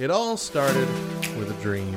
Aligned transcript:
It 0.00 0.10
all 0.10 0.36
started 0.38 0.88
with 1.36 1.50
a 1.50 1.54
dream. 1.62 1.92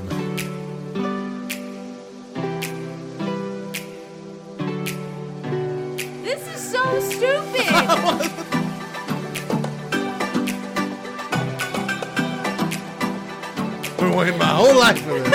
This 6.22 6.46
is 6.54 6.62
so 6.70 7.00
stupid. 7.00 7.64
Been 13.98 14.12
waiting 14.18 14.38
my 14.38 14.48
whole 14.48 14.76
life 14.78 15.00
for 15.00 15.22
this. 15.22 15.34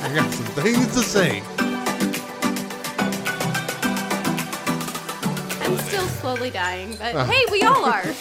I 0.00 0.08
got 0.14 0.32
some 0.32 0.46
things 0.54 0.86
to 0.94 1.02
say. 1.02 1.42
I'm 5.60 5.76
still 5.86 6.06
slowly 6.06 6.48
dying, 6.48 6.96
but 6.96 7.14
uh-huh. 7.14 7.30
hey, 7.30 7.44
we 7.50 7.62
all 7.62 7.84
are. 7.84 8.14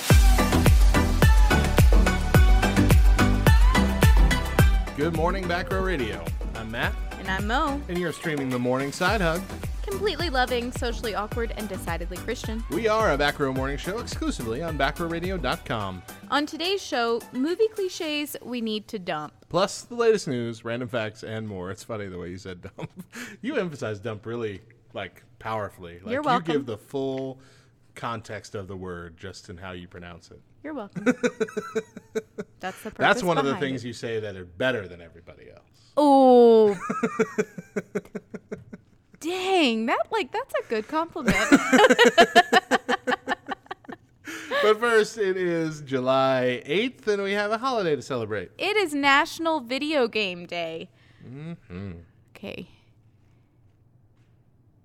Good 5.01 5.15
morning, 5.15 5.47
Back 5.47 5.71
Row 5.71 5.81
Radio. 5.81 6.23
I'm 6.53 6.69
Matt, 6.69 6.93
And 7.17 7.27
I'm 7.27 7.47
Mo, 7.47 7.81
and 7.87 7.97
you're 7.97 8.13
streaming 8.13 8.51
the 8.51 8.59
Morning 8.59 8.91
Side 8.91 9.19
Hug. 9.19 9.41
completely 9.81 10.29
loving, 10.29 10.71
socially 10.73 11.15
awkward, 11.15 11.55
and 11.57 11.67
decidedly 11.67 12.17
Christian. 12.17 12.63
We 12.69 12.87
are 12.87 13.11
a 13.11 13.17
Back 13.17 13.39
Row 13.39 13.51
Morning 13.51 13.77
Show 13.77 13.97
exclusively 13.97 14.61
on 14.61 14.77
backrowradio.com. 14.77 16.03
On 16.29 16.45
today's 16.45 16.83
show, 16.83 17.19
movie 17.33 17.67
cliches 17.69 18.37
we 18.43 18.61
need 18.61 18.87
to 18.89 18.99
dump. 18.99 19.33
Plus 19.49 19.81
the 19.81 19.95
latest 19.95 20.27
news, 20.27 20.63
random 20.63 20.87
facts, 20.87 21.23
and 21.23 21.47
more. 21.47 21.71
It's 21.71 21.83
funny 21.83 22.05
the 22.05 22.19
way 22.19 22.29
you 22.29 22.37
said 22.37 22.61
dump. 22.61 22.91
you 23.41 23.55
emphasize 23.55 23.99
dump 23.99 24.27
really 24.27 24.61
like 24.93 25.23
powerfully. 25.39 25.99
Like, 26.03 26.13
You're 26.13 26.21
welcome. 26.21 26.51
You 26.51 26.59
give 26.59 26.67
the 26.67 26.77
full 26.77 27.39
context 27.95 28.53
of 28.53 28.67
the 28.67 28.77
word 28.77 29.17
just 29.17 29.49
in 29.49 29.57
how 29.57 29.71
you 29.71 29.87
pronounce 29.87 30.29
it. 30.29 30.41
You're 30.63 30.73
welcome. 30.73 31.05
That's 32.59 32.81
the 32.83 32.91
That's 32.91 33.23
one 33.23 33.37
of 33.37 33.45
the 33.45 33.55
things 33.57 33.83
it. 33.83 33.87
you 33.87 33.93
say 33.93 34.19
that 34.19 34.35
are 34.35 34.45
better 34.45 34.87
than 34.87 35.01
everybody 35.01 35.49
else. 35.49 35.91
Oh. 35.97 36.77
Dang, 39.19 39.85
that 39.87 40.03
like 40.11 40.31
that's 40.31 40.53
a 40.59 40.63
good 40.69 40.87
compliment. 40.87 41.35
But 44.63 44.79
first, 44.79 45.17
it 45.17 45.37
is 45.37 45.81
July 45.81 46.61
8th, 46.67 47.07
and 47.07 47.23
we 47.23 47.31
have 47.31 47.51
a 47.51 47.57
holiday 47.57 47.95
to 47.95 48.01
celebrate. 48.01 48.51
it 48.59 48.77
is 48.77 48.93
National 48.93 49.59
Video 49.59 50.07
Game 50.07 50.45
Day. 50.45 50.89
Mm-hmm. 51.27 51.91
Okay. 52.35 52.69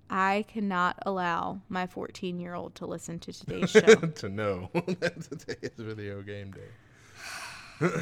I 0.09 0.45
cannot 0.47 0.97
allow 1.05 1.61
my 1.69 1.87
14 1.87 2.39
year 2.39 2.53
old 2.53 2.75
to 2.75 2.85
listen 2.85 3.19
to 3.19 3.33
today's 3.33 3.69
show. 3.71 3.95
to 3.95 4.29
know 4.29 4.69
that 4.73 5.21
today 5.21 5.55
is 5.61 5.73
video 5.77 6.21
game 6.21 6.51
day. 6.51 7.89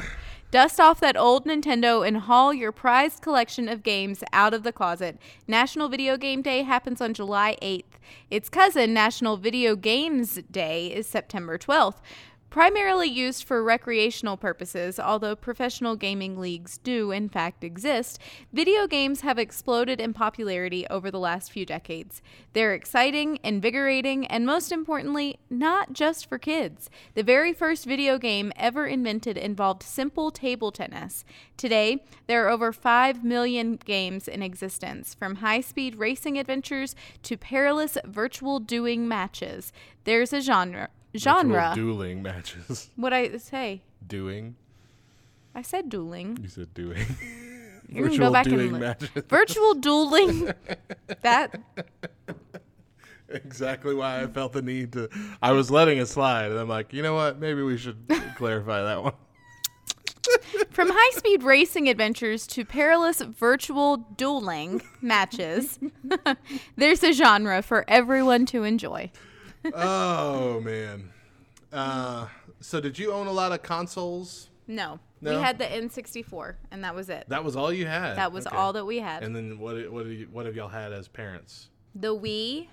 Dust 0.52 0.78
off 0.78 1.00
that 1.00 1.16
old 1.16 1.44
Nintendo 1.44 2.06
and 2.06 2.18
haul 2.18 2.54
your 2.54 2.70
prized 2.70 3.20
collection 3.20 3.68
of 3.68 3.82
games 3.82 4.22
out 4.32 4.54
of 4.54 4.62
the 4.62 4.72
closet. 4.72 5.18
National 5.48 5.88
Video 5.88 6.16
Game 6.16 6.40
Day 6.40 6.62
happens 6.62 7.00
on 7.00 7.12
July 7.14 7.58
8th. 7.60 7.82
Its 8.30 8.48
cousin, 8.48 8.94
National 8.94 9.36
Video 9.36 9.74
Games 9.74 10.38
Day, 10.50 10.86
is 10.86 11.08
September 11.08 11.58
12th. 11.58 11.96
Primarily 12.48 13.08
used 13.08 13.44
for 13.44 13.62
recreational 13.62 14.38
purposes, 14.38 14.98
although 14.98 15.36
professional 15.36 15.94
gaming 15.94 16.38
leagues 16.38 16.78
do, 16.78 17.10
in 17.10 17.28
fact, 17.28 17.62
exist, 17.62 18.18
video 18.50 18.86
games 18.86 19.20
have 19.20 19.38
exploded 19.38 20.00
in 20.00 20.14
popularity 20.14 20.86
over 20.88 21.10
the 21.10 21.18
last 21.18 21.52
few 21.52 21.66
decades. 21.66 22.22
They're 22.54 22.72
exciting, 22.72 23.40
invigorating, 23.42 24.26
and 24.26 24.46
most 24.46 24.72
importantly, 24.72 25.38
not 25.50 25.92
just 25.92 26.26
for 26.26 26.38
kids. 26.38 26.88
The 27.14 27.22
very 27.22 27.52
first 27.52 27.84
video 27.84 28.16
game 28.16 28.52
ever 28.56 28.86
invented 28.86 29.36
involved 29.36 29.82
simple 29.82 30.30
table 30.30 30.72
tennis. 30.72 31.24
Today, 31.58 32.04
there 32.26 32.46
are 32.46 32.50
over 32.50 32.72
5 32.72 33.22
million 33.22 33.76
games 33.76 34.28
in 34.28 34.42
existence, 34.42 35.14
from 35.14 35.36
high 35.36 35.60
speed 35.60 35.96
racing 35.96 36.38
adventures 36.38 36.94
to 37.24 37.36
perilous 37.36 37.98
virtual 38.06 38.60
dueling 38.60 39.06
matches. 39.06 39.72
There's 40.04 40.32
a 40.32 40.40
genre. 40.40 40.88
Genre. 41.16 41.72
Dueling 41.74 42.22
matches. 42.22 42.90
What 42.96 43.12
I 43.12 43.36
say? 43.38 43.82
Doing. 44.06 44.56
I 45.54 45.62
said 45.62 45.88
dueling. 45.88 46.38
You 46.42 46.48
said 46.48 46.74
doing. 46.74 47.04
You 47.88 48.02
Virtual 48.08 48.32
dueling 48.42 48.80
matches. 48.80 49.10
Virtual 49.28 49.74
dueling. 49.74 50.52
that 51.22 51.54
exactly 53.28 53.94
why 53.94 54.22
I 54.22 54.26
felt 54.26 54.52
the 54.52 54.62
need 54.62 54.92
to. 54.94 55.08
I 55.40 55.52
was 55.52 55.70
letting 55.70 55.98
it 55.98 56.06
slide, 56.06 56.50
and 56.50 56.58
I'm 56.58 56.68
like, 56.68 56.92
you 56.92 57.02
know 57.02 57.14
what? 57.14 57.38
Maybe 57.38 57.62
we 57.62 57.76
should 57.76 57.96
clarify 58.36 58.82
that 58.82 59.02
one. 59.04 59.12
from 60.70 60.88
high-speed 60.90 61.42
racing 61.42 61.88
adventures 61.88 62.46
to 62.48 62.64
perilous 62.64 63.20
virtual 63.20 63.98
dueling 64.16 64.82
matches. 65.00 65.78
there's 66.76 67.02
a 67.02 67.12
genre 67.12 67.62
for 67.62 67.84
everyone 67.88 68.46
to 68.46 68.64
enjoy. 68.64 69.10
Oh 69.74 70.60
man. 70.60 71.10
Uh, 71.72 72.26
so 72.60 72.80
did 72.80 72.98
you 72.98 73.12
own 73.12 73.26
a 73.26 73.32
lot 73.32 73.52
of 73.52 73.62
consoles? 73.62 74.48
No, 74.68 74.98
No? 75.20 75.36
we 75.36 75.42
had 75.42 75.58
the 75.58 75.64
N64, 75.64 76.54
and 76.70 76.82
that 76.82 76.94
was 76.94 77.08
it. 77.08 77.24
That 77.28 77.44
was 77.44 77.54
all 77.56 77.72
you 77.72 77.86
had. 77.86 78.16
That 78.16 78.32
was 78.32 78.46
Okay. 78.46 78.56
all 78.56 78.72
that 78.72 78.84
we 78.84 78.98
had. 78.98 79.22
And 79.22 79.34
then 79.36 79.58
what? 79.58 79.90
What? 79.92 80.04
do 80.04 80.10
you- 80.10 80.28
What 80.32 80.46
have 80.46 80.56
y'all 80.56 80.68
had 80.68 80.92
as 80.92 81.08
parents? 81.08 81.68
the 81.94 82.14
Wii. 82.16 82.68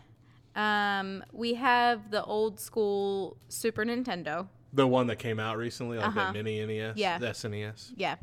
Um, 0.56 1.24
we 1.32 1.54
have 1.56 2.12
the 2.12 2.24
old 2.24 2.60
school 2.60 3.38
Super 3.50 3.84
Nintendo. 3.86 4.48
The 4.74 4.86
one 4.88 5.08
that 5.08 5.18
came 5.18 5.40
out 5.40 5.58
recently, 5.58 5.98
like 5.98 6.08
Uh-huh. 6.08 6.20
that 6.26 6.34
mini 6.34 6.60
NES, 6.60 6.98
Yeah. 6.98 7.18
the 7.20 7.28
SNES. 7.30 7.92
Yeah. 7.96 8.16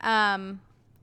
Um, 0.00 0.60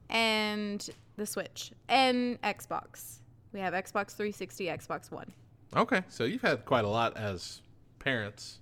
and 0.10 0.88
the 1.18 1.26
Switch 1.26 1.72
and 1.88 2.42
Xbox. 2.42 3.20
We 3.54 3.60
have 3.60 3.74
Xbox 3.74 4.12
360, 4.16 4.66
Xbox 4.68 5.12
One. 5.12 5.32
Okay, 5.76 6.04
so 6.10 6.26
you've 6.26 6.42
had 6.42 6.66
quite 6.66 6.84
a 6.84 6.90
lot 6.90 7.16
as 7.16 7.62
parents 8.00 8.60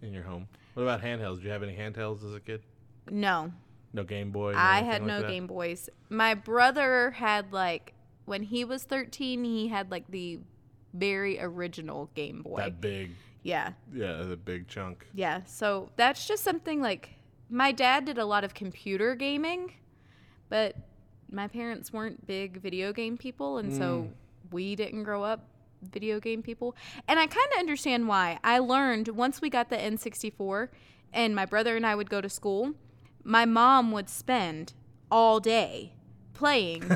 in 0.00 0.12
your 0.12 0.22
home. 0.22 0.46
What 0.74 0.84
about 0.84 1.02
handhelds? 1.02 1.38
Do 1.38 1.44
you 1.44 1.50
have 1.50 1.62
any 1.62 1.74
handhelds 1.74 2.24
as 2.24 2.34
a 2.34 2.40
kid? 2.40 2.62
No, 3.10 3.52
No 3.92 4.04
Game 4.04 4.30
Boy. 4.30 4.54
I 4.56 4.82
had 4.82 5.02
like 5.02 5.08
no 5.08 5.20
that? 5.22 5.28
Game 5.28 5.46
Boys. 5.46 5.90
My 6.08 6.34
brother 6.34 7.10
had 7.10 7.52
like 7.52 7.94
when 8.26 8.42
he 8.42 8.64
was 8.64 8.84
13, 8.84 9.44
he 9.44 9.68
had 9.68 9.90
like 9.90 10.08
the 10.08 10.38
very 10.94 11.40
original 11.40 12.10
Game 12.14 12.42
Boy. 12.42 12.58
That 12.58 12.80
big, 12.80 13.10
yeah. 13.42 13.72
yeah, 13.92 14.22
the 14.22 14.36
big 14.36 14.68
chunk. 14.68 15.06
Yeah. 15.14 15.40
So 15.44 15.90
that's 15.96 16.26
just 16.26 16.44
something 16.44 16.80
like 16.80 17.10
my 17.50 17.72
dad 17.72 18.04
did 18.04 18.18
a 18.18 18.24
lot 18.24 18.44
of 18.44 18.54
computer 18.54 19.14
gaming, 19.16 19.72
but 20.48 20.76
my 21.30 21.48
parents 21.48 21.92
weren't 21.92 22.26
big 22.26 22.60
video 22.60 22.92
game 22.92 23.16
people 23.16 23.56
and 23.56 23.74
so 23.74 24.02
hmm. 24.02 24.54
we 24.54 24.76
didn't 24.76 25.02
grow 25.02 25.24
up 25.24 25.48
video 25.82 26.20
game 26.20 26.42
people. 26.42 26.76
And 27.08 27.18
I 27.18 27.26
kind 27.26 27.48
of 27.52 27.58
understand 27.58 28.08
why. 28.08 28.38
I 28.44 28.58
learned 28.58 29.08
once 29.08 29.40
we 29.40 29.50
got 29.50 29.70
the 29.70 29.76
N64 29.76 30.68
and 31.12 31.34
my 31.34 31.46
brother 31.46 31.76
and 31.76 31.86
I 31.86 31.94
would 31.94 32.10
go 32.10 32.20
to 32.20 32.28
school, 32.28 32.74
my 33.24 33.44
mom 33.44 33.92
would 33.92 34.08
spend 34.08 34.74
all 35.10 35.40
day 35.40 35.92
playing 36.34 36.80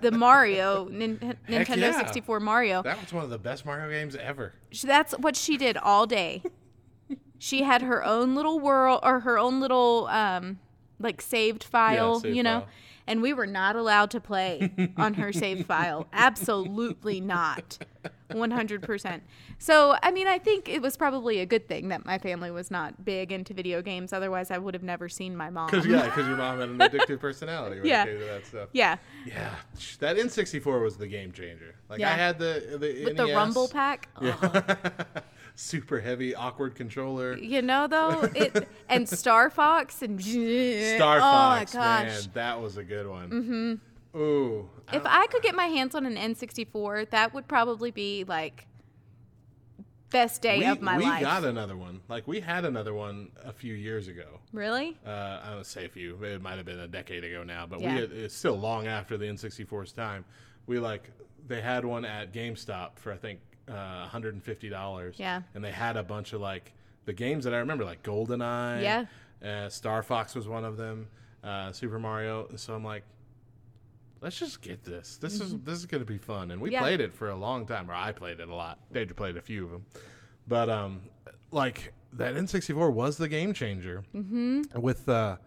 the 0.00 0.10
Mario 0.12 0.88
Nin- 0.88 1.36
Nintendo 1.48 1.76
yeah. 1.76 1.98
64 1.98 2.40
Mario. 2.40 2.82
That 2.82 3.00
was 3.00 3.12
one 3.12 3.24
of 3.24 3.30
the 3.30 3.38
best 3.38 3.64
Mario 3.64 3.90
games 3.90 4.16
ever. 4.16 4.54
That's 4.82 5.12
what 5.18 5.36
she 5.36 5.56
did 5.56 5.76
all 5.76 6.06
day. 6.06 6.42
she 7.38 7.62
had 7.62 7.82
her 7.82 8.04
own 8.04 8.34
little 8.34 8.58
world 8.58 9.00
or 9.02 9.20
her 9.20 9.38
own 9.38 9.60
little 9.60 10.06
um 10.08 10.58
like 10.98 11.20
saved 11.20 11.62
file, 11.64 12.20
saved 12.20 12.36
you 12.36 12.42
know. 12.42 12.60
file. 12.60 12.68
And 13.06 13.20
we 13.20 13.32
were 13.32 13.46
not 13.46 13.74
allowed 13.76 14.10
to 14.12 14.20
play 14.20 14.72
on 14.96 15.14
her 15.14 15.32
save 15.32 15.66
file. 15.72 16.06
Absolutely 16.12 17.20
not. 17.20 17.78
100%. 18.30 19.20
So, 19.58 19.96
I 20.02 20.10
mean, 20.10 20.26
I 20.26 20.38
think 20.38 20.68
it 20.68 20.80
was 20.82 20.96
probably 20.96 21.40
a 21.40 21.46
good 21.46 21.68
thing 21.68 21.88
that 21.88 22.04
my 22.06 22.18
family 22.18 22.50
was 22.50 22.70
not 22.70 23.04
big 23.04 23.30
into 23.32 23.54
video 23.54 23.82
games. 23.82 24.12
Otherwise, 24.12 24.50
I 24.50 24.58
would 24.58 24.74
have 24.74 24.82
never 24.82 25.08
seen 25.08 25.36
my 25.36 25.50
mom. 25.50 25.70
Because 25.70 25.86
yeah, 25.86 26.04
because 26.04 26.26
your 26.26 26.36
mom 26.36 26.58
had 26.60 26.68
an 26.70 26.78
addictive 26.78 27.20
personality. 27.20 27.76
When 27.80 27.86
Yeah. 27.88 28.04
to 28.04 28.18
that 28.18 28.46
stuff. 28.46 28.68
Yeah. 28.72 28.96
Yeah, 29.26 29.54
that 30.00 30.16
N64 30.16 30.82
was 30.82 30.96
the 30.96 31.06
game 31.06 31.32
changer. 31.32 31.74
Like 31.88 32.00
I 32.00 32.10
had 32.12 32.38
the 32.38 32.76
the 32.80 33.04
With 33.04 33.16
the 33.16 33.26
Rumble 33.26 33.68
Pack. 33.68 34.08
Yeah. 34.20 34.36
Uh-huh. 34.40 35.04
Super 35.54 36.00
heavy, 36.00 36.34
awkward 36.34 36.74
controller. 36.74 37.36
You 37.36 37.62
know, 37.62 37.86
though, 37.86 38.28
it 38.34 38.68
and 38.88 39.08
Star 39.08 39.50
Fox 39.50 40.02
and 40.02 40.22
Star 40.96 41.18
oh 41.18 41.20
Fox, 41.20 41.74
man, 41.74 42.20
that 42.34 42.60
was 42.60 42.76
a 42.76 42.84
good 42.84 43.06
one. 43.06 43.30
Mm-hmm. 43.30 44.18
Ooh, 44.18 44.68
I 44.88 44.96
If 44.96 45.02
I 45.04 45.26
could 45.26 45.42
get 45.42 45.54
my 45.54 45.66
hands 45.66 45.94
on 45.94 46.04
an 46.06 46.16
N64, 46.16 47.10
that 47.10 47.32
would 47.34 47.48
probably 47.48 47.90
be 47.90 48.24
like 48.24 48.66
best 50.12 50.42
day 50.42 50.58
we, 50.58 50.64
of 50.66 50.80
my 50.80 50.98
we 50.98 51.04
life. 51.04 51.20
We 51.20 51.24
got 51.24 51.44
another 51.44 51.76
one. 51.76 52.00
Like 52.08 52.28
we 52.28 52.40
had 52.40 52.64
another 52.64 52.94
one 52.94 53.30
a 53.44 53.52
few 53.52 53.74
years 53.74 54.08
ago. 54.08 54.40
Really? 54.52 54.96
Uh, 55.04 55.40
I 55.42 55.50
don't 55.50 55.66
say 55.66 55.86
a 55.86 55.88
few. 55.88 56.22
It 56.22 56.42
might 56.42 56.56
have 56.56 56.66
been 56.66 56.78
a 56.78 56.88
decade 56.88 57.24
ago 57.24 57.42
now, 57.42 57.66
but 57.66 57.80
Yeah. 57.80 57.94
we 57.94 58.00
had, 58.00 58.12
it's 58.12 58.34
still 58.34 58.56
long 58.56 58.86
after 58.86 59.16
the 59.16 59.24
N64's 59.26 59.92
time. 59.92 60.24
We 60.66 60.78
like 60.78 61.10
they 61.48 61.60
had 61.60 61.84
one 61.84 62.04
at 62.04 62.32
GameStop 62.32 62.90
for 62.96 63.12
I 63.12 63.16
think 63.16 63.40
uh, 63.72 64.08
$150. 64.12 65.18
Yeah. 65.18 65.42
and 65.54 65.64
they 65.64 65.72
had 65.72 65.96
a 65.96 66.02
bunch 66.02 66.32
of 66.32 66.40
like 66.40 66.72
the 67.04 67.12
games 67.12 67.44
that 67.44 67.54
I 67.54 67.58
remember, 67.58 67.84
like 67.84 68.02
GoldenEye. 68.02 68.82
Yeah. 68.82 69.04
Uh, 69.44 69.68
Star 69.68 70.02
Fox 70.02 70.34
was 70.34 70.46
one 70.46 70.64
of 70.64 70.76
them. 70.76 71.08
Uh, 71.42 71.72
Super 71.72 71.98
Mario. 71.98 72.48
So 72.56 72.74
I'm 72.74 72.84
like, 72.84 73.02
let's 74.20 74.38
just 74.38 74.62
get 74.62 74.84
this. 74.84 75.16
This 75.16 75.40
is 75.40 75.56
this 75.64 75.78
is 75.78 75.86
gonna 75.86 76.04
be 76.04 76.18
fun. 76.18 76.50
And 76.52 76.60
we 76.60 76.68
Mm-hmm. 76.68 76.74
Yeah. 76.74 76.80
played 76.80 77.00
it 77.00 77.12
for 77.14 77.30
a 77.30 77.36
long 77.36 77.66
time, 77.66 77.90
or 77.90 77.94
I 77.94 78.12
played 78.12 78.38
it 78.40 78.48
a 78.48 78.54
lot. 78.54 78.78
Deidre 78.92 79.16
played 79.16 79.36
a 79.36 79.40
few 79.42 79.64
of 79.64 79.70
them, 79.72 79.86
but 80.46 80.68
um, 80.70 81.02
like 81.50 81.92
that 82.12 82.34
N64 82.34 82.92
was 82.92 83.16
the 83.16 83.26
game 83.28 83.52
changer 83.52 84.04
mm-hmm. 84.14 84.62
with 84.80 85.08
uh, 85.08 85.38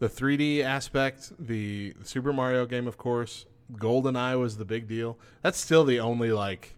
the 0.00 0.08
3D 0.08 0.62
aspect. 0.64 1.32
The 1.38 1.94
Super 2.02 2.32
Mario 2.32 2.66
game, 2.66 2.88
of 2.88 2.96
course. 2.96 3.46
GoldenEye 3.74 4.36
was 4.40 4.56
the 4.56 4.64
big 4.64 4.88
deal. 4.88 5.16
That's 5.42 5.58
still 5.60 5.84
the 5.84 6.00
only 6.00 6.32
like 6.32 6.74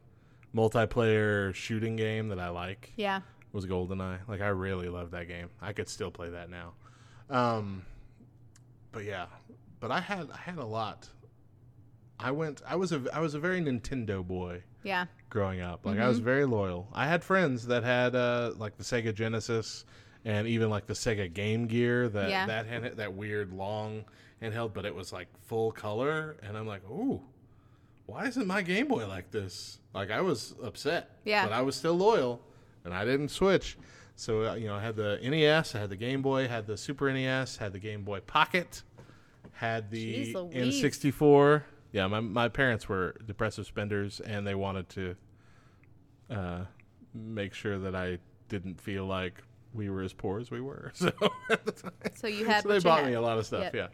multiplayer 0.55 1.55
shooting 1.55 1.97
game 1.97 2.29
that 2.29 2.39
I 2.39 2.49
like 2.51 2.93
Yeah. 2.97 3.21
was 3.53 3.67
GoldenEye. 3.67 4.19
Like 4.29 4.41
I 4.41 4.49
really 4.49 4.89
love 4.89 5.11
that 5.13 5.29
game. 5.29 5.49
I 5.61 5.73
could 5.73 5.89
still 5.89 6.11
play 6.11 6.31
that 6.31 6.51
now. 6.51 6.75
Um, 7.31 7.85
but 8.93 9.05
yeah, 9.05 9.27
but 9.81 9.91
I 9.91 10.01
had 10.01 10.31
I 10.31 10.37
had 10.37 10.59
a 10.59 10.65
lot. 10.67 11.09
I 12.21 12.31
went. 12.31 12.63
I 12.67 12.77
was 12.77 12.93
a 12.93 13.03
I 13.13 13.21
was 13.21 13.35
a 13.35 13.41
very 13.41 13.61
Nintendo 13.61 14.25
boy 14.27 14.63
Yeah. 14.83 15.07
growing 15.31 15.61
up. 15.61 15.85
Like 15.87 15.97
I 15.97 16.01
Mm-hmm. 16.01 16.09
was 16.09 16.19
very 16.19 16.45
loyal. 16.45 16.89
I 16.93 17.07
had 17.07 17.25
friends 17.25 17.67
that 17.67 17.83
had 17.83 18.15
uh, 18.15 18.53
like 18.57 18.77
the 18.77 18.85
Sega 18.85 19.15
Genesis 19.15 19.85
and 20.25 20.47
even 20.47 20.71
like 20.71 20.87
the 20.87 20.93
Sega 20.95 21.33
Game 21.33 21.67
Gear 21.67 22.09
that 22.11 22.31
Yeah. 22.31 22.47
that 22.47 22.67
hand, 22.67 22.85
that 22.97 23.13
weird 23.15 23.53
long 23.53 24.05
handheld, 24.41 24.73
but 24.75 24.85
it 24.85 24.95
was 24.95 25.13
like 25.13 25.29
full 25.47 25.73
color. 25.73 26.37
And 26.43 26.57
I'm 26.57 26.67
like, 26.67 26.83
ooh, 26.91 27.23
why 28.13 28.27
isn't 28.27 28.47
my 28.47 28.63
Game 28.63 28.89
Boy 28.89 29.07
like 29.07 29.31
this? 29.31 29.79
Like 29.95 30.11
I 30.11 30.21
was 30.21 30.55
upset. 30.63 31.11
Yeah. 31.25 31.45
But 31.47 31.53
I 31.53 31.63
was 31.63 31.77
still 31.77 31.95
loyal, 31.95 32.41
and 32.85 32.93
I 32.95 33.05
didn't 33.05 33.29
switch. 33.31 33.77
So 34.17 34.45
uh, 34.51 34.55
you 34.55 34.67
know, 34.67 34.75
I 34.77 34.83
had 34.83 34.97
the 34.97 35.19
NES, 35.23 35.75
I 35.75 35.79
had 35.79 35.91
the 35.91 35.97
Game 35.97 36.23
Boy, 36.23 36.47
had 36.49 36.67
the 36.67 36.77
Super 36.77 37.13
NES, 37.13 37.57
had 37.57 37.73
the 37.73 37.79
Game 37.79 38.03
Boy 38.03 38.21
Pocket, 38.21 38.83
had 39.53 39.91
the 39.91 40.33
Jeez 40.33 40.35
Louise. 40.35 40.83
N64. 40.83 41.63
Yeah, 41.93 42.07
my 42.07 42.21
my 42.21 42.49
parents 42.49 42.89
were 42.89 43.15
depressive 43.27 43.67
spenders, 43.67 44.21
and 44.21 44.47
they 44.47 44.55
wanted 44.55 44.89
to 44.91 45.17
uh, 46.31 46.65
make 47.15 47.55
sure 47.55 47.79
that 47.79 47.95
I 47.95 48.19
didn't 48.49 48.81
feel 48.81 49.07
like 49.07 49.43
we 49.75 49.89
were 49.91 50.03
as 50.03 50.13
poor 50.13 50.39
as 50.41 50.51
we 50.51 50.61
were. 50.61 50.93
So 51.03 51.11
at 51.51 51.65
the 51.65 51.73
time, 51.73 51.93
So 52.15 52.27
you 52.27 52.45
had 52.45 52.63
so 52.65 52.69
they 52.69 52.79
bought 52.79 53.01
had. 53.01 53.09
me 53.09 53.15
a 53.15 53.21
lot 53.21 53.39
of 53.39 53.47
stuff. 53.47 53.71
Yep. 53.75 53.93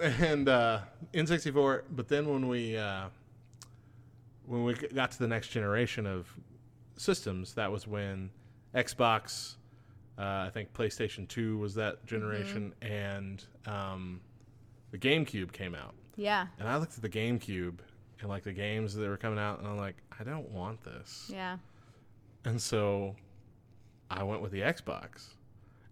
Yeah, 0.00 0.08
and 0.20 0.48
uh, 0.48 0.80
N64. 1.14 1.82
But 1.90 2.08
then 2.08 2.28
when 2.28 2.46
we 2.48 2.76
uh, 2.76 3.06
when 4.48 4.64
we 4.64 4.74
got 4.74 5.10
to 5.12 5.18
the 5.18 5.28
next 5.28 5.48
generation 5.48 6.06
of 6.06 6.26
systems, 6.96 7.54
that 7.54 7.70
was 7.70 7.86
when 7.86 8.30
Xbox, 8.74 9.56
uh, 10.18 10.22
I 10.22 10.50
think 10.52 10.72
PlayStation 10.72 11.28
Two 11.28 11.58
was 11.58 11.74
that 11.74 12.04
generation, 12.06 12.72
Mm-hmm. 12.82 12.92
and 12.92 13.44
um, 13.66 14.20
the 14.90 14.98
GameCube 14.98 15.52
came 15.52 15.74
out. 15.74 15.94
Yeah. 16.16 16.46
And 16.58 16.68
I 16.68 16.76
looked 16.78 16.94
at 16.96 17.02
the 17.02 17.08
GameCube 17.08 17.78
and 18.20 18.28
like 18.28 18.42
the 18.42 18.52
games 18.52 18.94
that 18.94 19.08
were 19.08 19.16
coming 19.16 19.38
out, 19.38 19.58
and 19.60 19.68
I'm 19.68 19.76
like, 19.76 19.96
I 20.18 20.24
don't 20.24 20.50
want 20.50 20.82
this. 20.82 21.30
Yeah. 21.32 21.58
And 22.44 22.60
so 22.60 23.14
I 24.10 24.22
went 24.22 24.42
with 24.42 24.50
the 24.52 24.60
Xbox, 24.62 25.34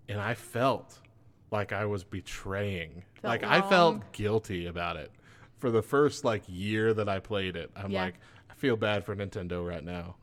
and 0.08 0.20
I 0.20 0.34
felt 0.34 0.98
like 1.52 1.72
I 1.72 1.84
was 1.84 2.02
betraying. 2.02 3.04
Felt 3.20 3.30
like 3.30 3.44
I 3.44 3.60
felt 3.68 4.12
guilty 4.12 4.66
about 4.66 4.96
it 4.96 5.12
for 5.58 5.70
the 5.70 5.82
first 5.82 6.24
like 6.24 6.42
year 6.48 6.92
that 6.94 7.08
I 7.08 7.18
played 7.20 7.54
it. 7.56 7.70
I'm 7.76 7.90
Yeah. 7.92 8.04
like, 8.06 8.14
feel 8.56 8.76
bad 8.76 9.04
for 9.04 9.14
Nintendo 9.14 9.66
right 9.66 9.84
now. 9.84 10.16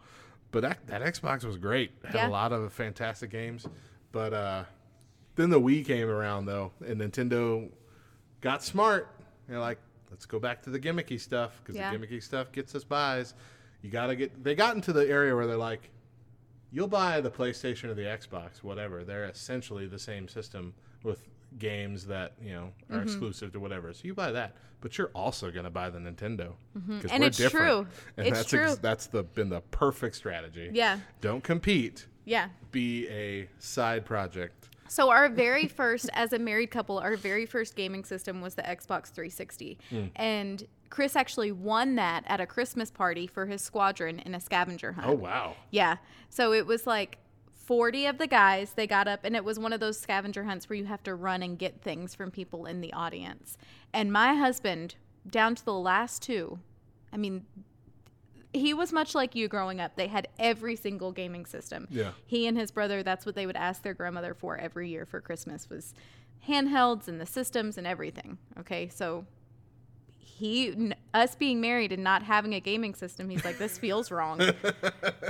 But 0.51 0.61
that, 0.61 0.87
that 0.87 1.01
Xbox 1.01 1.43
was 1.43 1.57
great. 1.57 1.91
Had 2.05 2.13
Yeah. 2.15 2.27
a 2.27 2.29
lot 2.29 2.51
of 2.51 2.71
fantastic 2.73 3.29
games. 3.31 3.65
But 4.11 4.33
uh, 4.33 4.63
then 5.35 5.49
the 5.49 5.59
Wii 5.59 5.85
came 5.85 6.07
around 6.09 6.45
though, 6.45 6.71
and 6.85 7.01
Nintendo 7.01 7.71
got 8.41 8.63
smart. 8.63 9.09
They're 9.47 9.59
like, 9.59 9.79
let's 10.11 10.25
go 10.25 10.39
back 10.39 10.61
to 10.63 10.69
the 10.69 10.79
gimmicky 10.79 11.19
stuff 11.19 11.59
because 11.63 11.75
Yeah. 11.75 11.91
the 11.91 11.97
gimmicky 11.97 12.21
stuff 12.21 12.51
gets 12.51 12.75
us 12.75 12.83
buys. 12.83 13.33
You 13.81 13.89
got 13.89 14.07
to 14.07 14.15
get. 14.15 14.43
They 14.43 14.55
got 14.55 14.75
into 14.75 14.93
the 14.93 15.07
area 15.09 15.35
where 15.35 15.47
they're 15.47 15.57
like, 15.57 15.89
you'll 16.71 16.87
buy 16.87 17.19
the 17.19 17.31
PlayStation 17.31 17.85
or 17.85 17.93
the 17.95 18.03
Xbox, 18.03 18.57
whatever. 18.63 19.03
They're 19.03 19.25
essentially 19.25 19.87
the 19.87 19.99
same 19.99 20.27
system 20.27 20.73
with 21.03 21.27
games 21.59 22.07
that 22.07 22.33
you 22.41 22.51
know 22.53 22.71
are 22.89 22.97
Mm-hmm. 22.97 23.03
exclusive 23.03 23.51
to 23.53 23.59
whatever. 23.59 23.93
So 23.93 24.01
you 24.05 24.13
buy 24.13 24.31
that, 24.31 24.55
but 24.81 24.97
you're 24.97 25.11
also 25.13 25.51
going 25.51 25.65
to 25.65 25.69
buy 25.69 25.89
the 25.89 25.99
Nintendo 25.99 26.53
because 26.73 26.87
Mm-hmm. 27.03 27.07
And 27.11 27.23
it's 27.23 27.37
true. 27.49 27.87
And 28.17 28.27
It's 28.27 28.37
that's 28.39 28.49
true. 28.49 28.75
that's 28.81 29.07
the 29.07 29.23
been 29.23 29.49
the 29.49 29.61
perfect 29.61 30.15
strategy. 30.15 30.69
Yeah. 30.73 30.99
Don't 31.21 31.43
compete. 31.43 32.07
Yeah. 32.25 32.49
Be 32.71 33.07
a 33.09 33.49
side 33.59 34.05
project. 34.05 34.69
So 34.87 35.09
our 35.09 35.27
very 35.29 35.67
first, 35.79 36.09
as 36.13 36.33
a 36.33 36.39
married 36.39 36.71
couple, 36.71 36.99
our 36.99 37.15
very 37.17 37.45
first 37.45 37.75
gaming 37.75 38.03
system 38.03 38.41
was 38.41 38.55
the 38.55 38.61
Xbox 38.61 39.07
360, 39.07 39.77
Hmm. 39.89 40.05
and 40.15 40.63
Chris 40.89 41.15
actually 41.15 41.51
won 41.51 41.95
that 41.95 42.23
at 42.27 42.39
a 42.39 42.45
Christmas 42.45 42.91
party 42.91 43.25
for 43.25 43.47
his 43.47 43.61
squadron 43.63 44.19
in 44.19 44.35
a 44.35 44.39
scavenger 44.39 44.91
hunt. 44.91 45.07
Oh 45.07 45.13
wow. 45.13 45.55
Yeah. 45.71 45.97
So 46.29 46.53
it 46.53 46.67
was 46.67 46.85
like 46.85 47.17
40 47.65 48.07
of 48.07 48.17
the 48.17 48.27
guys, 48.27 48.73
they 48.73 48.87
got 48.87 49.07
up, 49.07 49.21
and 49.23 49.35
it 49.35 49.43
was 49.43 49.57
one 49.57 49.71
of 49.71 49.79
those 49.79 49.97
scavenger 49.97 50.43
hunts 50.43 50.69
where 50.69 50.77
you 50.77 50.85
have 50.85 51.03
to 51.03 51.15
run 51.15 51.41
and 51.41 51.57
get 51.57 51.81
things 51.81 52.13
from 52.13 52.29
people 52.29 52.65
in 52.65 52.81
the 52.81 52.91
audience. 52.91 53.57
And 53.93 54.11
my 54.11 54.33
husband, 54.33 54.95
down 55.29 55.55
to 55.55 55.63
the 55.63 55.73
last 55.73 56.21
two, 56.21 56.59
I 57.13 57.17
mean, 57.17 57.45
he 58.51 58.73
was 58.73 58.91
much 58.91 59.15
like 59.15 59.33
you 59.33 59.47
growing 59.47 59.79
up. 59.79 59.95
They 59.95 60.07
had 60.07 60.27
every 60.37 60.75
single 60.75 61.11
gaming 61.11 61.45
system. 61.45 61.87
Yeah. 61.89 62.11
He 62.25 62.47
and 62.47 62.57
his 62.57 62.69
brother, 62.69 63.01
that's 63.01 63.25
what 63.25 63.35
they 63.35 63.45
would 63.45 63.55
ask 63.55 63.81
their 63.81 63.93
grandmother 63.93 64.33
for 64.33 64.57
every 64.57 64.89
year 64.89 65.05
for 65.05 65.21
Christmas 65.21 65.69
was 65.69 65.93
handhelds 66.47 67.07
and 67.07 67.19
the 67.19 67.25
systems 67.25 67.77
and 67.77 67.87
everything. 67.87 68.37
Okay. 68.59 68.89
So 68.89 69.25
he 70.23 70.69
n- 70.71 70.95
us 71.13 71.35
being 71.35 71.61
married 71.61 71.91
and 71.91 72.03
not 72.03 72.23
having 72.23 72.53
a 72.53 72.59
gaming 72.59 72.95
system 72.95 73.29
he's 73.29 73.43
like 73.45 73.57
this 73.57 73.77
feels 73.77 74.11
wrong. 74.11 74.39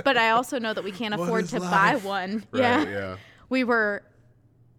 But 0.04 0.16
i 0.18 0.30
also 0.30 0.58
know 0.58 0.74
that 0.74 0.84
we 0.84 0.92
can't 0.92 1.16
What 1.16 1.24
afford 1.24 1.48
to 1.48 1.60
buy 1.60 1.96
one. 1.96 2.44
Right, 2.52 2.60
yeah. 2.60 2.82
yeah. 2.88 3.16
we 3.48 3.64
were 3.64 4.02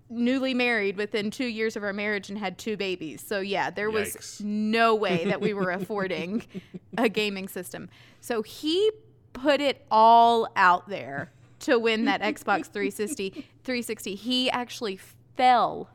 newly 0.09 0.53
married 0.53 0.97
within 0.97 1.31
two 1.31 1.45
years 1.47 1.75
of 1.75 1.83
our 1.83 1.93
marriage 1.93 2.29
and 2.29 2.37
had 2.37 2.57
two 2.57 2.77
babies. 2.77 3.23
So 3.25 3.39
yeah 3.39 3.69
there 3.69 3.89
was 3.89 4.41
no 4.43 4.93
way 4.95 5.25
that 5.25 5.41
we 5.41 5.53
were 5.53 5.71
affording 5.71 6.43
a 6.97 7.09
gaming 7.09 7.47
system. 7.47 7.89
So 8.21 8.41
he 8.41 8.91
put 9.33 9.61
it 9.61 9.85
all 9.91 10.47
out 10.55 10.87
there 10.89 11.31
to 11.59 11.79
win 11.79 12.05
that 12.05 12.21
xbox 12.21 12.65
360 12.67 13.31
360 13.63 14.15
he 14.15 14.49
actually 14.51 14.99
fell 15.35 15.89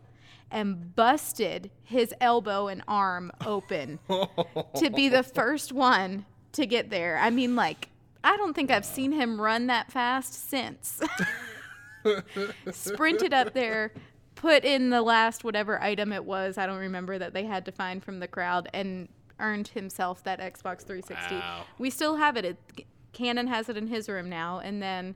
and 0.51 0.95
busted 0.95 1.71
his 1.83 2.15
elbow 2.21 2.69
and 2.69 2.83
arm 2.89 3.31
open 3.47 3.99
to 4.77 4.91
be 4.91 5.09
the 5.09 5.23
first 5.23 5.73
one 5.73 6.27
to 6.53 6.67
get 6.67 6.91
there. 6.91 7.19
I 7.19 7.31
mean, 7.31 7.55
like, 7.55 7.89
I 8.25 8.37
don't 8.37 8.55
think 8.55 8.71
I've 8.71 8.85
seen 8.85 9.13
him 9.13 9.41
run 9.41 9.69
that 9.69 9.91
fast 9.91 10.51
since. 10.51 11.01
Sprinted 12.73 13.33
up 13.33 13.55
there, 13.55 13.93
put 14.35 14.65
in 14.65 14.91
the 14.91 15.03
last 15.03 15.45
whatever 15.45 15.81
item 15.81 16.13
it 16.13 16.25
was, 16.25 16.59
I 16.59 16.67
don't 16.67 16.79
remember 16.79 17.19
that 17.19 17.33
they 17.33 17.45
had 17.45 17.65
to 17.67 17.73
find 17.73 18.03
from 18.03 18.21
the 18.21 18.29
crowd, 18.29 18.69
and 18.73 19.09
earned 19.39 19.69
himself 19.69 20.23
that 20.25 20.39
Xbox 20.39 20.83
360. 20.83 21.35
Wow. 21.35 21.65
We 21.79 21.91
still 21.91 22.17
have 22.17 22.37
it. 22.37 22.45
it. 22.45 22.87
Cannon 23.13 23.49
has 23.49 23.69
it 23.69 23.77
in 23.77 23.89
his 23.89 24.09
room 24.09 24.29
now, 24.29 24.61
and 24.61 24.83
then 24.83 25.15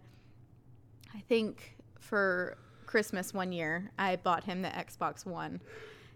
I 1.14 1.21
think 1.21 1.76
for 2.00 2.59
Christmas 2.95 3.35
one 3.35 3.51
year, 3.51 3.91
I 3.99 4.15
bought 4.15 4.45
him 4.45 4.63
the 4.63 4.69
Xbox 4.69 5.27
One. 5.27 5.61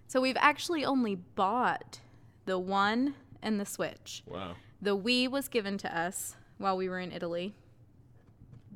So 0.06 0.20
we've 0.20 0.36
actually 0.38 0.84
only 0.84 1.16
bought 1.16 1.98
the 2.44 2.56
One 2.56 3.16
and 3.42 3.58
the 3.58 3.66
Switch. 3.66 4.22
Wow. 4.28 4.54
The 4.80 4.96
Wii 4.96 5.28
was 5.28 5.48
given 5.48 5.76
to 5.78 5.98
us 5.98 6.36
while 6.56 6.76
we 6.76 6.88
were 6.88 7.00
in 7.00 7.10
Italy, 7.10 7.56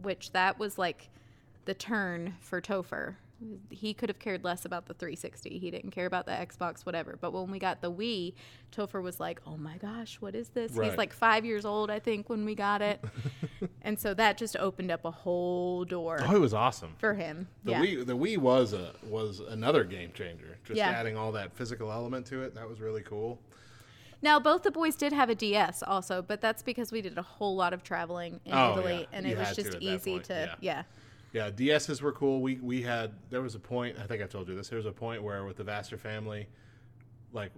which 0.03 0.33
that 0.33 0.59
was 0.59 0.79
like 0.79 1.11
the 1.65 1.75
turn 1.75 2.35
for 2.41 2.61
Topher. 2.61 3.19
He 3.71 3.95
could 3.95 4.09
have 4.09 4.19
cared 4.19 4.45
less 4.45 4.65
about 4.65 4.87
the 4.87 4.95
360. 4.95 5.59
He 5.59 5.71
didn't 5.71 5.91
care 5.91 6.07
about 6.07 6.27
the 6.27 6.33
Xbox, 6.33 6.87
whatever. 6.87 7.17
But 7.21 7.33
when 7.33 7.51
we 7.51 7.59
got 7.59 7.81
the 7.81 7.91
Wii, 7.91 8.35
Topher 8.71 9.03
was 9.03 9.19
like, 9.21 9.41
"Oh 9.47 9.57
my 9.57 9.77
gosh, 9.79 10.17
what 10.21 10.35
is 10.35 10.49
this?" 10.51 10.73
Right. 10.73 10.89
He's 10.89 10.99
like 10.99 11.13
five 11.13 11.45
years 11.45 11.65
old, 11.65 11.91
I 11.91 11.99
think, 11.99 12.29
when 12.31 12.45
we 12.45 12.55
got 12.55 12.83
it, 12.83 13.05
and 13.83 13.99
so 13.99 14.15
that 14.15 14.37
just 14.39 14.57
opened 14.57 14.91
up 14.91 15.05
a 15.05 15.11
whole 15.11 15.85
door 15.85 16.19
Oh, 16.23 16.37
it 16.37 16.41
was 16.41 16.55
awesome. 16.55 16.95
for 16.99 17.15
him. 17.15 17.49
The 17.65 17.73
yeah. 17.73 17.81
Wii, 17.83 18.07
the 18.07 18.17
Wii 18.17 18.39
was 18.39 18.73
a 18.73 18.93
was 19.09 19.41
another 19.41 19.85
game 19.85 20.11
changer. 20.15 20.59
Just 20.65 20.79
Yeah. 20.79 20.91
adding 20.91 21.17
all 21.17 21.33
that 21.33 21.53
physical 21.55 21.91
element 21.93 22.27
to 22.27 22.43
it, 22.43 22.55
that 22.55 22.69
was 22.69 22.81
really 22.81 23.03
cool. 23.03 23.39
Now, 24.25 24.39
both 24.39 24.63
the 24.63 24.71
boys 24.71 24.95
did 24.95 25.13
have 25.13 25.31
a 25.31 25.35
DS 25.35 25.83
also, 25.83 26.23
but 26.23 26.41
that's 26.41 26.63
because 26.63 26.93
we 26.93 27.03
did 27.03 27.19
a 27.19 27.23
whole 27.23 27.57
lot 27.57 27.73
of 27.73 27.83
traveling 27.83 28.39
in 28.45 28.53
Oh, 28.55 28.75
Italy, 28.79 28.99
yeah. 29.01 29.07
and 29.19 29.27
You 29.27 29.33
it 29.33 29.39
was 29.39 29.49
had 29.49 29.57
to 29.57 29.63
just 29.65 29.79
easy 29.81 30.21
to, 30.21 30.33
yeah. 30.33 30.55
yeah. 30.61 30.83
Yeah, 31.33 31.51
DSs 31.51 32.03
were 32.03 32.13
cool. 32.13 32.41
We 32.41 32.57
we 32.57 32.83
had 32.83 33.13
there 33.31 33.43
was 33.43 33.55
a 33.55 33.59
point. 33.59 33.97
I 33.99 34.07
think 34.07 34.23
I've 34.23 34.31
told 34.31 34.49
you 34.49 34.55
this. 34.55 34.69
There 34.69 34.77
was 34.77 34.87
a 34.87 34.93
point 34.93 35.23
where 35.23 35.45
with 35.45 35.57
the 35.57 35.65
Vassar 35.65 35.97
family, 35.97 36.47
like 37.33 37.53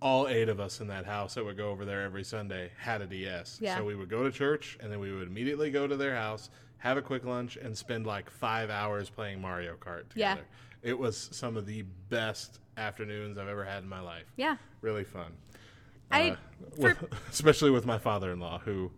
all 0.00 0.26
eight 0.26 0.48
of 0.48 0.58
us 0.58 0.80
in 0.80 0.88
that 0.88 1.06
house 1.06 1.34
that 1.34 1.44
would 1.44 1.56
go 1.56 1.70
over 1.70 1.84
there 1.84 2.02
every 2.02 2.24
Sunday 2.24 2.70
had 2.76 3.00
a 3.00 3.06
DS. 3.06 3.58
Yeah. 3.62 3.78
So 3.78 3.84
we 3.84 3.94
would 3.94 4.10
go 4.10 4.24
to 4.24 4.32
church 4.32 4.76
and 4.80 4.90
then 4.90 4.98
we 4.98 5.12
would 5.12 5.28
immediately 5.28 5.70
go 5.70 5.86
to 5.86 5.96
their 5.96 6.16
house, 6.16 6.50
have 6.78 6.96
a 6.96 7.02
quick 7.02 7.24
lunch, 7.24 7.56
and 7.56 7.76
spend 7.76 8.04
like 8.04 8.28
five 8.28 8.68
hours 8.68 9.08
playing 9.08 9.40
Mario 9.40 9.76
Kart 9.76 10.08
together. 10.08 10.40
Yeah. 10.82 10.90
It 10.90 10.98
was 10.98 11.28
some 11.30 11.56
of 11.56 11.66
the 11.66 11.82
best 12.08 12.58
afternoons 12.76 13.38
I've 13.38 13.46
ever 13.46 13.64
had 13.64 13.84
in 13.84 13.88
my 13.88 14.00
life. 14.00 14.26
Yeah. 14.36 14.56
Really 14.80 15.04
fun. 15.04 15.32
I 16.10 16.30
Uh, 16.30 16.36
with, 16.78 17.04
especially 17.30 17.70
with 17.70 17.86
my 17.86 17.98
father-in-law 17.98 18.58
who 18.64 18.90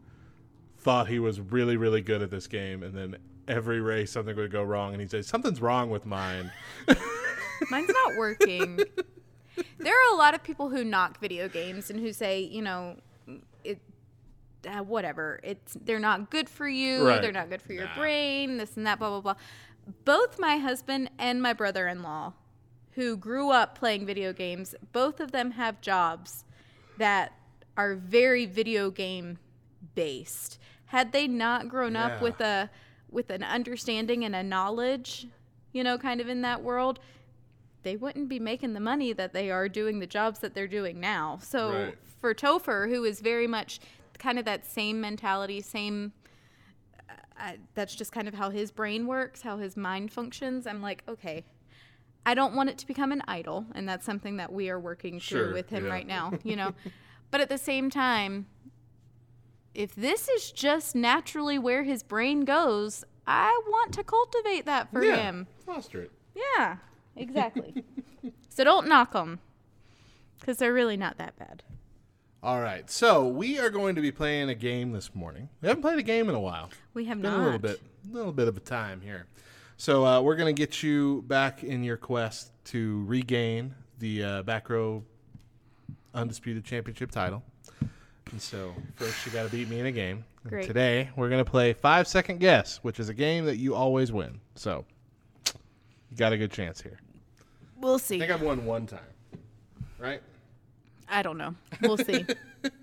thought 0.78 1.08
he 1.08 1.18
was 1.18 1.40
really 1.40 1.76
really 1.76 2.00
good 2.00 2.22
at 2.22 2.30
this 2.30 2.46
game 2.46 2.82
and 2.82 2.94
then 2.94 3.16
every 3.48 3.80
race 3.80 4.10
something 4.12 4.34
would 4.36 4.50
go 4.50 4.62
wrong 4.62 4.92
and 4.92 5.00
he'd 5.00 5.10
say 5.10 5.22
something's 5.22 5.60
wrong 5.60 5.90
with 5.90 6.06
mine 6.06 6.50
Mine's 7.70 7.88
not 7.88 8.16
working. 8.16 8.76
there 9.78 9.94
are 9.94 10.14
a 10.14 10.16
lot 10.16 10.34
of 10.34 10.42
people 10.42 10.68
who 10.70 10.84
knock 10.84 11.18
video 11.20 11.48
games 11.48 11.88
and 11.90 11.98
who 12.00 12.12
say, 12.12 12.40
you 12.40 12.60
know, 12.62 12.96
it 13.62 13.80
uh, 14.68 14.82
whatever. 14.82 15.40
It's 15.42 15.76
they're 15.84 15.98
not 16.00 16.30
good 16.30 16.48
for 16.48 16.68
you. 16.68 17.06
Right. 17.06 17.22
They're 17.22 17.32
not 17.32 17.48
good 17.50 17.62
for 17.62 17.72
your 17.72 17.84
Nah. 17.84 17.94
brain. 17.96 18.56
This 18.58 18.76
and 18.76 18.86
that. 18.86 18.98
Blah 18.98 19.08
blah 19.08 19.20
blah. 19.20 19.34
Both 20.04 20.38
my 20.38 20.56
husband 20.58 21.10
and 21.18 21.40
my 21.40 21.52
brother-in-law, 21.52 22.32
who 22.92 23.16
grew 23.16 23.50
up 23.50 23.78
playing 23.78 24.04
video 24.04 24.32
games, 24.32 24.74
both 24.92 25.20
of 25.20 25.30
them 25.32 25.52
have 25.52 25.80
jobs 25.80 26.44
that 26.98 27.32
are 27.76 27.94
very 27.94 28.46
video 28.46 28.90
game 28.90 29.38
based. 29.94 30.58
Had 30.86 31.12
they 31.12 31.28
not 31.28 31.68
grown 31.68 31.94
Yeah. 31.94 32.06
up 32.06 32.20
with 32.22 32.40
a 32.40 32.68
with 33.14 33.30
an 33.30 33.42
understanding 33.42 34.24
and 34.24 34.34
a 34.34 34.42
knowledge, 34.42 35.28
you 35.72 35.82
know, 35.82 35.96
kind 35.96 36.20
of 36.20 36.28
in 36.28 36.42
that 36.42 36.62
world, 36.62 36.98
they 37.84 37.96
wouldn't 37.96 38.28
be 38.28 38.38
making 38.40 38.74
the 38.74 38.80
money 38.80 39.12
that 39.12 39.32
they 39.32 39.50
are 39.50 39.68
doing 39.68 40.00
the 40.00 40.06
jobs 40.06 40.40
that 40.40 40.54
they're 40.54 40.66
doing 40.66 41.00
now. 41.00 41.38
So 41.42 41.72
Right. 41.72 41.98
for 42.20 42.34
Topher, 42.34 42.88
who 42.88 43.04
is 43.04 43.20
very 43.20 43.46
much 43.46 43.80
kind 44.18 44.38
of 44.38 44.44
that 44.44 44.66
same 44.66 45.00
mentality, 45.00 45.60
same. 45.60 46.12
Uh, 47.38 47.52
that's 47.74 47.94
just 47.94 48.12
kind 48.12 48.28
of 48.28 48.34
how 48.34 48.50
his 48.50 48.70
brain 48.70 49.06
works, 49.06 49.42
how 49.42 49.58
his 49.58 49.76
mind 49.76 50.12
functions. 50.12 50.66
I'm 50.66 50.80
like, 50.80 51.02
okay, 51.08 51.44
I 52.24 52.34
don't 52.34 52.54
want 52.54 52.70
it 52.70 52.78
to 52.78 52.86
become 52.86 53.12
an 53.12 53.22
idol, 53.28 53.66
and 53.74 53.88
that's 53.88 54.06
something 54.06 54.36
that 54.38 54.52
we 54.52 54.70
are 54.70 54.78
working 54.80 55.18
Sure, 55.18 55.46
through 55.46 55.54
with 55.54 55.68
him 55.68 55.84
yeah. 55.86 55.90
right 55.90 56.06
now. 56.06 56.32
You 56.44 56.56
know, 56.56 56.74
but 57.30 57.40
at 57.40 57.48
the 57.48 57.58
same 57.58 57.90
time, 57.90 58.46
if 59.74 59.94
this 59.94 60.28
is 60.28 60.50
just 60.52 60.94
naturally 60.94 61.58
where 61.58 61.82
his 61.82 62.02
brain 62.02 62.44
goes, 62.44 63.04
I 63.26 63.60
want 63.66 63.92
to 63.94 64.04
cultivate 64.04 64.66
that 64.66 64.90
for 64.92 65.02
yeah 65.04 65.16
him. 65.16 65.46
foster 65.66 66.00
it 66.02 66.10
Yeah, 66.34 66.76
exactly. 67.16 67.82
so 68.48 68.64
don't 68.64 68.86
knock 68.88 69.12
them 69.12 69.40
because 70.40 70.58
they're 70.58 70.72
really 70.72 70.96
not 70.96 71.16
that 71.18 71.36
bad. 71.38 71.62
all 72.42 72.60
right 72.60 72.90
so 72.90 73.26
we 73.26 73.58
are 73.58 73.70
going 73.70 73.94
to 73.94 74.02
be 74.02 74.12
playing 74.12 74.50
a 74.50 74.54
game 74.54 74.92
this 74.92 75.14
morning 75.14 75.48
we 75.62 75.68
haven't 75.68 75.82
played 75.82 75.98
a 75.98 76.02
game 76.02 76.28
in 76.28 76.34
a 76.34 76.40
while 76.40 76.68
We 76.92 77.06
have 77.06 77.20
been 77.22 77.30
not. 77.32 77.40
a 77.40 77.44
little 77.44 77.58
bit 77.58 77.80
a 78.10 78.14
little 78.14 78.32
bit 78.32 78.46
of 78.48 78.56
a 78.56 78.60
time 78.60 79.00
here 79.00 79.26
so 79.78 80.04
uh, 80.06 80.20
we're 80.20 80.36
going 80.36 80.54
to 80.54 80.58
get 80.58 80.82
you 80.82 81.22
back 81.26 81.64
in 81.64 81.82
your 81.82 81.96
quest 81.96 82.52
to 82.66 83.02
regain 83.06 83.74
the 83.98 84.22
uh, 84.22 84.42
back 84.42 84.68
row 84.68 85.02
undisputed 86.14 86.64
championship 86.64 87.10
title 87.10 87.42
and 88.32 88.40
so 88.40 88.74
first 88.94 89.24
you 89.26 89.32
got 89.32 89.44
to 89.44 89.48
beat 89.50 89.68
me 89.68 89.80
in 89.80 89.86
a 89.86 89.92
game 89.92 90.24
And 90.42 90.50
Great. 90.50 90.66
today 90.66 91.10
we're 91.16 91.28
going 91.28 91.44
to 91.44 91.50
play 91.50 91.72
five 91.72 92.06
second 92.08 92.38
guess 92.40 92.78
which 92.78 92.98
is 93.00 93.08
a 93.08 93.14
game 93.14 93.44
that 93.46 93.56
you 93.58 93.74
always 93.74 94.12
win 94.12 94.40
so 94.54 94.84
you 95.46 96.16
got 96.16 96.32
a 96.32 96.38
good 96.38 96.50
chance 96.50 96.80
here 96.80 96.98
We'll 97.80 97.98
see. 97.98 98.16
i 98.16 98.18
see. 98.18 98.20
think 98.20 98.32
i've 98.32 98.42
won 98.46 98.64
one 98.64 98.86
time 98.86 99.00
right 99.98 100.22
I 101.06 101.22
don't 101.22 101.36
know. 101.36 101.54
We'll 101.82 101.98
see. 101.98 102.24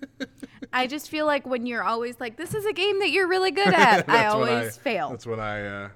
I 0.72 0.86
just 0.86 1.10
feel 1.10 1.26
like 1.26 1.44
when 1.44 1.66
you're 1.66 1.82
always 1.82 2.20
like, 2.20 2.36
"This 2.36 2.54
is 2.54 2.64
a 2.64 2.72
game 2.72 3.00
that 3.00 3.10
you're 3.10 3.26
really 3.26 3.50
good 3.50 3.66
at," 3.74 3.74
I 4.08 4.12
That's 4.12 4.34
when 4.36 4.48
always 4.56 4.76
fail. 4.76 5.10
that's 5.10 5.26
when 5.26 5.40
i 5.40 5.66
uh, 5.66 5.88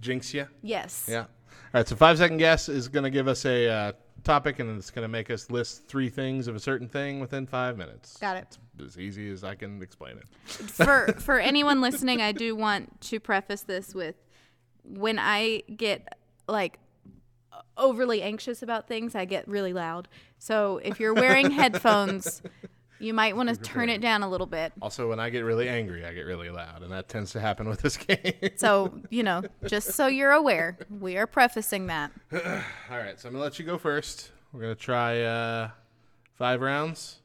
jinx 0.00 0.32
you 0.32 0.46
Yes. 0.62 1.06
Yeah. 1.10 1.22
All 1.22 1.26
right. 1.74 1.88
So 1.88 1.96
five 1.96 2.18
second 2.18 2.36
guess 2.36 2.68
is 2.68 2.86
going 2.86 3.02
to 3.02 3.10
give 3.10 3.26
us 3.26 3.44
a 3.44 3.68
uh, 3.68 3.92
topic, 4.26 4.58
and 4.58 4.76
it's 4.76 4.90
going 4.90 5.04
to 5.04 5.08
make 5.08 5.30
us 5.30 5.50
list 5.50 5.86
three 5.86 6.10
things 6.10 6.48
of 6.48 6.56
a 6.56 6.60
certain 6.60 6.88
thing 6.88 7.20
within 7.20 7.46
five 7.46 7.78
minutes. 7.78 8.16
Got 8.18 8.36
it. 8.36 8.58
As 8.84 8.98
easy 8.98 9.30
as 9.30 9.44
I 9.44 9.54
can 9.54 9.80
explain 9.80 10.18
it. 10.18 10.26
for 10.46 11.14
for 11.18 11.38
anyone 11.38 11.80
listening, 11.80 12.20
I 12.20 12.32
do 12.32 12.54
want 12.54 13.00
to 13.02 13.20
preface 13.20 13.62
this 13.62 13.94
with 13.94 14.16
when 14.82 15.18
I 15.18 15.62
get 15.74 16.18
like 16.48 16.78
overly 17.76 18.22
anxious 18.22 18.62
about 18.62 18.88
things, 18.88 19.14
I 19.14 19.24
get 19.24 19.46
really 19.48 19.72
loud. 19.72 20.08
So 20.38 20.78
if 20.82 21.00
you're 21.00 21.14
wearing 21.14 21.50
headphones, 21.50 22.42
you 22.98 23.12
might 23.14 23.36
want 23.36 23.48
to 23.48 23.56
turn 23.56 23.88
it 23.88 24.00
down 24.00 24.22
a 24.22 24.28
little 24.28 24.46
bit. 24.46 24.72
Also, 24.80 25.08
when 25.08 25.20
I 25.20 25.30
get 25.30 25.40
really 25.40 25.68
angry, 25.68 26.04
I 26.06 26.12
get 26.12 26.22
really 26.22 26.50
loud, 26.50 26.82
and 26.82 26.90
that 26.92 27.08
tends 27.08 27.32
to 27.32 27.40
happen 27.40 27.68
with 27.68 27.80
this 27.82 27.96
game. 27.98 28.32
So, 28.56 28.98
you 29.10 29.22
know, 29.22 29.42
just 29.66 29.92
so 29.92 30.06
you're 30.06 30.32
aware, 30.32 30.78
we 31.00 31.16
are 31.16 31.26
prefacing 31.26 31.86
that. 31.88 32.10
All 32.32 32.98
right. 32.98 33.18
So 33.20 33.28
I'm 33.28 33.34
gonna 33.34 33.44
let 33.44 33.58
you 33.58 33.64
go 33.64 33.78
first. 33.78 34.30
We're 34.52 34.60
gonna 34.62 34.74
try 34.74 35.22
uh, 35.22 35.70
five 36.34 36.60
rounds, 36.60 37.20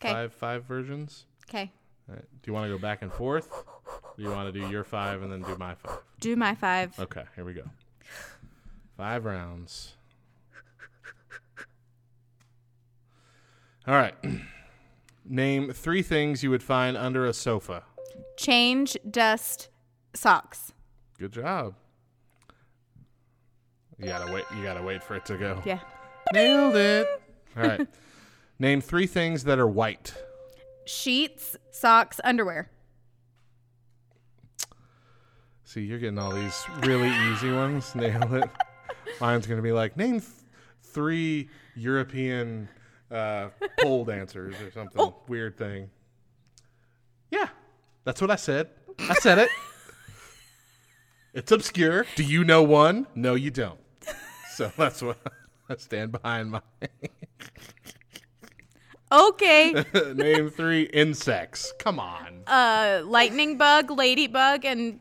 Okay. 0.00 0.12
five 0.12 0.32
five 0.34 0.64
versions. 0.64 1.26
Okay. 1.48 1.70
All 2.08 2.14
right. 2.14 2.24
Do 2.42 2.50
you 2.50 2.52
want 2.52 2.66
to 2.66 2.74
go 2.76 2.78
back 2.80 3.02
and 3.02 3.12
forth? 3.12 3.50
Do 4.16 4.22
you 4.22 4.30
want 4.30 4.52
to 4.52 4.60
do 4.60 4.68
your 4.68 4.84
five 4.84 5.22
and 5.22 5.30
then 5.30 5.42
do 5.42 5.56
my 5.56 5.74
five? 5.74 5.98
Do 6.20 6.34
my 6.36 6.54
five. 6.54 6.98
Okay, 6.98 7.22
here 7.36 7.44
we 7.44 7.52
go. 7.54 7.62
Five 8.96 9.24
rounds. 9.24 9.94
All 13.86 13.94
right. 13.94 14.14
Name 15.28 15.72
three 15.72 16.02
things 16.02 16.42
you 16.42 16.50
would 16.50 16.62
find 16.62 16.96
under 16.96 17.26
a 17.26 17.34
sofa. 17.34 17.84
Change, 18.36 18.96
dust, 19.08 19.68
socks. 20.14 20.72
Good 21.18 21.32
job. 21.32 21.74
You 23.98 24.06
gotta 24.06 24.32
wait. 24.32 24.44
You 24.56 24.62
gotta 24.62 24.82
wait 24.82 25.02
for 25.02 25.16
it 25.16 25.26
to 25.26 25.36
go. 25.36 25.60
Yeah. 25.66 25.80
Nailed 26.32 26.76
it. 26.76 27.06
All 27.56 27.62
right. 27.64 27.86
Name 28.58 28.80
three 28.80 29.06
things 29.06 29.44
that 29.44 29.58
are 29.58 29.66
white. 29.66 30.14
Sheets, 30.86 31.56
socks, 31.70 32.20
underwear. 32.24 32.70
See, 35.64 35.82
you're 35.82 35.98
getting 35.98 36.18
all 36.18 36.30
these 36.32 36.64
really 36.84 37.10
easy 37.30 37.52
ones. 37.52 37.94
Nail 37.94 38.34
it. 38.34 38.50
Mine's 39.20 39.46
gonna 39.46 39.62
be 39.62 39.72
like 39.72 39.96
name 39.96 40.20
th- 40.20 40.32
three 40.82 41.48
European 41.76 42.68
uh, 43.10 43.48
pole 43.80 44.04
dancers 44.04 44.54
or 44.60 44.70
something 44.70 45.00
Oh. 45.00 45.16
weird 45.28 45.56
thing. 45.56 45.90
Yeah, 47.30 47.48
that's 48.04 48.20
what 48.20 48.30
I 48.30 48.36
said. 48.36 48.68
I 48.98 49.14
said 49.14 49.38
it. 49.38 49.48
It's 51.34 51.52
obscure. 51.52 52.06
Do 52.16 52.24
you 52.24 52.42
know 52.42 52.62
one? 52.64 53.06
No, 53.14 53.34
you 53.34 53.50
don't. 53.52 53.78
So 54.54 54.72
that's 54.76 55.00
what 55.02 55.18
I 55.68 55.76
stand 55.76 56.10
behind 56.10 56.50
my 56.50 56.62
Okay. 59.12 59.84
name 60.14 60.50
three 60.50 60.82
insects. 60.82 61.72
Come 61.78 62.00
on. 62.00 62.42
uh, 62.46 63.02
lightning 63.04 63.56
bug, 63.56 63.90
ladybug, 63.90 64.64
and 64.64 65.00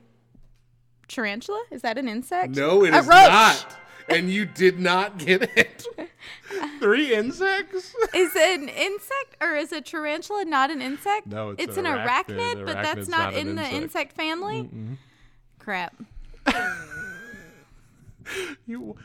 tarantula. 1.07 1.63
Is 1.71 1.81
that 1.81 1.97
an 1.97 2.07
insect? 2.07 2.55
No, 2.55 2.85
it 2.85 2.93
A 2.93 2.97
is 2.99 3.07
roach. 3.07 3.27
not. 3.29 3.77
And 4.09 4.29
you 4.29 4.45
did 4.45 4.79
not 4.79 5.17
get 5.17 5.43
it. 5.57 5.85
three 6.79 7.13
insects? 7.13 7.93
Is 8.13 8.35
an 8.35 8.69
insect 8.69 9.35
or 9.41 9.55
is 9.55 9.71
a 9.73 9.81
tarantula 9.81 10.45
not 10.45 10.71
an 10.71 10.81
insect? 10.81 11.27
No, 11.27 11.55
it's 11.57 11.77
an 11.77 11.85
an 11.85 11.97
arachnid, 11.97 12.55
arachnid. 12.55 12.65
but 12.65 12.75
that's 12.81 13.07
not, 13.09 13.33
not 13.33 13.33
an 13.33 13.39
in 13.49 13.55
the 13.55 13.61
insect. 13.63 13.83
insect 13.83 14.13
family. 14.13 14.69
Crap. 15.59 15.95
You 18.65 18.95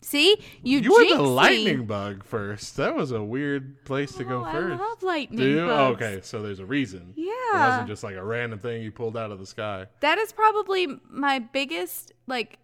See, 0.00 0.36
you 0.62 0.78
you 0.78 0.92
went 0.92 1.08
jinxed 1.08 1.16
to 1.18 1.22
me. 1.24 1.28
lightning 1.28 1.84
bug 1.86 2.24
first. 2.24 2.76
That 2.76 2.94
was 2.94 3.10
a 3.10 3.22
weird 3.22 3.84
place 3.84 4.12
to 4.14 4.24
go 4.24 4.40
Oh, 4.40 4.44
I 4.44 4.52
first. 4.52 4.80
love 4.80 5.02
lightning 5.02 5.38
Do 5.40 5.44
you? 5.50 5.66
bugs. 5.66 6.00
okay, 6.02 6.20
so 6.22 6.40
there's 6.42 6.60
a 6.60 6.64
reason. 6.64 7.12
Yeah, 7.16 7.32
it 7.32 7.58
wasn't 7.70 7.88
just 7.88 8.04
like 8.04 8.14
a 8.14 8.22
random 8.24 8.60
thing 8.60 8.82
you 8.82 8.92
pulled 8.92 9.16
out 9.16 9.30
of 9.32 9.40
the 9.40 9.46
sky. 9.46 9.86
That 10.00 10.16
is 10.18 10.30
probably 10.32 10.86
my 11.10 11.40
biggest 11.40 12.12
like 12.28 12.58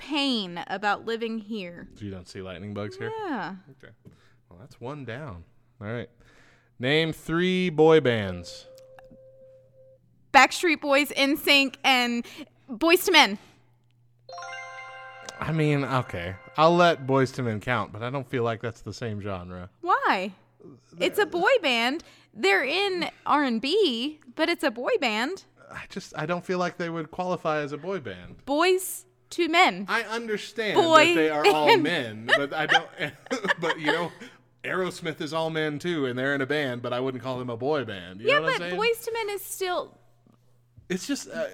pain 0.00 0.64
about 0.66 1.04
living 1.04 1.38
here. 1.38 1.88
You 1.98 2.10
don't 2.10 2.26
see 2.26 2.40
lightning 2.40 2.72
bugs 2.72 2.96
here? 2.96 3.12
Yeah. 3.26 3.54
Okay. 3.72 3.92
Well, 4.48 4.58
that's 4.58 4.80
one 4.80 5.04
down. 5.04 5.44
All 5.80 5.86
right. 5.86 6.08
Name 6.78 7.12
three 7.12 7.68
boy 7.68 8.00
bands. 8.00 8.66
Backstreet 10.32 10.80
Boys, 10.80 11.10
NSYNC, 11.10 11.74
and 11.84 12.24
Boyz 12.70 13.06
II 13.08 13.12
Men. 13.12 13.38
I 15.40 15.52
mean, 15.52 15.84
okay. 15.84 16.36
I'll 16.56 16.76
let 16.76 17.06
Boyz 17.06 17.36
II 17.38 17.44
Men 17.44 17.60
count, 17.60 17.92
but 17.92 18.02
I 18.02 18.10
don't 18.10 18.28
feel 18.28 18.42
like 18.42 18.62
that's 18.62 18.80
the 18.80 18.94
same 18.94 19.20
genre. 19.20 19.68
Why? 19.80 20.32
It's 20.98 21.18
a 21.18 21.26
boy 21.26 21.50
band. 21.62 22.04
They're 22.32 22.64
in 22.64 23.10
R&B, 23.26 24.20
but 24.36 24.48
it's 24.48 24.62
a 24.62 24.70
boy 24.70 24.92
band. 25.00 25.44
I 25.70 25.82
just 25.88 26.12
I 26.16 26.26
don't 26.26 26.44
feel 26.44 26.58
like 26.58 26.78
they 26.78 26.90
would 26.90 27.10
qualify 27.10 27.60
as 27.60 27.72
a 27.72 27.78
boy 27.78 28.00
band. 28.00 28.44
Boys 28.44 29.06
to 29.30 29.48
Men. 29.48 29.86
I 29.88 30.02
understand 30.02 30.74
Boy 30.76 31.06
that 31.06 31.14
they 31.14 31.30
are 31.30 31.46
all 31.46 31.76
men, 31.76 32.28
but 32.36 32.52
I 32.52 32.66
don't. 32.66 32.88
but 33.60 33.78
you 33.78 33.86
know, 33.86 34.12
Aerosmith 34.64 35.20
is 35.20 35.32
all 35.32 35.50
men 35.50 35.78
too, 35.78 36.06
and 36.06 36.18
they're 36.18 36.34
in 36.34 36.40
a 36.40 36.46
band, 36.46 36.82
but 36.82 36.92
I 36.92 37.00
wouldn't 37.00 37.22
call 37.22 37.38
them 37.38 37.50
a 37.50 37.56
boy 37.56 37.84
band. 37.84 38.20
You 38.20 38.28
yeah, 38.28 38.34
know 38.36 38.42
what 38.42 38.58
but 38.58 38.64
I'm 38.64 38.70
saying? 38.70 38.80
Boyz 38.80 39.08
II 39.08 39.14
Men 39.14 39.34
is 39.34 39.44
still 39.44 39.96
It's 40.88 41.06
just 41.06 41.30
uh, 41.30 41.46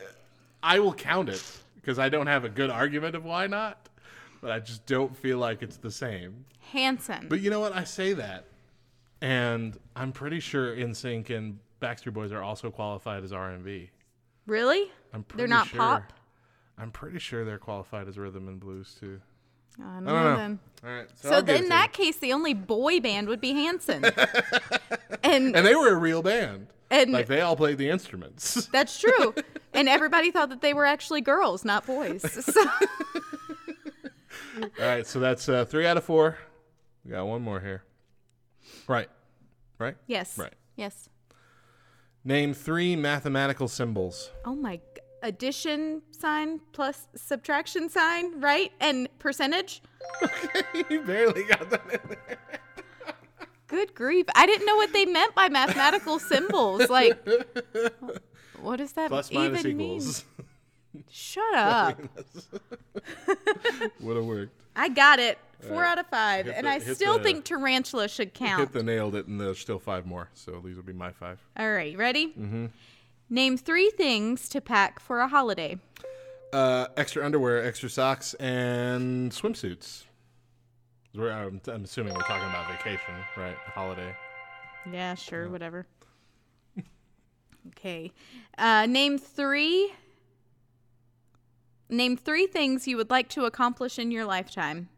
I 0.63 0.81
will 0.81 0.95
count 0.95 1.29
it 1.29 1.43
because 1.77 1.99
I 1.99 2.09
don't 2.09 2.27
have 2.27 2.45
a 2.45 2.49
good 2.49 2.71
argument 2.71 3.15
of 3.15 3.25
why 3.25 3.47
not, 3.47 3.89
but 4.41 4.51
I 4.51 4.59
just 4.59 4.87
don't 4.87 5.17
feel 5.17 5.39
like 5.39 5.63
it's 5.63 5.77
the 5.77 5.91
same. 5.91 6.45
Hanson. 6.73 7.27
But 7.29 7.41
you 7.41 7.51
know 7.51 7.61
what? 7.61 7.77
I 7.77 7.85
say 7.85 8.13
that, 8.15 8.47
and 9.21 9.79
I'm 9.95 10.11
pretty 10.13 10.41
sure 10.41 10.75
NSYNC 10.75 11.31
and 11.31 11.59
Backstreet 11.81 12.13
Boys 12.15 12.33
are 12.33 12.43
also 12.43 12.71
qualified 12.71 13.23
as 13.23 13.33
R&B. 13.33 13.91
really? 14.47 14.91
I'm 15.13 15.23
pretty 15.23 15.43
sure. 15.43 15.49
They're 15.49 15.57
not 15.57 15.67
sure. 15.69 15.79
pop? 15.79 16.13
I'm 16.79 16.91
pretty 16.91 17.19
sure 17.19 17.45
they're 17.45 17.59
qualified 17.59 18.07
as 18.09 18.19
rhythm 18.19 18.49
and 18.49 18.61
blues 18.61 18.97
too. 19.01 19.21
I 19.79 19.83
don't 19.83 19.91
I 19.97 20.01
know 20.01 20.13
don't 20.15 20.25
know. 20.25 20.37
then. 20.37 20.59
All 20.85 20.91
right. 20.91 21.09
So, 21.17 21.29
So 21.29 21.35
I'll 21.37 21.41
give 21.43 21.47
then 21.49 21.57
it 21.57 21.63
in 21.65 21.69
that 21.71 21.99
you. 21.99 22.05
case, 22.05 22.17
the 22.19 22.33
only 22.33 22.55
boy 22.55 23.01
band 23.01 23.29
would 23.29 23.41
be 23.41 23.53
Hanson. 23.53 24.05
and 25.23 25.55
and 25.57 25.67
they 25.67 25.75
were 25.75 25.89
a 25.93 25.97
real 25.97 26.23
band. 26.23 26.69
And- 26.91 27.13
like 27.13 27.27
they 27.27 27.41
all 27.41 27.57
played 27.57 27.79
the 27.79 27.89
instruments. 27.91 28.67
that's 28.73 28.99
true. 28.99 29.35
and 29.75 29.89
everybody 29.89 30.31
thought 30.31 30.51
that 30.51 30.61
they 30.61 30.73
were 30.75 30.87
actually 30.87 31.21
girls, 31.21 31.65
not 31.65 31.87
boys. 31.87 32.23
So, 32.53 32.61
all 34.63 34.71
right. 34.87 35.07
So 35.07 35.21
that's 35.21 35.49
uh, 35.49 35.65
three 35.67 35.87
out 35.87 35.97
of 35.97 36.05
four. 36.05 36.39
We 37.05 37.11
got 37.11 37.27
one 37.27 37.43
more 37.43 37.61
here. 37.61 37.83
Right. 38.89 39.09
Right. 39.79 39.97
yes. 40.07 40.39
Right. 40.39 40.55
Yes. 40.77 41.09
Name 42.25 42.55
three 42.55 42.97
mathematical 42.97 43.69
symbols. 43.69 44.31
Oh 44.45 44.55
my. 44.55 44.81
G- 45.27 45.29
Addition 45.29 46.03
sign 46.11 46.61
plus 46.73 47.09
subtraction 47.15 47.89
sign, 47.89 48.41
right? 48.41 48.73
And 48.81 49.09
percentage? 49.19 49.83
Okay. 50.23 50.63
You 50.91 51.01
barely 51.03 51.45
got 51.45 51.69
that 51.71 51.83
in 51.93 52.09
there. 52.09 52.39
Good 53.67 53.95
grief. 53.95 54.27
I 54.35 54.47
didn't 54.47 54.67
know 54.67 54.77
what 54.77 54.93
they 54.93 55.05
meant 55.07 55.35
by 55.35 55.49
mathematical 55.49 56.19
symbols. 56.21 56.89
Like, 56.89 57.19
what 58.61 58.77
does 58.77 58.93
that 58.93 59.09
Plus 59.09 59.31
even 59.33 59.53
minus 59.53 59.65
mean? 59.65 59.81
equals. 59.81 60.25
Shut 61.11 61.55
up. 61.55 61.99
Would 64.01 64.17
have 64.17 64.25
worked. 64.25 64.53
I 64.77 64.89
got 64.89 65.19
it. 65.19 65.39
Four 65.61 65.81
right. 65.83 65.91
out 65.93 65.99
of 65.99 66.07
five. 66.07 66.47
Hit 66.47 66.55
and 66.57 66.67
the- 66.67 66.71
I 66.71 66.79
still 66.79 67.19
the- 67.19 67.25
think 67.25 67.45
tarantula 67.45 68.09
should 68.09 68.35
count. 68.35 68.61
Hit 68.61 68.73
the 68.73 68.83
nailed 68.83 69.15
it, 69.17 69.27
and 69.27 69.41
there's 69.41 69.59
still 69.59 69.79
five 69.81 70.07
more. 70.07 70.29
So 70.35 70.61
these 70.65 70.77
would 70.77 70.87
be 70.87 70.93
my 70.93 71.11
five. 71.11 71.41
All 71.57 71.71
right, 71.73 71.97
ready? 71.97 72.29
Mm-hmm. 72.29 72.67
Name 73.29 73.57
three 73.57 73.91
things 73.91 74.49
to 74.51 74.61
pack 74.61 75.01
for 75.01 75.21
a 75.21 75.29
holiday. 75.29 75.79
Uh, 76.53 76.87
extra 76.97 77.25
underwear, 77.25 77.65
extra 77.65 77.91
socks, 77.91 78.35
and 78.35 79.33
swimsuits. 79.33 80.05
We're, 81.15 81.33
I'm, 81.33 81.61
I'm 81.67 81.85
assuming 81.85 82.15
we're 82.15 82.21
talking 82.23 82.49
about 82.49 82.71
vacation, 82.71 83.15
right? 83.37 83.57
Holiday. 83.75 84.15
Yeah, 84.91 85.15
sure, 85.15 85.49
whatever. 85.49 85.87
okay. 87.69 88.13
Uh, 88.57 88.87
name 88.87 89.19
three. 89.19 89.93
Name 91.89 92.17
three 92.17 92.47
things 92.47 92.87
you 92.87 92.97
would 92.97 93.11
like 93.11 93.29
to 93.31 93.45
accomplish 93.45 93.99
in 93.99 94.13
your 94.13 94.25
lifetime. 94.25 94.89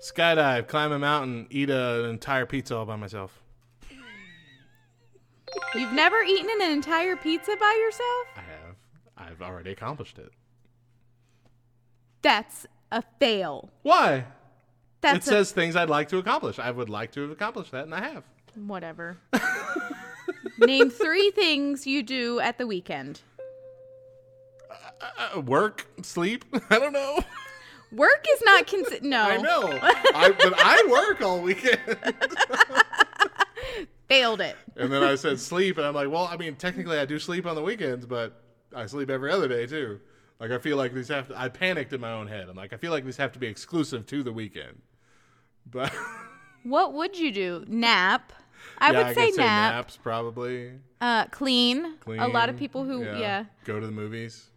Skydive, 0.00 0.68
climb 0.68 0.92
a 0.92 0.98
mountain, 0.98 1.46
eat 1.50 1.68
a, 1.68 2.04
an 2.04 2.10
entire 2.10 2.46
pizza 2.46 2.76
all 2.76 2.86
by 2.86 2.96
myself. 2.96 3.42
You've 5.74 5.92
never 5.92 6.22
eaten 6.22 6.48
an 6.60 6.70
entire 6.70 7.16
pizza 7.16 7.56
by 7.58 7.78
yourself? 7.84 8.26
I 8.36 8.40
have. 8.40 8.76
I've 9.16 9.42
already 9.42 9.70
accomplished 9.72 10.18
it. 10.18 10.30
That's 12.22 12.66
a 12.92 13.02
fail. 13.18 13.70
Why? 13.82 14.24
That's 15.00 15.26
it 15.26 15.30
says 15.30 15.52
things 15.52 15.76
I'd 15.76 15.88
like 15.88 16.08
to 16.10 16.18
accomplish. 16.18 16.58
I 16.58 16.70
would 16.70 16.88
like 16.90 17.12
to 17.12 17.22
have 17.22 17.30
accomplished 17.30 17.70
that, 17.72 17.84
and 17.84 17.94
I 17.94 18.00
have. 18.00 18.24
whatever. 18.54 19.16
Name 20.58 20.90
three 20.90 21.30
things 21.30 21.86
you 21.86 22.02
do 22.02 22.38
at 22.40 22.58
the 22.58 22.66
weekend. 22.66 23.22
Uh, 25.00 25.40
work, 25.40 25.86
sleep. 26.02 26.44
I 26.70 26.78
don't 26.78 26.92
know. 26.92 27.20
Work 27.92 28.26
is 28.30 28.42
not 28.44 28.66
considered. 28.66 29.02
No. 29.04 29.22
I 29.22 29.36
know. 29.38 29.78
I, 29.82 30.30
but 30.38 30.52
I 30.58 30.86
work 30.90 31.22
all 31.22 31.40
weekend. 31.40 31.78
Failed 34.10 34.40
it. 34.40 34.56
And 34.76 34.92
then 34.92 35.02
I 35.02 35.14
said 35.14 35.38
sleep, 35.38 35.78
and 35.78 35.86
I'm 35.86 35.94
like, 35.94 36.10
well, 36.10 36.28
I 36.30 36.36
mean, 36.36 36.56
technically 36.56 36.98
I 36.98 37.04
do 37.06 37.18
sleep 37.18 37.46
on 37.46 37.54
the 37.54 37.62
weekends, 37.62 38.04
but 38.06 38.42
I 38.74 38.86
sleep 38.86 39.08
every 39.08 39.30
other 39.30 39.46
day 39.48 39.66
too. 39.66 40.00
Like 40.40 40.50
I 40.50 40.58
feel 40.58 40.76
like 40.76 40.92
these 40.92 41.08
have 41.08 41.28
to. 41.28 41.40
I 41.40 41.48
panicked 41.48 41.92
in 41.92 42.00
my 42.00 42.10
own 42.12 42.26
head. 42.26 42.48
I'm 42.48 42.56
like, 42.56 42.72
I 42.72 42.76
feel 42.76 42.90
like 42.90 43.04
these 43.04 43.16
have 43.18 43.32
to 43.32 43.38
be 43.38 43.46
exclusive 43.46 44.06
to 44.06 44.22
the 44.22 44.32
weekend. 44.32 44.82
But 45.70 45.92
What 46.64 46.92
would 46.94 47.18
you 47.18 47.30
do? 47.32 47.64
Nap. 47.68 48.32
I 48.78 48.90
yeah, 48.90 48.98
would 48.98 49.06
I 49.06 49.12
say 49.14 49.26
could 49.26 49.34
say 49.36 49.42
nap. 49.42 49.74
naps 49.74 49.96
probably. 49.96 50.72
Uh, 51.00 51.26
clean. 51.26 51.96
Clean. 52.00 52.20
A 52.20 52.28
lot 52.28 52.48
of 52.48 52.56
people 52.58 52.84
who, 52.84 53.02
yeah. 53.04 53.44
Go 53.64 53.80
to 53.80 53.86
the 53.86 53.92
movies. 53.92 54.48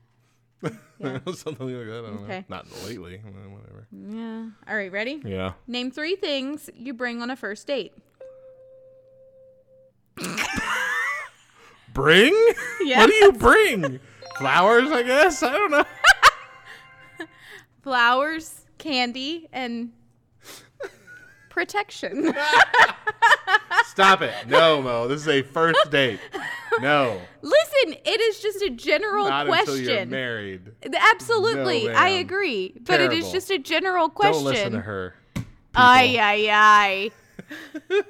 Yeah. 1.00 1.20
Something 1.34 1.68
like 1.78 1.88
that. 1.88 2.04
I 2.06 2.10
don't 2.10 2.24
Okay. 2.24 2.40
know. 2.40 2.46
Not 2.50 2.66
lately. 2.86 3.18
Whatever. 3.24 3.88
Yeah. 3.92 4.46
All 4.68 4.76
right, 4.76 4.92
ready? 4.92 5.22
Yeah. 5.26 5.54
Name 5.68 5.92
three 5.92 6.16
things 6.16 6.70
you 6.74 6.94
bring 6.94 7.22
on 7.22 7.30
a 7.30 7.36
first 7.36 7.68
date. 7.68 7.94
Bring? 11.94 12.34
Yeah. 12.82 12.98
What 13.00 13.08
do 13.10 13.14
you 13.16 13.32
bring? 13.34 14.00
Flowers, 14.38 14.90
I 14.92 15.04
guess. 15.04 15.44
I 15.44 15.52
don't 15.52 15.72
know. 15.72 15.86
Flowers, 17.84 18.66
candy, 18.78 19.48
and 19.54 19.92
protection. 21.50 22.34
Stop 23.86 24.22
it. 24.22 24.34
No, 24.48 24.82
Mo. 24.82 25.08
This 25.08 25.22
is 25.22 25.28
a 25.28 25.42
first 25.44 25.92
date. 25.92 26.20
No. 26.82 27.20
Listen, 27.42 27.96
it 28.06 28.22
is 28.22 28.40
just 28.40 28.62
a 28.64 28.70
general 28.72 29.30
Not 29.30 29.48
until 29.48 29.78
you're 29.78 29.86
question. 29.86 30.10
married. 30.10 30.72
Absolutely, 31.14 31.86
No, 31.88 31.94
I 31.94 32.10
agree. 32.10 32.74
But 32.82 33.02
it 33.02 33.14
is 33.14 33.32
just 33.32 33.52
a 33.52 33.60
general 33.60 34.10
question. 34.10 34.44
Don't 34.44 34.54
listen 34.54 34.72
to 34.74 34.82
her. 34.82 35.14
Ay, 35.76 36.18
ay, 36.20 37.12
ay. 37.92 38.02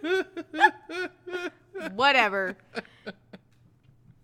Whatever. 1.95 2.55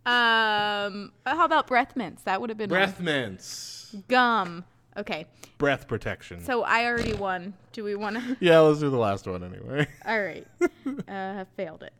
Um, 0.10 1.12
how 1.26 1.45
about 1.45 1.67
breath 1.67 1.95
mints? 1.95 2.24
That 2.24 2.41
would 2.41 2.50
have 2.50 2.58
been 2.58 2.69
one. 2.69 2.80
Breath 2.80 3.00
mints. 3.00 3.95
gum. 4.08 4.65
Okay, 4.98 5.28
Breath 5.58 5.88
protection. 5.88 6.43
so 6.43 6.63
I 6.63 6.86
already 6.86 7.13
won. 7.13 7.54
Do 7.72 7.84
we 7.84 7.95
want 7.95 8.17
to? 8.17 8.38
yeah, 8.45 8.60
let's 8.60 8.80
do 8.80 8.89
the 8.89 8.98
last 8.98 9.28
one 9.28 9.43
anyway. 9.43 9.88
All 10.06 10.22
right, 10.22 10.48
uh, 10.62 10.67
have 11.08 11.48
failed 11.56 11.84
it. 11.84 11.93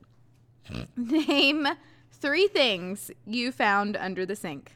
Name 0.98 1.68
three 2.12 2.48
things 2.48 3.10
you 3.26 3.52
found 3.52 3.96
under 3.96 4.26
the 4.26 4.36
sink. 4.36 4.74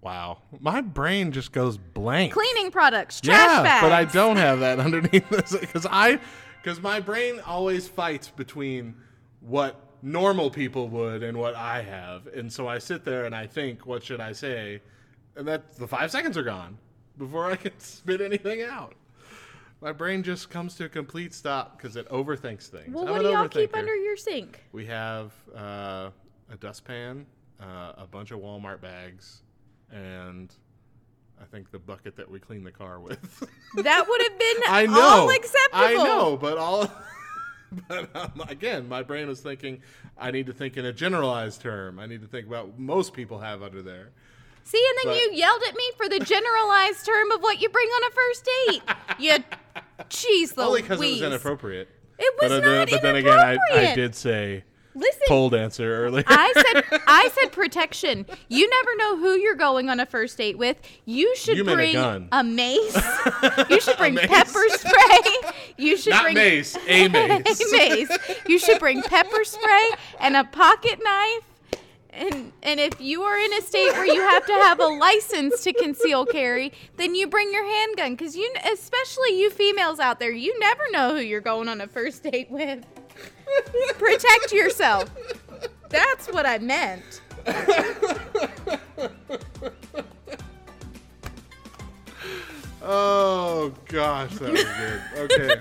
Wow. 0.00 0.38
My 0.60 0.82
brain 0.82 1.32
just 1.32 1.50
goes 1.50 1.78
blank. 1.78 2.34
Cleaning 2.34 2.70
products, 2.70 3.20
trash 3.22 3.36
yeah, 3.36 3.62
bags. 3.62 3.82
but 3.82 3.92
I 3.92 4.04
don't 4.04 4.36
have 4.36 4.60
that 4.60 4.78
underneath 4.78 5.28
this 5.30 5.56
because 5.56 5.86
I, 5.90 6.20
because 6.62 6.80
my 6.80 7.00
brain 7.00 7.40
always 7.46 7.88
fights 7.88 8.28
between 8.28 8.96
what 9.40 9.80
normal 10.04 10.50
people 10.50 10.88
would 10.90 11.22
and 11.22 11.36
what 11.38 11.54
I 11.56 11.82
have, 11.82 12.26
and 12.28 12.52
so 12.52 12.68
I 12.68 12.78
sit 12.78 13.04
there 13.04 13.24
and 13.24 13.34
I 13.34 13.46
think, 13.46 13.86
what 13.86 14.04
should 14.04 14.20
I 14.20 14.32
say, 14.32 14.80
and 15.34 15.48
that 15.48 15.76
the 15.76 15.88
five 15.88 16.10
seconds 16.10 16.36
are 16.36 16.42
gone 16.42 16.76
before 17.16 17.50
I 17.50 17.56
can 17.56 17.72
spit 17.78 18.20
anything 18.20 18.62
out. 18.62 18.94
My 19.80 19.92
brain 19.92 20.22
just 20.22 20.50
comes 20.50 20.76
to 20.76 20.84
a 20.84 20.88
complete 20.88 21.34
stop 21.34 21.76
because 21.76 21.96
it 21.96 22.08
overthinks 22.08 22.68
things. 22.68 22.94
Well, 22.94 23.06
I'm 23.06 23.12
what 23.12 23.22
do 23.22 23.28
y'all 23.28 23.48
keep 23.48 23.76
under 23.76 23.94
your 23.94 24.16
sink? 24.16 24.62
We 24.72 24.86
have 24.86 25.32
uh, 25.54 26.10
a 26.50 26.56
dustpan, 26.60 27.26
uh, 27.60 27.92
a 27.96 28.06
bunch 28.10 28.30
of 28.30 28.40
Walmart 28.40 28.80
bags, 28.80 29.42
and 29.90 30.54
I 31.40 31.44
think 31.44 31.70
the 31.70 31.78
bucket 31.78 32.16
that 32.16 32.30
we 32.30 32.38
clean 32.38 32.62
the 32.62 32.70
car 32.70 33.00
with. 33.00 33.42
That 33.76 34.06
would 34.08 34.22
have 34.22 34.38
been 34.38 34.56
I 34.68 34.86
know. 34.86 35.00
all 35.00 35.30
acceptable. 35.30 35.84
I 35.84 35.94
know, 35.94 36.36
but 36.36 36.58
all. 36.58 36.90
But 37.88 38.14
um, 38.14 38.42
again, 38.48 38.88
my 38.88 39.02
brain 39.02 39.28
was 39.28 39.40
thinking 39.40 39.82
I 40.18 40.30
need 40.30 40.46
to 40.46 40.52
think 40.52 40.76
in 40.76 40.84
a 40.84 40.92
generalized 40.92 41.60
term. 41.60 41.98
I 41.98 42.06
need 42.06 42.22
to 42.22 42.28
think 42.28 42.46
about 42.46 42.68
what 42.68 42.78
most 42.78 43.12
people 43.12 43.38
have 43.38 43.62
under 43.62 43.82
there. 43.82 44.10
See, 44.64 44.82
and 44.88 44.98
then 45.10 45.14
But- 45.14 45.22
you 45.22 45.38
yelled 45.38 45.62
at 45.68 45.74
me 45.74 45.90
for 45.96 46.08
the 46.08 46.20
generalized 46.20 47.04
term 47.04 47.30
of 47.32 47.40
what 47.42 47.60
you 47.60 47.68
bring 47.68 47.88
on 47.88 48.02
a 48.04 48.14
first 48.14 48.48
date. 48.66 48.82
You, 49.18 49.44
jeez, 50.08 50.58
Only 50.58 50.82
because 50.82 51.00
it 51.00 51.10
was 51.10 51.22
inappropriate. 51.22 51.88
It 52.18 52.34
was 52.40 52.50
but, 52.50 52.64
uh, 52.64 52.74
not 52.74 52.90
but 52.90 53.02
then 53.02 53.16
again, 53.16 53.38
I, 53.38 53.58
I 53.72 53.94
did 53.94 54.14
say 54.14 54.64
Listen, 54.96 55.22
pole 55.26 55.50
dancer 55.50 56.04
earlier. 56.04 56.24
I 56.26 56.52
said 56.54 57.00
I 57.06 57.28
said 57.34 57.50
protection. 57.52 58.26
You 58.48 58.68
never 58.70 58.96
know 58.96 59.16
who 59.18 59.34
you're 59.36 59.54
going 59.56 59.90
on 59.90 59.98
a 60.00 60.06
first 60.06 60.38
date 60.38 60.56
with. 60.56 60.76
You 61.04 61.34
should 61.36 61.56
You 61.56 61.64
meant 61.64 61.80
a 61.80 61.92
bring 61.92 62.28
gun. 62.30 62.54
mace. 62.54 62.94
You 63.70 63.80
should 63.80 63.96
bring 63.98 64.14
mace. 64.14 64.26
pepper 64.26 64.64
spray. 64.70 65.52
You 65.76 65.96
should 65.96 66.10
Not 66.10 66.22
bring 66.24 66.34
mace, 66.36 66.76
a 66.86 67.08
mace. 67.08 67.60
a 67.60 67.76
mace. 67.76 68.18
You 68.46 68.58
should 68.58 68.78
bring 68.78 69.02
pepper 69.02 69.42
spray 69.44 69.88
and 70.20 70.36
a 70.36 70.44
pocket 70.44 71.00
knife. 71.02 71.42
And 72.12 72.52
and 72.62 72.78
if 72.78 73.00
you 73.00 73.22
are 73.22 73.36
in 73.36 73.52
a 73.54 73.60
state 73.62 73.90
where 73.92 74.06
you 74.06 74.20
have 74.20 74.46
to 74.46 74.52
have 74.52 74.78
a 74.78 74.86
license 74.86 75.64
to 75.64 75.72
conceal 75.72 76.24
carry, 76.24 76.72
then 76.96 77.16
you 77.16 77.26
bring 77.26 77.52
your 77.52 77.64
handgun 77.64 78.12
because 78.14 78.36
you, 78.36 78.48
especially 78.72 79.40
you 79.40 79.50
females 79.50 79.98
out 79.98 80.20
there, 80.20 80.30
you 80.30 80.56
never 80.60 80.84
know 80.92 81.16
who 81.16 81.20
you're 81.22 81.40
going 81.40 81.68
on 81.68 81.80
a 81.80 81.88
first 81.88 82.22
date 82.22 82.48
with. 82.52 82.84
Protect 83.98 84.52
yourself. 84.52 85.10
That's 85.88 86.26
what 86.28 86.46
I 86.46 86.58
meant. 86.58 87.20
oh 92.82 93.72
gosh, 93.86 94.34
that 94.36 94.52
was 94.52 94.64
good. 94.64 95.00
Okay. 95.30 95.60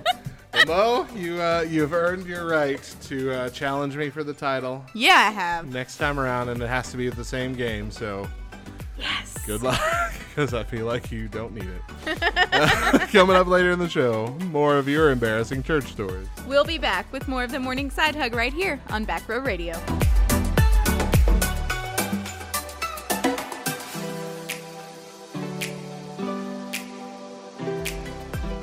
Mo, 0.67 1.07
you 1.15 1.41
uh, 1.41 1.65
you've 1.67 1.93
earned 1.93 2.25
your 2.25 2.45
right 2.47 2.81
to 3.03 3.31
uh, 3.31 3.49
challenge 3.49 3.97
me 3.97 4.09
for 4.09 4.23
the 4.23 4.33
title. 4.33 4.85
Yeah, 4.93 5.15
I 5.15 5.31
have. 5.31 5.67
Next 5.67 5.97
time 5.97 6.19
around, 6.19 6.49
and 6.49 6.61
it 6.61 6.67
has 6.67 6.91
to 6.91 6.97
be 6.97 7.09
the 7.09 7.25
same 7.25 7.53
game. 7.53 7.91
So 7.91 8.27
Yes. 9.03 9.37
good 9.45 9.61
luck, 9.61 9.79
because 10.29 10.53
I 10.53 10.63
feel 10.63 10.85
like 10.85 11.11
you 11.11 11.27
don't 11.27 11.53
need 11.53 11.67
it. 11.67 12.19
Coming 13.11 13.35
up 13.35 13.47
later 13.47 13.71
in 13.71 13.79
the 13.79 13.89
show, 13.89 14.35
more 14.49 14.77
of 14.77 14.87
your 14.87 15.11
embarrassing 15.11 15.61
church 15.63 15.91
stories. 15.91 16.27
We'll 16.47 16.63
be 16.63 16.77
back 16.77 17.11
with 17.11 17.27
more 17.27 17.43
of 17.43 17.51
the 17.51 17.59
morning 17.59 17.89
side 17.91 18.15
hug 18.15 18.33
right 18.33 18.53
here 18.53 18.79
on 18.89 19.03
Back 19.03 19.27
Row 19.27 19.39
Radio. 19.39 19.73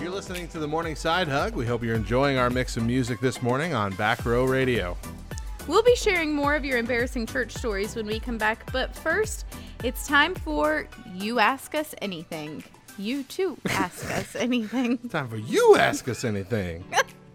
You're 0.01 0.11
listening 0.11 0.49
to 0.49 0.59
the 0.59 0.67
Morning 0.67 0.97
Side 0.97 1.29
Hug. 1.29 1.55
We 1.55 1.67
hope 1.67 1.83
you're 1.83 1.95
enjoying 1.95 2.39
our 2.39 2.49
mix 2.51 2.77
of 2.77 2.85
music 2.85 3.21
this 3.21 3.43
morning 3.43 3.75
on 3.75 3.93
Back 3.95 4.25
Row 4.25 4.45
Radio. 4.45 4.97
We'll 5.67 5.83
be 5.83 5.95
sharing 5.95 6.33
more 6.35 6.55
of 6.55 6.65
your 6.65 6.79
embarrassing 6.79 7.27
church 7.27 7.53
stories 7.53 7.95
when 7.95 8.07
we 8.07 8.19
come 8.19 8.39
back, 8.39 8.71
but 8.73 8.95
first, 8.97 9.45
it's 9.83 10.07
time 10.07 10.35
for 10.35 10.87
You 11.15 11.39
Ask 11.39 11.75
Us 11.75 11.95
Anything. 12.03 12.63
You 12.99 13.23
too 13.23 13.57
ask 13.69 14.11
us 14.11 14.37
anything. 14.37 14.99
Time 15.09 15.29
for 15.29 15.37
you 15.39 15.77
ask 15.77 16.07
us 16.09 16.25
anything. 16.25 16.85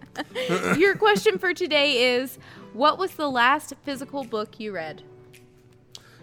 Your 0.77 0.95
question 0.95 1.39
for 1.39 1.53
today 1.53 2.15
is 2.15 2.37
What 2.73 2.99
was 2.99 3.15
the 3.15 3.29
last 3.29 3.73
physical 3.83 4.23
book 4.23 4.59
you 4.59 4.73
read? 4.73 5.01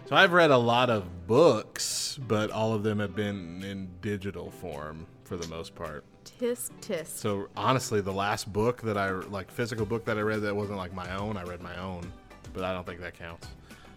So 0.05 0.15
I've 0.15 0.31
read 0.31 0.51
a 0.51 0.57
lot 0.57 0.89
of 0.89 1.27
books, 1.27 2.17
but 2.27 2.51
all 2.51 2.73
of 2.73 2.83
them 2.83 2.99
have 2.99 3.15
been 3.15 3.63
in 3.63 3.89
digital 4.01 4.49
form 4.51 5.07
for 5.25 5.35
the 5.35 5.47
most 5.47 5.75
part. 5.75 6.05
Tisk 6.39 6.71
tisk. 6.79 7.07
So 7.07 7.49
honestly, 7.57 7.99
the 7.99 8.13
last 8.13 8.51
book 8.51 8.81
that 8.83 8.97
I 8.97 9.11
like 9.11 9.51
physical 9.51 9.85
book 9.85 10.05
that 10.05 10.17
I 10.17 10.21
read 10.21 10.41
that 10.41 10.55
wasn't 10.55 10.77
like 10.77 10.93
my 10.93 11.15
own, 11.17 11.35
I 11.35 11.43
read 11.43 11.61
my 11.61 11.77
own, 11.77 12.11
but 12.53 12.63
I 12.63 12.71
don't 12.73 12.85
think 12.85 13.01
that 13.01 13.17
counts 13.17 13.47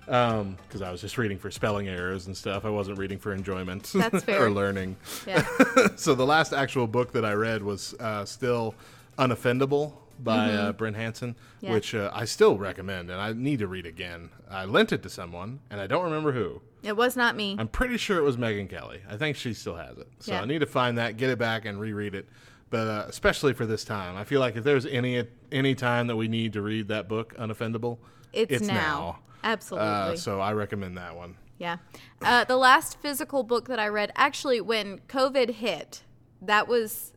because 0.07 0.83
I 0.83 0.91
was 0.91 1.01
just 1.01 1.19
reading 1.19 1.39
for 1.39 1.51
spelling 1.51 1.89
errors 1.89 2.27
and 2.27 2.37
stuff. 2.37 2.65
I 2.65 2.71
wasn't 2.71 2.99
reading 2.99 3.19
for 3.19 3.33
enjoyment 3.33 3.85
That's 3.95 4.25
fair. 4.25 4.45
or 4.47 4.51
learning. 4.51 4.97
Yeah. 5.27 5.45
so 5.97 6.15
the 6.15 6.25
last 6.27 6.53
actual 6.53 6.87
book 6.87 7.13
that 7.13 7.25
I 7.25 7.33
read 7.33 7.63
was 7.63 7.95
uh, 8.01 8.25
still 8.25 8.75
Unoffendable 9.19 9.95
by 10.19 10.51
uh, 10.53 10.73
Brant 10.73 10.97
Hansen, 10.97 11.37
Yeah. 11.61 11.73
which 11.73 11.95
uh, 11.95 12.11
I 12.15 12.25
still 12.25 12.57
recommend, 12.57 13.11
and 13.11 13.21
I 13.21 13.33
need 13.33 13.59
to 13.59 13.67
read 13.67 13.85
again. 13.87 14.31
I 14.51 14.65
lent 14.65 14.93
it 14.93 15.03
to 15.03 15.11
someone, 15.11 15.61
and 15.71 15.81
I 15.81 15.87
don't 15.87 16.05
remember 16.05 16.33
who. 16.33 16.63
It 16.83 16.97
was 16.97 17.17
not 17.17 17.37
me. 17.37 17.57
I'm 17.59 17.69
pretty 17.69 17.97
sure 17.99 18.17
it 18.19 18.23
was 18.23 18.39
Megan 18.39 18.69
Kelly. 18.69 19.01
I 19.11 19.17
think 19.17 19.37
she 19.37 19.53
still 19.53 19.77
has 19.77 19.99
it. 19.99 20.07
So 20.21 20.33
Yeah. 20.33 20.43
I 20.43 20.45
need 20.47 20.61
to 20.61 20.67
find 20.67 20.97
that, 20.99 21.17
get 21.17 21.31
it 21.31 21.39
back, 21.39 21.65
and 21.67 21.79
reread 21.81 22.15
it. 22.15 22.29
But 22.71 22.89
uh, 22.89 23.05
especially 23.09 23.53
for 23.53 23.67
this 23.67 23.85
time, 23.85 24.17
I 24.17 24.25
feel 24.25 24.41
like 24.41 24.57
if 24.57 24.65
there's 24.65 24.87
any 24.87 25.25
any 25.53 25.75
time 25.75 26.07
that 26.09 26.17
we 26.17 26.29
need 26.29 26.53
to 26.55 26.63
read 26.63 26.89
that 26.89 27.09
book, 27.09 27.35
Unoffendable, 27.37 27.99
It's, 28.33 28.53
it's 28.53 28.67
now. 28.67 28.75
now. 28.75 29.19
Absolutely. 29.47 29.89
uh, 29.89 30.17
so 30.17 30.41
I 30.41 30.53
recommend 30.53 30.97
that 30.99 31.17
one. 31.17 31.37
Yeah. 31.59 31.79
Uh, 32.21 32.45
the 32.45 32.57
last 32.57 32.99
physical 33.01 33.43
book 33.43 33.69
that 33.69 33.79
I 33.79 33.89
read, 33.89 34.13
actually, 34.15 34.61
when 34.61 34.99
COVID 35.09 35.51
hit, 35.51 36.03
that 36.43 36.69
was 36.69 37.13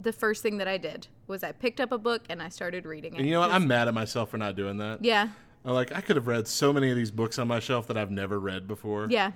the 0.00 0.12
first 0.12 0.42
thing 0.42 0.56
that 0.58 0.66
I 0.66 0.78
did. 0.78 1.06
Was 1.28 1.44
I 1.44 1.52
picked 1.52 1.80
up 1.80 1.92
a 1.92 1.98
book 1.98 2.22
and 2.28 2.42
I 2.42 2.48
started 2.48 2.84
reading 2.84 3.14
it. 3.14 3.18
And 3.18 3.26
you 3.26 3.32
know 3.34 3.40
what? 3.40 3.52
I'm 3.52 3.66
mad 3.68 3.86
at 3.88 3.94
myself 3.94 4.30
for 4.30 4.38
not 4.38 4.56
doing 4.56 4.78
that. 4.78 5.04
yeah, 5.04 5.28
I'm 5.64 5.72
like 5.74 5.92
I 5.94 6.00
could 6.00 6.16
have 6.16 6.26
read 6.26 6.48
so 6.48 6.72
many 6.72 6.90
of 6.90 6.96
these 6.96 7.10
books 7.12 7.38
on 7.38 7.46
my 7.48 7.60
shelf 7.60 7.86
that 7.86 7.96
I've 7.96 8.10
never 8.10 8.40
read 8.40 8.66
before. 8.66 9.06
yeah. 9.08 9.32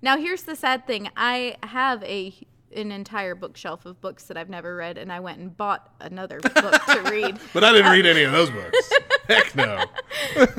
Now 0.00 0.16
here's 0.16 0.44
the 0.44 0.54
sad 0.54 0.86
thing: 0.86 1.10
I 1.16 1.56
have 1.64 2.02
a 2.04 2.32
an 2.74 2.92
entire 2.92 3.34
bookshelf 3.34 3.86
of 3.86 4.00
books 4.00 4.24
that 4.24 4.36
I've 4.36 4.50
never 4.50 4.76
read, 4.76 4.98
and 4.98 5.12
I 5.12 5.20
went 5.20 5.38
and 5.38 5.56
bought 5.56 5.92
another 6.00 6.40
book 6.40 6.54
to 6.54 7.02
read. 7.10 7.38
But 7.52 7.64
I 7.64 7.72
didn't 7.72 7.92
read 7.92 8.06
any 8.06 8.22
of 8.22 8.32
those 8.32 8.50
books. 8.50 8.92
Heck 9.28 9.54
no. 9.54 9.84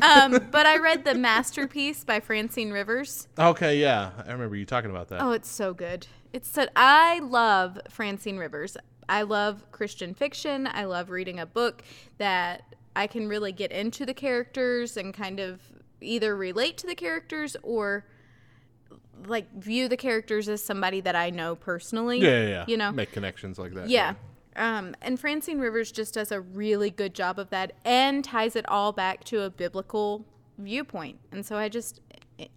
Um, 0.01 0.47
but 0.51 0.65
I 0.65 0.77
read 0.77 1.05
the 1.05 1.15
masterpiece 1.15 2.03
by 2.03 2.19
Francine 2.19 2.71
Rivers. 2.71 3.27
Okay, 3.37 3.77
yeah, 3.77 4.11
I 4.25 4.31
remember 4.31 4.55
you 4.55 4.65
talking 4.65 4.91
about 4.91 5.09
that. 5.09 5.21
Oh, 5.21 5.31
it's 5.31 5.49
so 5.49 5.73
good. 5.73 6.07
It's 6.33 6.49
so 6.49 6.67
I 6.75 7.19
love 7.19 7.79
Francine 7.89 8.37
Rivers. 8.37 8.77
I 9.07 9.23
love 9.23 9.65
Christian 9.71 10.13
fiction. 10.13 10.67
I 10.71 10.85
love 10.85 11.09
reading 11.09 11.39
a 11.39 11.45
book 11.45 11.83
that 12.19 12.63
I 12.95 13.07
can 13.07 13.27
really 13.27 13.51
get 13.51 13.71
into 13.71 14.05
the 14.05 14.13
characters 14.13 14.97
and 14.97 15.13
kind 15.13 15.39
of 15.39 15.61
either 16.01 16.35
relate 16.35 16.77
to 16.79 16.87
the 16.87 16.95
characters 16.95 17.57
or 17.63 18.05
like 19.27 19.51
view 19.55 19.87
the 19.87 19.97
characters 19.97 20.49
as 20.49 20.63
somebody 20.63 21.01
that 21.01 21.15
I 21.15 21.29
know 21.29 21.55
personally. 21.55 22.19
yeah, 22.19 22.29
yeah, 22.29 22.47
yeah. 22.47 22.65
You 22.67 22.77
know. 22.77 22.91
make 22.91 23.11
connections 23.11 23.59
like 23.59 23.73
that. 23.73 23.89
Yeah. 23.89 24.15
Um, 24.55 24.95
and 25.01 25.19
Francine 25.19 25.59
Rivers 25.59 25.91
just 25.91 26.13
does 26.15 26.31
a 26.31 26.41
really 26.41 26.89
good 26.89 27.13
job 27.13 27.39
of 27.39 27.49
that 27.51 27.73
and 27.85 28.23
ties 28.23 28.55
it 28.55 28.67
all 28.67 28.91
back 28.91 29.23
to 29.25 29.41
a 29.41 29.49
biblical 29.49 30.25
viewpoint. 30.57 31.19
And 31.31 31.45
so 31.45 31.55
I 31.55 31.69
just, 31.69 32.01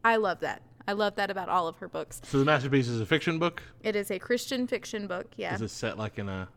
I 0.05 0.17
love 0.17 0.41
that. 0.41 0.63
I 0.89 0.93
love 0.93 1.15
that 1.15 1.31
about 1.31 1.49
all 1.49 1.69
of 1.69 1.77
her 1.77 1.89
books. 1.89 2.21
So 2.25 2.39
the 2.39 2.45
masterpiece 2.45 2.89
is 2.89 3.01
a 3.01 3.07
fiction 3.07 3.39
book. 3.39 3.63
It 3.83 3.95
is 3.95 4.11
a 4.11 4.19
Christian 4.19 4.67
fiction 4.67 5.07
book. 5.07 5.27
Yeah. 5.37 5.55
Is 5.55 5.63
it 5.63 5.69
set 5.69 5.97
like 5.97 6.19
in 6.19 6.29
a 6.29 6.49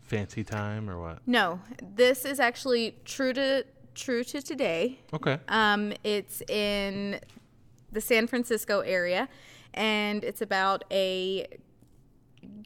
fancy 0.00 0.42
time 0.42 0.88
or 0.88 0.98
what? 0.98 1.18
No, 1.26 1.60
this 1.94 2.24
is 2.24 2.40
actually 2.40 2.96
true 3.04 3.32
to 3.34 3.64
true 3.94 4.24
to 4.24 4.40
today. 4.40 4.98
Okay. 5.12 5.38
Um, 5.48 5.92
it's 6.02 6.40
in 6.42 7.20
the 7.92 8.00
San 8.00 8.26
Francisco 8.26 8.80
area, 8.80 9.28
and 9.74 10.24
it's 10.24 10.42
about 10.42 10.84
a 10.90 11.46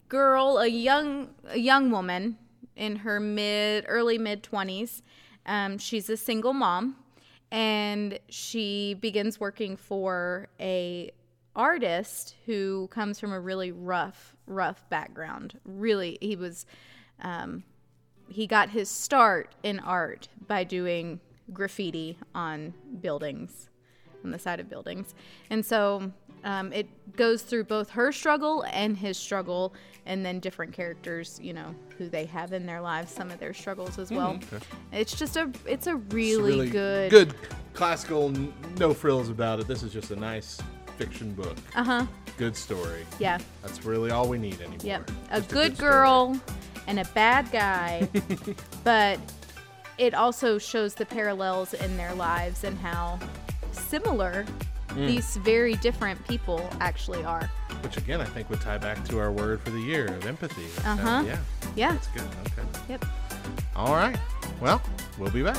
girl, 0.09 0.59
a 0.59 0.69
young 0.69 1.31
a 1.49 1.59
young 1.59 1.91
woman 1.91 2.39
in 2.77 2.97
her 2.97 3.21
mid 3.21 3.85
early 3.89 4.19
mid 4.19 4.43
twenties. 4.43 5.03
Um, 5.47 5.79
she's 5.79 6.09
a 6.09 6.17
single 6.17 6.53
mom, 6.53 6.97
and 7.51 8.19
she 8.29 8.95
begins 8.95 9.39
working 9.39 9.77
for 9.77 10.49
a 10.59 11.11
artist 11.55 12.35
who 12.47 12.89
comes 12.89 13.21
from 13.21 13.33
a 13.33 13.41
really 13.41 13.73
rough 13.73 14.35
rough 14.47 14.89
background. 14.89 15.59
Really, 15.65 16.19
he 16.21 16.37
was. 16.37 16.67
Um, 17.21 17.65
he 18.29 18.47
got 18.47 18.71
his 18.71 18.89
start 18.89 19.55
in 19.63 19.79
art 19.81 20.29
by 20.49 20.65
doing 20.65 21.21
graffiti 21.53 22.19
on 22.35 22.73
buildings, 23.03 23.69
on 24.25 24.31
the 24.31 24.39
side 24.39 24.61
of 24.61 24.69
buildings. 24.69 25.15
And 25.51 25.65
so 25.65 26.11
um, 26.45 26.73
it 26.73 26.89
goes 27.17 27.43
through 27.43 27.65
both 27.65 27.91
her 27.91 28.11
struggle 28.13 28.65
and 28.73 28.97
his 28.97 29.17
struggle, 29.17 29.75
and 30.07 30.25
then 30.25 30.41
different 30.41 30.73
characters, 30.73 31.39
you 31.43 31.53
know, 31.53 31.75
who 31.97 32.09
they 32.09 32.25
have 32.27 32.53
in 32.53 32.67
their 32.67 32.81
lives, 32.81 33.13
some 33.13 33.31
of 33.31 33.39
their 33.39 33.55
struggles 33.55 33.99
as 33.99 34.11
well. 34.11 34.39
okay. 34.53 34.65
It's 34.93 35.17
just 35.17 35.37
a, 35.37 35.51
it's 35.67 35.87
a 35.87 35.97
It's 35.97 36.15
really, 36.15 36.69
good. 36.69 37.11
good 37.11 37.35
classical, 37.73 38.31
no 38.79 38.93
frills 38.93 39.29
about 39.31 39.61
it. 39.61 39.67
This 39.67 39.83
is 39.83 39.93
just 39.93 40.11
a 40.11 40.17
nice 40.17 40.59
fiction 40.99 41.33
book. 41.33 41.57
Uh 41.75 41.85
huh. 41.85 42.07
Good 42.37 42.57
story. 42.57 43.05
Yeah. 43.19 43.39
That's 43.63 43.85
really 43.85 44.11
all 44.11 44.29
we 44.29 44.39
need 44.39 44.61
anymore. 44.61 44.79
Yep. 44.83 45.11
A 45.31 45.41
good, 45.41 45.77
story. 45.77 45.91
girl 45.91 46.41
and 46.87 47.01
a 47.01 47.05
bad 47.07 47.51
guy, 47.51 48.09
but 48.85 49.19
it 49.97 50.13
also 50.13 50.59
shows 50.59 50.95
the 50.95 51.07
parallels 51.07 51.73
in 51.75 51.97
their 51.97 52.13
lives 52.15 52.65
and 52.65 52.77
how 52.79 53.19
similar 53.75 54.45
Mm. 54.89 55.07
these 55.09 55.37
very 55.39 55.75
different 55.77 56.25
people 56.29 56.69
actually 56.79 57.25
are. 57.25 57.51
Which 57.83 57.97
again, 57.97 58.21
I 58.21 58.27
think 58.27 58.49
would 58.51 58.61
tie 58.61 58.79
back 58.79 59.03
to 59.07 59.19
our 59.19 59.33
word 59.33 59.61
for 59.61 59.71
the 59.71 59.81
year 59.81 60.07
of 60.07 60.25
empathy. 60.27 60.67
Uh-huh. 60.85 61.25
Yeah, 61.27 61.39
Yeah. 61.75 61.93
that's 61.93 62.07
good. 62.09 62.23
Okay. 62.23 62.69
Yep. 62.91 63.05
All 63.75 63.95
right. 63.95 64.17
Well, 64.61 64.81
we'll 65.19 65.31
be 65.33 65.43
back. 65.43 65.57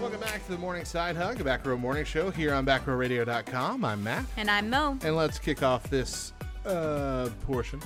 Welcome 0.00 0.20
back 0.20 0.44
to 0.44 0.50
the 0.50 0.58
Morning 0.58 0.84
Side 0.84 1.16
Hug, 1.16 1.40
a 1.40 1.44
Back 1.44 1.64
Row 1.66 1.76
Morning 1.76 2.04
Show 2.04 2.30
here 2.30 2.52
on 2.54 2.66
BackRowRadio.com. 2.66 3.84
I'm 3.84 4.02
Matt, 4.02 4.24
And 4.36 4.50
I'm 4.50 4.68
Mo. 4.68 4.98
and 5.02 5.16
let's 5.16 5.38
kick 5.38 5.62
off 5.62 5.84
this 5.84 6.32
uh, 6.66 7.28
portion 7.46 7.80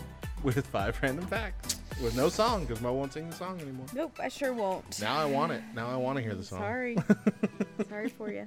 with 0.47 0.65
five 0.69 0.97
random 1.03 1.27
facts 1.27 1.81
with 2.01 2.17
no 2.17 2.29
song 2.29 2.65
because 2.65 2.81
Mo 2.81 2.93
won't 2.93 3.13
sing 3.13 3.29
the 3.29 3.35
song 3.35 3.61
anymore. 3.61 3.87
Nope, 3.93 4.21
I 4.23 4.29
sure 4.29 4.53
won't. 4.53 5.01
Now 5.01 5.17
I 5.17 5.25
want 5.25 5.51
it. 5.51 5.63
Now 5.75 5.91
I 5.91 5.97
want 5.97 6.19
to 6.19 6.23
hear 6.23 6.37
the 6.37 6.45
song. 6.45 6.61
Sorry. 6.61 6.97
Sorry 7.89 8.09
for 8.09 8.31
you. 8.31 8.47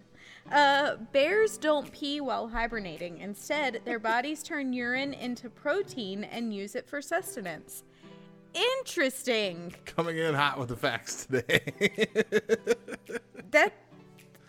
Uh, 0.50 0.96
bears 1.12 1.58
don't 1.58 1.92
pee 1.92 2.22
while 2.22 2.48
hibernating. 2.48 3.18
Instead, 3.18 3.82
their 3.84 4.00
bodies 4.00 4.44
turn 4.44 4.72
urine 4.72 5.14
into 5.14 5.50
protein 5.50 6.24
and 6.24 6.54
use 6.54 6.74
it 6.74 6.88
for 6.88 7.02
sustenance. 7.02 7.84
Interesting. 8.54 9.76
Coming 9.86 10.18
in 10.18 10.34
hot 10.34 10.58
with 10.58 10.70
the 10.70 10.78
facts 10.78 11.26
today. 11.26 12.08
That 13.52 13.74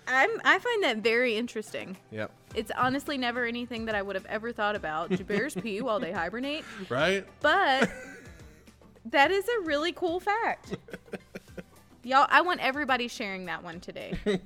I'm 0.07 0.31
I 0.45 0.59
find 0.59 0.83
that 0.85 0.99
very 0.99 1.37
interesting. 1.37 1.97
yep. 2.11 2.31
It's 2.55 2.71
honestly 2.77 3.17
never 3.17 3.45
anything 3.45 3.85
that 3.87 3.95
I 3.95 4.03
would 4.03 4.17
have 4.17 4.27
ever 4.27 4.53
thought 4.53 4.75
about. 4.75 5.11
Do 5.11 5.23
bears 5.25 5.55
pee 5.55 5.81
while 5.81 6.01
they 6.01 6.13
hibernate? 6.13 6.65
Right? 6.89 7.25
But 7.41 7.89
that 9.07 9.31
is 9.31 9.45
a 9.49 9.61
really 9.65 9.93
cool 9.93 10.19
fact. 10.21 10.77
Y'all, 12.03 12.27
I 12.31 12.41
want 12.41 12.61
everybody 12.61 13.09
sharing 13.09 13.45
that 13.47 13.63
one 13.63 13.79
today 13.79 14.15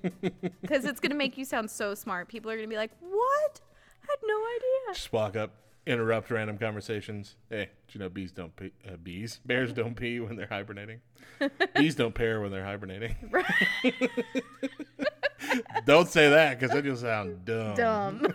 because 0.60 0.84
it's 0.84 1.00
gonna 1.00 1.14
make 1.14 1.38
you 1.38 1.44
sound 1.44 1.70
so 1.70 1.94
smart. 1.94 2.28
People 2.28 2.50
are 2.50 2.56
gonna 2.56 2.68
be 2.68 2.76
like, 2.76 2.90
"What? 3.00 3.60
I 4.02 4.06
had 4.10 4.18
no 4.26 4.36
idea." 4.36 4.94
Just 4.94 5.12
walk 5.12 5.36
up, 5.36 5.52
interrupt 5.86 6.30
random 6.30 6.58
conversations. 6.58 7.36
Hey, 7.50 7.70
do 7.88 7.98
you 7.98 8.00
know 8.00 8.08
bees 8.08 8.32
don't 8.32 8.54
pee? 8.56 8.72
Uh, 8.86 8.96
bees, 8.96 9.40
bears 9.44 9.72
don't 9.72 9.94
pee 9.94 10.20
when 10.20 10.36
they're 10.36 10.46
hibernating. 10.46 11.00
bees 11.76 11.94
don't 11.94 12.14
pair 12.14 12.40
when 12.40 12.50
they're 12.50 12.64
hibernating. 12.64 13.14
Right. 13.30 13.44
don't 15.86 16.08
say 16.08 16.30
that 16.30 16.58
because 16.58 16.74
then 16.74 16.84
you'll 16.84 16.96
sound 16.96 17.44
dumb. 17.44 17.74
Dumb. 17.74 18.26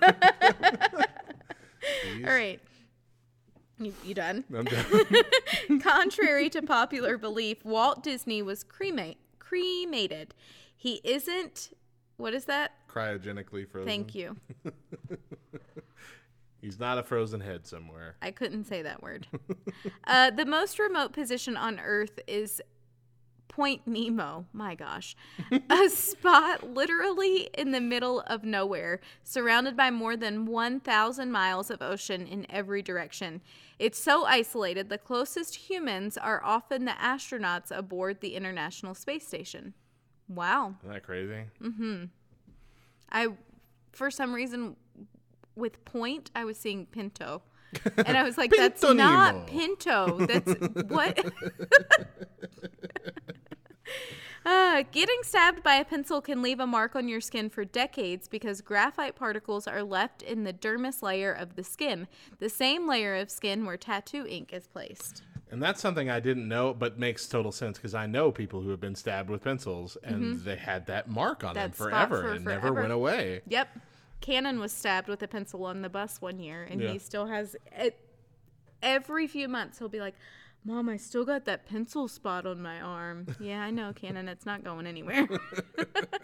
All 2.25 2.33
right. 2.33 2.59
You, 3.77 3.93
you 4.03 4.13
done? 4.13 4.43
I'm 4.53 4.65
done. 4.65 5.79
Contrary 5.81 6.49
to 6.49 6.62
popular 6.62 7.17
belief, 7.17 7.63
Walt 7.63 8.03
Disney 8.03 8.41
was 8.41 8.63
cremate 8.63 9.17
cremated. 9.49 10.35
He 10.75 11.01
isn't. 11.03 11.71
What 12.17 12.33
is 12.33 12.45
that? 12.45 12.73
Cryogenically 12.88 13.67
frozen. 13.67 13.88
Thank 13.88 14.13
you. 14.13 14.35
He's 16.62 16.80
not 16.80 16.98
a 16.98 17.04
frozen 17.04 17.39
head 17.39 17.65
somewhere. 17.65 18.15
I 18.22 18.32
couldn't 18.32 18.65
say 18.65 18.82
that 18.82 19.02
word. 19.02 19.28
uh, 20.08 20.32
the 20.32 20.45
most 20.45 20.78
remote 20.78 21.13
position 21.13 21.56
on 21.56 21.80
Earth 21.80 22.19
is 22.28 22.62
Point 23.48 23.88
Nemo. 23.88 24.45
My 24.54 24.76
gosh. 24.76 25.15
a 25.69 25.89
spot 25.89 26.69
literally 26.74 27.50
in 27.58 27.72
the 27.72 27.82
middle 27.82 28.22
of 28.22 28.43
nowhere, 28.43 29.00
surrounded 29.24 29.76
by 29.76 29.89
more 29.91 30.15
than 30.15 30.45
1,000 30.45 31.32
miles 31.32 31.69
of 31.69 31.82
ocean 31.82 32.28
in 32.28 32.45
every 32.50 32.82
direction. 32.82 33.41
It's 33.78 34.00
so 34.00 34.26
isolated, 34.26 34.89
the 34.89 34.98
closest 34.98 35.56
humans 35.56 36.17
are 36.17 36.43
often 36.43 36.86
the 36.86 36.91
astronauts 36.91 37.72
aboard 37.76 38.19
the 38.19 38.36
International 38.36 38.93
Space 38.93 39.26
Station. 39.26 39.74
Wow. 40.28 40.76
Isn't 40.84 40.93
that 40.93 41.04
crazy? 41.04 41.43
Mm 41.62 41.76
hmm. 41.76 42.04
I, 43.12 43.28
for 43.91 44.12
some 44.12 44.34
reason, 44.34 44.76
with 45.60 45.84
point, 45.86 46.32
I 46.36 46.45
was 46.45 46.58
seeing 46.58 46.86
Pinto. 46.86 47.43
And 47.98 48.17
I 48.17 48.24
was 48.24 48.36
like, 48.36 48.50
that's 48.50 48.82
not 48.82 49.45
Pinto. 49.45 50.26
That's 50.26 50.54
what? 50.88 51.19
Uh, 54.45 54.84
getting 54.91 55.17
stabbed 55.22 55.62
by 55.62 55.76
a 55.76 55.86
pencil 55.86 56.22
can 56.22 56.41
leave 56.41 56.60
a 56.62 56.65
mark 56.65 56.95
on 56.95 57.08
your 57.10 57.19
skin 57.19 57.50
for 57.50 57.65
decades 57.65 58.28
because 58.28 58.62
graphite 58.62 59.15
particles 59.15 59.67
are 59.67 59.84
left 59.84 60.22
in 60.22 60.43
the 60.45 60.54
dermis 60.54 61.02
layer 61.04 61.32
of 61.32 61.56
the 61.56 61.63
skin, 61.63 62.08
the 62.39 62.50
same 62.50 62.88
layer 62.88 63.15
of 63.15 63.30
skin 63.30 63.65
where 63.65 63.76
tattoo 63.78 64.26
ink 64.28 64.54
is 64.54 64.65
placed. 64.65 65.24
And 65.52 65.62
that's 65.62 65.82
something 65.82 66.10
I 66.10 66.19
didn't 66.22 66.48
know, 66.48 66.74
but 66.74 66.98
makes 66.98 67.28
total 67.28 67.52
sense 67.52 67.78
because 67.78 67.93
I 67.93 68.06
know 68.06 68.32
people 68.32 68.62
who 68.62 68.69
have 68.69 68.80
been 68.80 68.95
stabbed 68.95 69.30
with 69.30 69.43
pencils, 69.43 69.98
and 70.04 70.39
they 70.39 70.56
had 70.56 70.86
that 70.88 71.10
mark 71.10 71.43
on 71.43 71.56
them 71.56 71.72
Mm-hmm. 71.72 71.84
That 71.84 71.89
spot 71.89 72.10
forever. 72.10 72.22
for 72.30 72.34
and 72.36 72.45
never 72.45 72.72
went 72.74 72.91
away. 72.91 73.41
Yep. 73.48 73.67
Cannon 74.21 74.60
was 74.60 74.71
stabbed 74.71 75.08
with 75.08 75.21
a 75.23 75.27
pencil 75.27 75.65
on 75.65 75.82
the 75.82 75.89
bus 75.89 76.21
one 76.21 76.39
year, 76.39 76.63
and 76.69 76.82
Yeah. 76.82 76.91
he 76.91 76.99
still 76.99 77.27
has 77.27 77.55
it. 77.77 77.99
Every 78.82 79.27
few 79.27 79.47
months, 79.47 79.79
he'll 79.79 79.89
be 79.89 79.99
like, 79.99 80.15
Mom, 80.65 80.89
I 80.89 80.97
still 80.97 81.23
got 81.25 81.45
that 81.45 81.65
pencil 81.65 82.08
spot 82.10 82.45
on 82.45 82.62
my 82.62 82.82
arm. 82.82 83.27
yeah, 83.39 83.62
I 83.63 83.71
know, 83.71 83.93
Cannon. 83.93 84.27
It's 84.27 84.45
not 84.45 84.63
going 84.63 84.88
anywhere. 84.88 85.27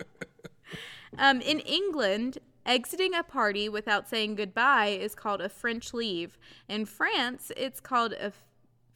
um, 1.18 1.40
in 1.42 1.60
England, 1.62 2.40
exiting 2.66 3.14
a 3.14 3.24
party 3.24 3.70
without 3.70 4.10
saying 4.10 4.36
goodbye 4.36 4.88
is 4.88 5.16
called 5.16 5.40
a 5.42 5.48
French 5.50 5.94
leave. 5.94 6.38
In 6.68 6.86
France, 6.86 7.52
it's 7.56 7.80
called 7.80 8.12
a 8.14 8.34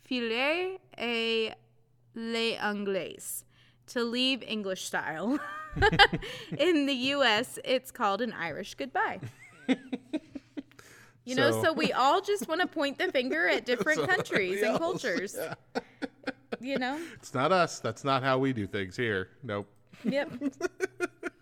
filer 0.03 0.77
et 0.97 1.55
les 2.15 2.57
anglais, 2.57 3.43
to 3.87 4.03
leave 4.03 4.43
English 4.43 4.83
style. 4.85 5.39
in 6.57 6.85
the 6.85 6.93
U.S., 6.93 7.59
it's 7.63 7.91
called 7.91 8.21
an 8.21 8.33
Irish 8.33 8.75
goodbye. 8.75 9.19
You 11.25 11.35
know, 11.35 11.51
So- 11.51 11.63
so 11.63 11.73
we 11.73 11.91
all 11.93 12.21
just 12.21 12.47
want 12.47 12.61
to 12.61 12.67
point 12.67 12.97
the 12.97 13.11
finger 13.11 13.47
at 13.47 13.65
different 13.65 14.07
countries 14.09 14.61
and 14.63 14.77
cultures. 14.77 15.37
You 16.59 16.77
know? 16.79 16.99
It's 17.15 17.33
not 17.33 17.51
us. 17.51 17.79
That's 17.79 18.03
not 18.03 18.23
how 18.23 18.37
we 18.39 18.51
do 18.53 18.65
things 18.67 18.97
here. 18.97 19.29
Nope. 19.43 19.67
Yep. 20.03 20.31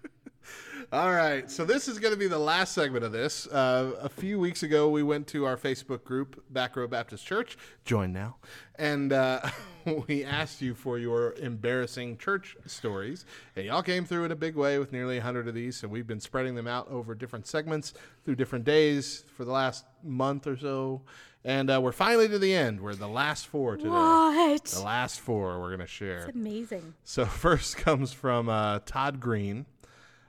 All 0.89 1.11
right, 1.11 1.51
so 1.51 1.65
this 1.65 1.89
is 1.89 1.99
going 1.99 2.13
to 2.13 2.17
be 2.17 2.27
the 2.27 2.39
last 2.39 2.71
segment 2.71 3.03
of 3.03 3.11
this. 3.11 3.45
Uh, 3.47 3.91
a 3.99 4.07
few 4.07 4.39
weeks 4.39 4.63
ago, 4.63 4.87
we 4.87 5.03
went 5.03 5.27
to 5.27 5.43
our 5.43 5.57
Facebook 5.57 6.05
group, 6.05 6.41
Back 6.51 6.77
Row 6.77 6.87
Baptist 6.87 7.25
Church. 7.25 7.57
Join 7.83 8.13
now, 8.13 8.37
and 8.75 9.11
uh, 9.11 9.41
we 10.07 10.23
asked 10.23 10.61
you 10.61 10.73
for 10.73 10.97
your 10.97 11.33
embarrassing 11.33 12.17
church 12.17 12.55
stories, 12.67 13.25
and 13.57 13.65
y'all 13.65 13.83
came 13.83 14.05
through 14.05 14.23
in 14.23 14.31
a 14.31 14.35
big 14.37 14.55
way 14.55 14.79
with 14.79 14.93
nearly 14.93 15.19
hundred 15.19 15.49
of 15.49 15.53
these. 15.53 15.75
So 15.75 15.89
we've 15.89 16.07
been 16.07 16.21
spreading 16.21 16.55
them 16.55 16.67
out 16.67 16.87
over 16.87 17.13
different 17.15 17.47
segments 17.47 17.93
through 18.23 18.35
different 18.35 18.63
days 18.63 19.25
for 19.35 19.43
the 19.43 19.51
last 19.51 19.83
month 20.05 20.47
or 20.47 20.55
so, 20.55 21.01
and 21.43 21.69
uh, 21.69 21.81
we're 21.81 21.91
finally 21.91 22.29
to 22.29 22.39
the 22.39 22.53
end. 22.53 22.79
We're 22.79 22.95
the 22.95 23.09
last 23.09 23.47
four 23.47 23.75
today. 23.75 23.89
What? 23.89 24.63
The 24.63 24.83
last 24.83 25.19
four 25.19 25.59
we're 25.59 25.67
going 25.67 25.81
to 25.81 25.85
share. 25.85 26.29
Amazing. 26.33 26.93
So 27.03 27.25
first 27.25 27.75
comes 27.75 28.13
from 28.13 28.47
uh, 28.47 28.79
Todd 28.85 29.19
Green. 29.19 29.65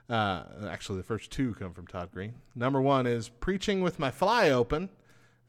Uh, 0.09 0.43
actually, 0.67 0.97
the 0.97 1.03
first 1.03 1.29
two 1.29 1.53
come 1.53 1.73
from 1.73 1.85
Todd 1.85 2.09
Green. 2.11 2.33
Number 2.55 2.81
one 2.81 3.05
is 3.05 3.29
preaching 3.29 3.81
with 3.81 3.99
my 3.99 4.09
fly 4.09 4.49
open, 4.49 4.89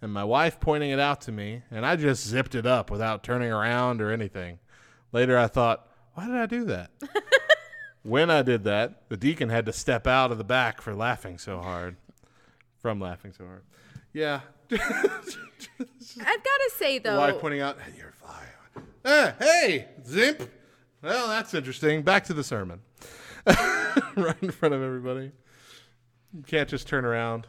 and 0.02 0.12
my 0.12 0.24
wife 0.24 0.60
pointing 0.60 0.90
it 0.90 1.00
out 1.00 1.22
to 1.22 1.32
me, 1.32 1.62
and 1.70 1.86
I 1.86 1.96
just 1.96 2.26
zipped 2.26 2.54
it 2.54 2.66
up 2.66 2.90
without 2.90 3.22
turning 3.22 3.50
around 3.50 4.02
or 4.02 4.10
anything. 4.10 4.58
Later, 5.12 5.38
I 5.38 5.46
thought, 5.46 5.88
why 6.14 6.26
did 6.26 6.36
I 6.36 6.46
do 6.46 6.64
that? 6.66 6.90
when 8.02 8.30
I 8.30 8.42
did 8.42 8.64
that, 8.64 9.08
the 9.08 9.16
deacon 9.16 9.48
had 9.48 9.64
to 9.66 9.72
step 9.72 10.06
out 10.06 10.30
of 10.30 10.38
the 10.38 10.44
back 10.44 10.82
for 10.82 10.94
laughing 10.94 11.38
so 11.38 11.58
hard. 11.58 11.96
From 12.78 13.00
laughing 13.00 13.32
so 13.36 13.44
hard. 13.46 13.62
Yeah. 14.12 14.40
I've 14.72 14.78
got 14.78 16.18
to 16.18 16.70
say, 16.76 16.98
though, 16.98 17.18
wife 17.18 17.38
pointing 17.40 17.60
out, 17.60 17.78
hey, 17.80 17.92
you're 17.96 18.12
fly. 18.12 18.44
Ah, 19.04 19.34
hey, 19.38 19.88
zimp. 20.06 20.48
Well, 21.02 21.28
that's 21.28 21.54
interesting. 21.54 22.02
Back 22.02 22.24
to 22.24 22.34
the 22.34 22.44
sermon. 22.44 22.80
right 24.16 24.36
in 24.42 24.50
front 24.50 24.74
of 24.74 24.82
everybody. 24.82 25.32
You 26.32 26.42
can't 26.46 26.68
just 26.68 26.86
turn 26.86 27.04
around, 27.04 27.46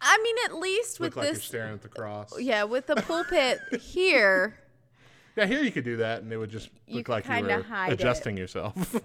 I 0.00 0.18
mean, 0.22 0.36
at 0.44 0.56
least 0.58 1.00
look 1.00 1.10
with 1.10 1.16
like 1.18 1.24
you're 1.26 1.34
this, 1.34 1.44
staring 1.44 1.74
at 1.74 1.82
the 1.82 1.88
cross. 1.88 2.38
yeah, 2.40 2.64
with 2.64 2.86
the 2.86 2.96
pulpit 2.96 3.60
here, 3.80 4.58
Yeah, 5.36 5.46
here 5.46 5.62
you 5.62 5.70
could 5.72 5.84
do 5.84 5.96
that, 5.98 6.22
and 6.22 6.32
it 6.32 6.36
would 6.36 6.50
just 6.50 6.68
You 6.86 6.98
look 6.98 7.08
like 7.08 7.24
you 7.26 7.30
were 7.44 7.62
hide 7.62 7.90
it. 7.92 8.00
adjusting 8.00 8.36
yourself. 8.36 8.74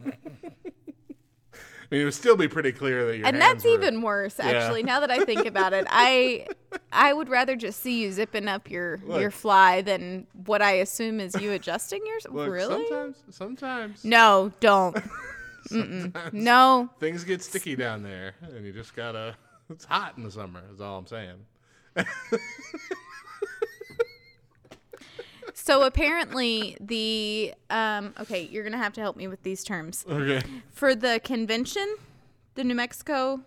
I 1.90 1.96
mean, 1.96 2.02
it 2.02 2.04
would 2.04 2.14
still 2.14 2.36
be 2.36 2.50
pretty 2.50 2.74
clear 2.74 3.06
that 3.06 3.18
you're. 3.18 3.26
and 3.26 3.40
that's 3.40 3.64
were- 3.64 3.70
even 3.76 4.02
worse. 4.02 4.42
Actually, 4.42 4.84
now 4.84 5.00
that 5.00 5.10
I 5.10 5.20
think 5.24 5.46
about 5.46 5.72
it, 5.72 5.86
I 5.90 6.46
I 6.92 7.14
would 7.14 7.30
rather 7.30 7.56
just 7.56 7.80
see 7.82 8.02
you 8.02 8.12
zipping 8.12 8.50
up 8.50 8.70
your 8.70 9.00
your 9.08 9.32
fly 9.32 9.82
than 9.84 10.28
what 10.46 10.62
I 10.62 10.74
assume 10.74 11.22
is 11.22 11.34
you 11.40 11.54
adjusting 11.54 12.06
yourself. 12.06 12.36
Look, 12.36 12.50
really? 12.52 12.86
Sometimes, 12.90 13.18
sometimes, 13.30 14.04
No, 14.04 14.52
don't. 14.60 14.98
No. 16.32 16.90
things 17.00 17.24
get 17.24 17.42
sticky 17.44 17.76
down 17.76 18.04
there, 18.04 18.36
and 18.42 18.66
you 18.66 18.72
just 18.74 18.96
gotta. 18.96 19.36
It's 19.70 19.84
hot 19.84 20.14
in 20.18 20.24
the 20.24 20.32
summer. 20.32 20.62
Is 20.74 20.80
all 20.80 20.98
I'm 21.00 21.08
saying. 21.08 21.46
So 25.54 25.84
apparently 25.84 26.78
the 26.80 27.54
um 27.70 28.14
okay, 28.20 28.44
you're 28.52 28.64
to 28.70 28.78
have 28.78 28.94
to 28.94 29.02
help 29.02 29.18
me 29.18 29.28
with 29.28 29.44
these 29.44 29.64
terms. 29.64 30.06
Okay. 30.10 30.42
For 30.72 30.94
the 30.96 31.20
convention, 31.24 31.96
the 32.56 32.64
New 32.64 32.76
Mexico 32.76 33.42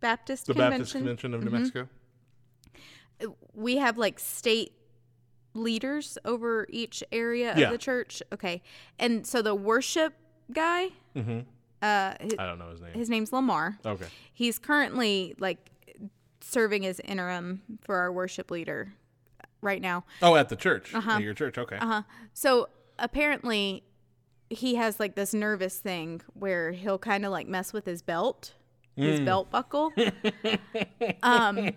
Baptist 0.00 0.46
The 0.46 0.54
Convention, 0.54 0.78
Baptist 0.78 0.92
Convention 0.94 1.34
of 1.34 1.44
New 1.44 1.50
Mm-hmm. 1.50 1.56
Mexico. 1.58 1.88
we 3.54 3.76
have 3.78 3.96
like 3.96 4.18
state 4.18 4.72
leaders 5.54 6.18
over 6.24 6.66
each 6.68 7.02
area 7.12 7.54
Yeah. 7.56 7.66
of 7.66 7.72
the 7.72 7.78
church. 7.78 8.22
Okay. 8.32 8.62
And 8.98 9.26
so 9.26 9.40
the 9.40 9.54
worship 9.54 10.14
guy, 10.52 10.88
Mm-hmm. 11.16 11.40
uh 11.82 12.14
his, 12.20 12.34
I 12.38 12.46
don't 12.46 12.58
know 12.58 12.70
his 12.70 12.80
name. 12.80 12.92
his 12.92 13.08
name's 13.10 13.32
Lamar. 13.32 13.78
Okay. 13.84 14.06
He's 14.32 14.58
currently 14.58 15.34
like 15.38 15.70
serving 16.40 16.86
as 16.86 17.00
interim 17.00 17.62
for 17.82 17.96
our 17.96 18.12
worship 18.12 18.50
leader 18.50 18.92
right 19.62 19.80
now. 19.82 20.04
Oh, 20.22 20.36
at 20.36 20.48
the 20.48 20.56
church. 20.56 20.94
Uh-huh. 20.94 21.12
At 21.12 21.22
your 21.22 21.34
church. 21.34 21.58
Okay. 21.58 21.76
Uh 21.76 21.86
huh. 21.86 22.02
So 22.34 22.68
apparently, 22.98 23.82
he 24.50 24.76
has 24.76 25.00
like 25.00 25.16
this 25.16 25.34
nervous 25.34 25.78
thing 25.78 26.20
where 26.34 26.72
he'll 26.72 26.98
kind 26.98 27.24
of 27.24 27.32
like 27.32 27.48
mess 27.48 27.72
with 27.72 27.84
his 27.86 28.00
belt, 28.02 28.54
his 28.94 29.18
belt 29.20 29.50
buckle. 29.50 29.92
um, 31.22 31.70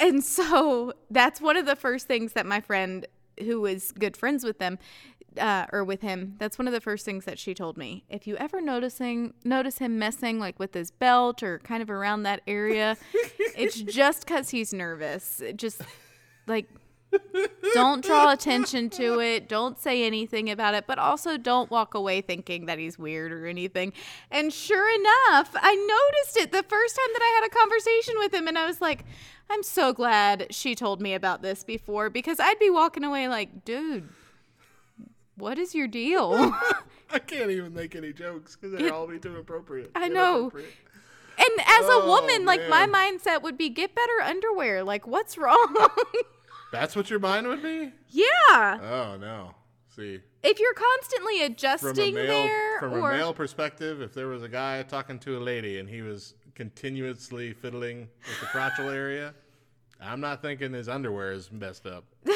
and 0.00 0.22
so 0.24 0.92
that's 1.10 1.40
one 1.40 1.56
of 1.56 1.66
the 1.66 1.76
first 1.76 2.06
things 2.06 2.32
that 2.34 2.46
my 2.46 2.60
friend, 2.60 3.06
who 3.40 3.60
was 3.60 3.92
good 3.92 4.16
friends 4.16 4.44
with 4.44 4.58
them, 4.58 4.78
uh, 5.36 5.66
or 5.72 5.84
with 5.84 6.00
him, 6.00 6.36
that's 6.38 6.58
one 6.58 6.66
of 6.66 6.72
the 6.72 6.80
first 6.80 7.04
things 7.04 7.24
that 7.24 7.38
she 7.38 7.54
told 7.54 7.76
me. 7.76 8.04
If 8.08 8.26
you 8.26 8.36
ever 8.36 8.60
noticing 8.60 9.34
notice 9.44 9.78
him 9.78 9.98
messing 9.98 10.38
like 10.38 10.58
with 10.58 10.74
his 10.74 10.90
belt 10.90 11.42
or 11.42 11.58
kind 11.60 11.82
of 11.82 11.90
around 11.90 12.22
that 12.22 12.42
area, 12.46 12.96
it's 13.12 13.80
just 13.80 14.26
because 14.26 14.50
he's 14.50 14.72
nervous. 14.72 15.40
It 15.40 15.56
just 15.56 15.82
like 16.46 16.68
don't 17.74 18.04
draw 18.04 18.32
attention 18.32 18.90
to 18.90 19.20
it. 19.20 19.48
Don't 19.48 19.78
say 19.78 20.04
anything 20.04 20.50
about 20.50 20.74
it, 20.74 20.84
but 20.86 20.98
also 20.98 21.36
don't 21.36 21.70
walk 21.70 21.94
away 21.94 22.20
thinking 22.20 22.66
that 22.66 22.78
he's 22.78 22.98
weird 22.98 23.32
or 23.32 23.46
anything. 23.46 23.92
And 24.30 24.52
sure 24.52 24.88
enough, 24.94 25.50
I 25.54 25.74
noticed 25.74 26.36
it 26.36 26.52
the 26.52 26.62
first 26.68 26.96
time 26.96 27.08
that 27.12 27.22
I 27.22 27.40
had 27.40 27.46
a 27.46 27.54
conversation 27.54 28.14
with 28.18 28.34
him, 28.34 28.48
and 28.48 28.58
I 28.58 28.66
was 28.66 28.80
like, 28.80 29.04
I'm 29.50 29.62
so 29.62 29.92
glad 29.92 30.48
she 30.50 30.74
told 30.74 31.00
me 31.00 31.14
about 31.14 31.42
this 31.42 31.64
before 31.64 32.10
because 32.10 32.38
I'd 32.40 32.58
be 32.58 32.70
walking 32.70 33.04
away 33.04 33.28
like, 33.28 33.64
dude, 33.64 34.08
what 35.38 35.58
is 35.58 35.74
your 35.74 35.86
deal? 35.88 36.34
I 37.10 37.18
can't 37.18 37.50
even 37.50 37.72
make 37.74 37.96
any 37.96 38.12
jokes 38.12 38.56
because 38.56 38.76
they're 38.76 38.88
It- 38.88 38.92
all 38.92 39.06
be 39.06 39.18
too 39.18 39.36
appropriate. 39.36 39.90
I 39.94 40.08
know. 40.08 40.50
And 40.54 41.60
as 41.66 41.84
a 41.86 41.92
Oh, 41.92 42.06
woman, 42.08 42.44
like 42.44 42.68
my 42.68 42.86
mindset 42.86 43.42
would 43.42 43.56
be 43.56 43.68
get 43.68 43.94
better 43.94 44.20
underwear. 44.24 44.82
Like, 44.82 45.06
what's 45.06 45.38
wrong? 45.38 45.76
That's 46.72 46.94
what 46.96 47.08
your 47.10 47.20
mind 47.20 47.46
would 47.46 47.62
be? 47.62 47.92
yeah. 48.08 48.78
Oh 48.82 49.16
no. 49.18 49.54
See. 49.94 50.20
If 50.42 50.60
you're 50.60 50.74
constantly 50.74 51.36
From 51.38 51.42
a 51.42 51.46
adjusting 51.46 52.14
male 52.14 52.26
there 52.26 52.78
from 52.80 52.92
or 52.94 53.12
a 53.12 53.16
male 53.16 53.32
perspective, 53.32 54.00
if 54.02 54.12
there 54.14 54.26
was 54.28 54.42
a 54.42 54.48
guy 54.48 54.82
talking 54.82 55.18
to 55.20 55.38
a 55.38 55.40
lady 55.40 55.78
and 55.78 55.88
he 55.88 56.02
was 56.02 56.34
continuously 56.54 57.52
fiddling 57.52 58.00
with 58.26 58.40
the 58.40 58.46
crotchal 58.46 58.92
area, 58.92 59.34
I'm 60.00 60.20
not 60.20 60.42
thinking 60.42 60.72
his 60.72 60.88
underwear 60.88 61.32
is 61.32 61.50
messed 61.50 61.86
up. 61.86 62.04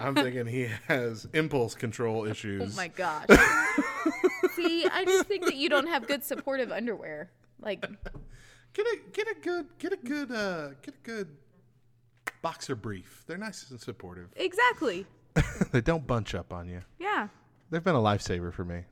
I'm 0.00 0.14
thinking 0.14 0.46
he 0.46 0.68
has 0.86 1.26
impulse 1.32 1.74
control 1.74 2.24
issues. 2.26 2.62
Oh 2.74 2.76
my 2.76 2.88
gosh. 2.88 3.26
See, 4.54 4.86
I 4.86 5.04
just 5.04 5.26
think 5.26 5.44
that 5.44 5.56
you 5.56 5.68
don't 5.68 5.86
have 5.86 6.06
good 6.06 6.24
supportive 6.24 6.70
underwear. 6.72 7.30
Like, 7.60 7.86
Get 8.74 8.86
a 8.86 8.98
get 9.12 9.26
a 9.28 9.34
good 9.40 9.66
get 9.78 9.92
a 9.92 9.96
good 9.96 10.30
uh 10.30 10.68
get 10.82 10.94
a 10.94 11.02
good 11.02 11.28
boxer 12.42 12.76
brief. 12.76 13.24
They're 13.26 13.38
nice 13.38 13.70
and 13.70 13.80
supportive. 13.80 14.28
exactly. 14.36 15.06
they 15.72 15.80
don't 15.80 16.06
bunch 16.06 16.34
up 16.34 16.52
on 16.52 16.68
you. 16.68 16.80
Yeah. 16.98 17.28
They've 17.70 17.82
been 17.82 17.94
a 17.94 18.00
lifesaver 18.00 18.52
for 18.52 18.64
me. 18.64 18.82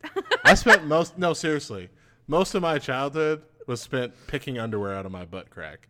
I 0.45 0.55
spent 0.55 0.87
most 0.87 1.19
no 1.19 1.33
seriously. 1.35 1.89
Most 2.27 2.55
of 2.55 2.63
my 2.63 2.79
childhood 2.79 3.43
was 3.67 3.81
spent 3.81 4.15
picking 4.27 4.59
underwear 4.59 4.95
out 4.95 5.07
of 5.07 5.13
my 5.13 5.25
butt 5.25 5.51
crack. 5.51 5.89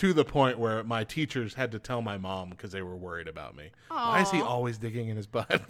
To 0.00 0.14
the 0.14 0.24
point 0.24 0.58
where 0.58 0.82
my 0.82 1.04
teachers 1.04 1.52
had 1.54 1.72
to 1.72 1.78
tell 1.78 2.00
my 2.00 2.16
mom 2.16 2.48
because 2.50 2.72
they 2.72 2.80
were 2.80 2.96
worried 2.96 3.28
about 3.28 3.54
me. 3.54 3.70
Why 3.88 4.22
is 4.22 4.30
he 4.30 4.40
always 4.40 4.78
digging 4.78 5.08
in 5.08 5.16
his 5.16 5.26
butt? 5.26 5.46
I'm 5.52 5.66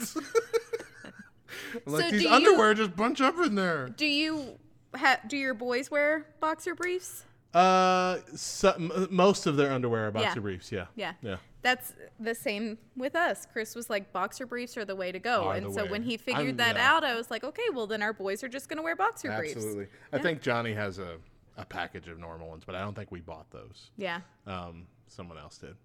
like 1.92 2.04
So 2.04 2.10
these 2.12 2.22
do 2.22 2.28
you- 2.28 2.34
underwear 2.34 2.74
just 2.74 2.94
bunch 2.94 3.20
up 3.20 3.38
in 3.40 3.54
there. 3.56 3.88
Do 3.88 4.06
you 4.06 4.58
ha- 4.94 5.20
do 5.26 5.36
your 5.36 5.54
boys 5.54 5.90
wear 5.90 6.26
boxer 6.40 6.74
briefs? 6.74 7.24
Uh, 7.52 8.18
some, 8.36 9.08
most 9.10 9.46
of 9.46 9.56
their 9.56 9.72
underwear 9.72 10.06
are 10.06 10.10
boxer 10.12 10.38
Yeah. 10.38 10.42
briefs. 10.42 10.70
Yeah. 10.70 10.86
Yeah. 10.94 11.12
Yeah. 11.22 11.36
That's 11.62 11.92
the 12.20 12.34
same 12.34 12.78
with 12.96 13.16
us. 13.16 13.46
Chris 13.52 13.74
was 13.74 13.90
like, 13.90 14.12
boxer 14.12 14.46
briefs 14.46 14.76
are 14.76 14.84
the 14.84 14.94
way 14.96 15.10
to 15.10 15.18
go. 15.18 15.48
Are 15.48 15.56
and 15.56 15.74
so 15.74 15.82
way. 15.84 15.90
when 15.90 16.02
he 16.04 16.16
figured 16.16 16.46
I'm- 16.46 16.56
that 16.58 16.76
yeah. 16.76 16.92
out, 16.94 17.02
I 17.04 17.16
was 17.16 17.30
like, 17.32 17.42
okay, 17.42 17.64
well, 17.74 17.88
then 17.88 18.02
our 18.02 18.12
boys 18.12 18.44
are 18.44 18.48
just 18.48 18.68
going 18.68 18.76
to 18.76 18.82
wear 18.84 18.94
boxer 18.94 19.34
briefs. 19.36 19.56
Absolutely. 19.56 19.86
I 20.12 20.18
think 20.18 20.40
Johnny 20.40 20.72
has 20.74 21.00
a, 21.00 21.16
a 21.60 21.64
package 21.66 22.08
of 22.08 22.18
normal 22.18 22.48
ones, 22.48 22.64
but 22.64 22.74
I 22.74 22.80
don't 22.80 22.94
think 22.94 23.10
we 23.12 23.20
bought 23.20 23.50
those. 23.50 23.90
Yeah. 23.96 24.20
Um, 24.46 24.86
someone 25.06 25.38
else 25.38 25.58
did. 25.58 25.76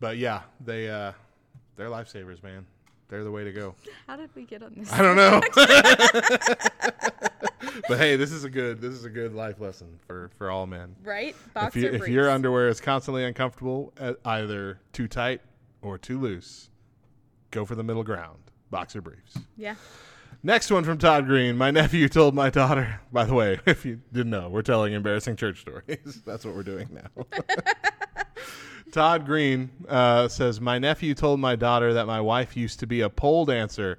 But 0.00 0.18
yeah, 0.18 0.42
they 0.60 0.88
uh, 0.88 1.12
they're 1.76 1.88
lifesavers, 1.88 2.42
man. 2.42 2.66
They're 3.08 3.24
the 3.24 3.30
way 3.30 3.44
to 3.44 3.52
go. 3.52 3.74
How 4.06 4.16
did 4.16 4.30
we 4.34 4.44
get 4.44 4.62
on 4.62 4.74
this? 4.76 4.92
I 4.92 5.02
don't 5.02 5.16
know. 5.16 5.40
but 7.88 7.98
hey, 7.98 8.16
this 8.16 8.32
is 8.32 8.44
a 8.44 8.50
good 8.50 8.80
this 8.80 8.92
is 8.92 9.04
a 9.04 9.10
good 9.10 9.34
life 9.34 9.60
lesson 9.60 9.98
for 10.06 10.30
for 10.36 10.50
all 10.50 10.66
men. 10.66 10.94
Right? 11.02 11.34
If, 11.56 11.76
you, 11.76 11.88
if 11.88 12.08
your 12.08 12.30
underwear 12.30 12.68
is 12.68 12.80
constantly 12.80 13.24
uncomfortable, 13.24 13.92
uh, 13.98 14.14
either 14.24 14.80
too 14.92 15.08
tight 15.08 15.40
or 15.82 15.98
too 15.98 16.20
loose, 16.20 16.70
go 17.50 17.64
for 17.64 17.74
the 17.74 17.84
middle 17.84 18.04
ground. 18.04 18.38
Boxer 18.70 19.00
briefs. 19.00 19.38
yeah. 19.56 19.76
Next 20.46 20.70
one 20.70 20.84
from 20.84 20.98
Todd 20.98 21.24
Green. 21.24 21.56
My 21.56 21.70
nephew 21.70 22.06
told 22.06 22.34
my 22.34 22.50
daughter. 22.50 23.00
By 23.10 23.24
the 23.24 23.32
way, 23.32 23.58
if 23.66 23.86
you 23.86 24.02
didn't 24.12 24.28
know, 24.28 24.50
we're 24.50 24.60
telling 24.60 24.92
embarrassing 24.92 25.36
church 25.36 25.62
stories. 25.62 26.20
That's 26.26 26.44
what 26.44 26.54
we're 26.54 26.62
doing 26.62 26.86
now. 26.92 27.24
Todd 28.92 29.24
Green 29.24 29.70
uh, 29.88 30.28
says, 30.28 30.60
My 30.60 30.78
nephew 30.78 31.14
told 31.14 31.40
my 31.40 31.56
daughter 31.56 31.94
that 31.94 32.06
my 32.06 32.20
wife 32.20 32.58
used 32.58 32.78
to 32.80 32.86
be 32.86 33.00
a 33.00 33.08
pole 33.08 33.46
dancer. 33.46 33.98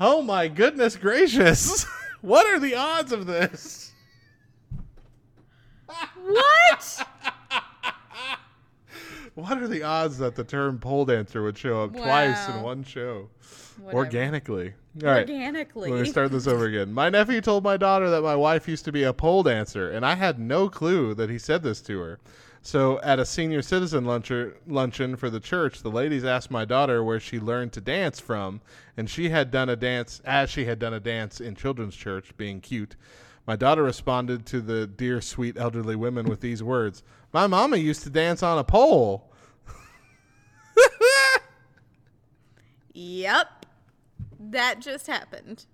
Oh 0.00 0.22
my 0.22 0.48
goodness 0.48 0.96
gracious. 0.96 1.86
what 2.20 2.44
are 2.46 2.58
the 2.58 2.74
odds 2.74 3.12
of 3.12 3.26
this? 3.26 3.92
What? 5.86 7.06
What 9.34 9.58
are 9.58 9.68
the 9.68 9.84
odds 9.84 10.18
that 10.18 10.34
the 10.34 10.42
term 10.42 10.80
pole 10.80 11.04
dancer 11.04 11.44
would 11.44 11.56
show 11.56 11.84
up 11.84 11.92
twice 11.92 12.48
in 12.48 12.62
one 12.62 12.82
show? 12.82 13.28
Whatever. 13.78 13.98
Organically. 13.98 14.74
All 15.02 15.08
right. 15.08 15.28
Organically. 15.28 15.90
Let 15.90 16.02
me 16.02 16.08
start 16.08 16.32
this 16.32 16.46
over 16.46 16.64
again. 16.64 16.92
My 16.92 17.10
nephew 17.10 17.40
told 17.40 17.62
my 17.62 17.76
daughter 17.76 18.08
that 18.10 18.22
my 18.22 18.36
wife 18.36 18.66
used 18.68 18.84
to 18.86 18.92
be 18.92 19.02
a 19.02 19.12
pole 19.12 19.42
dancer, 19.42 19.90
and 19.90 20.04
I 20.04 20.14
had 20.14 20.38
no 20.38 20.68
clue 20.68 21.14
that 21.14 21.30
he 21.30 21.38
said 21.38 21.62
this 21.62 21.80
to 21.82 21.98
her. 22.00 22.18
So, 22.62 23.00
at 23.02 23.20
a 23.20 23.24
senior 23.24 23.62
citizen 23.62 24.04
luncher, 24.04 24.54
luncheon 24.66 25.14
for 25.14 25.30
the 25.30 25.38
church, 25.38 25.82
the 25.82 25.90
ladies 25.90 26.24
asked 26.24 26.50
my 26.50 26.64
daughter 26.64 27.04
where 27.04 27.20
she 27.20 27.38
learned 27.38 27.72
to 27.74 27.80
dance 27.80 28.18
from, 28.18 28.60
and 28.96 29.08
she 29.08 29.28
had 29.28 29.52
done 29.52 29.68
a 29.68 29.76
dance 29.76 30.20
as 30.24 30.50
she 30.50 30.64
had 30.64 30.80
done 30.80 30.92
a 30.92 30.98
dance 30.98 31.40
in 31.40 31.54
children's 31.54 31.94
church, 31.94 32.36
being 32.36 32.60
cute. 32.60 32.96
My 33.46 33.54
daughter 33.54 33.84
responded 33.84 34.46
to 34.46 34.60
the 34.60 34.88
dear, 34.88 35.20
sweet 35.20 35.56
elderly 35.56 35.94
women 35.94 36.26
with 36.26 36.40
these 36.40 36.62
words 36.62 37.04
My 37.32 37.46
mama 37.46 37.76
used 37.76 38.02
to 38.02 38.10
dance 38.10 38.42
on 38.42 38.58
a 38.58 38.64
pole. 38.64 39.32
Yep. 42.98 43.65
That 44.50 44.80
just 44.80 45.06
happened. 45.06 45.66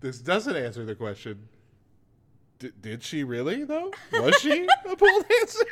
This 0.00 0.18
doesn't 0.18 0.56
answer 0.56 0.84
the 0.84 0.94
question. 0.94 1.48
D- 2.58 2.70
did 2.80 3.02
she 3.02 3.24
really, 3.24 3.64
though? 3.64 3.92
Was 4.12 4.34
she 4.40 4.66
a 4.86 4.96
pole 4.96 5.22
dancer? 5.28 5.64